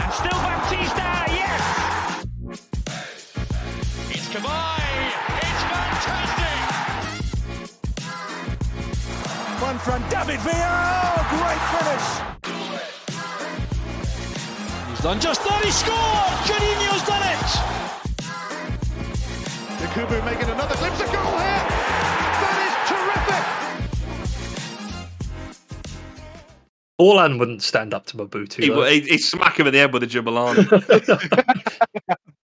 And 0.03 0.11
still 0.13 0.39
Baptista, 0.43 1.09
yes! 1.32 1.63
It's 4.09 4.28
Kavai! 4.28 4.84
It's 5.45 5.63
fantastic! 5.72 6.59
One 9.61 9.78
from 9.80 10.01
David 10.09 10.41
Villa. 10.41 11.18
He's 14.99 15.05
done 15.05 15.21
just 15.21 15.41
that, 15.45 15.63
he 15.63 15.71
scored! 15.71 16.43
Juninho's 16.43 17.03
done 17.07 17.23
it! 17.23 17.39
Yakubu 19.79 20.25
making 20.25 20.49
another 20.49 20.75
glimpse 20.75 20.99
of 20.99 21.05
goal 21.05 21.37
here. 21.39 21.63
That 22.43 22.59
is 22.67 22.73
terrific. 22.91 23.45
Forlan 26.99 27.39
wouldn't 27.39 27.63
stand 27.63 27.93
up 27.93 28.07
to 28.07 28.17
Mobutu. 28.17 28.61
He, 28.61 28.67
though. 28.67 28.83
he, 28.83 28.99
he'd 28.99 29.19
smack 29.19 29.57
him 29.57 29.67
in 29.67 29.73
the 29.73 29.79
head 29.79 29.93
with 29.93 30.03
a 30.03 30.05
Jabulani. 30.05 30.67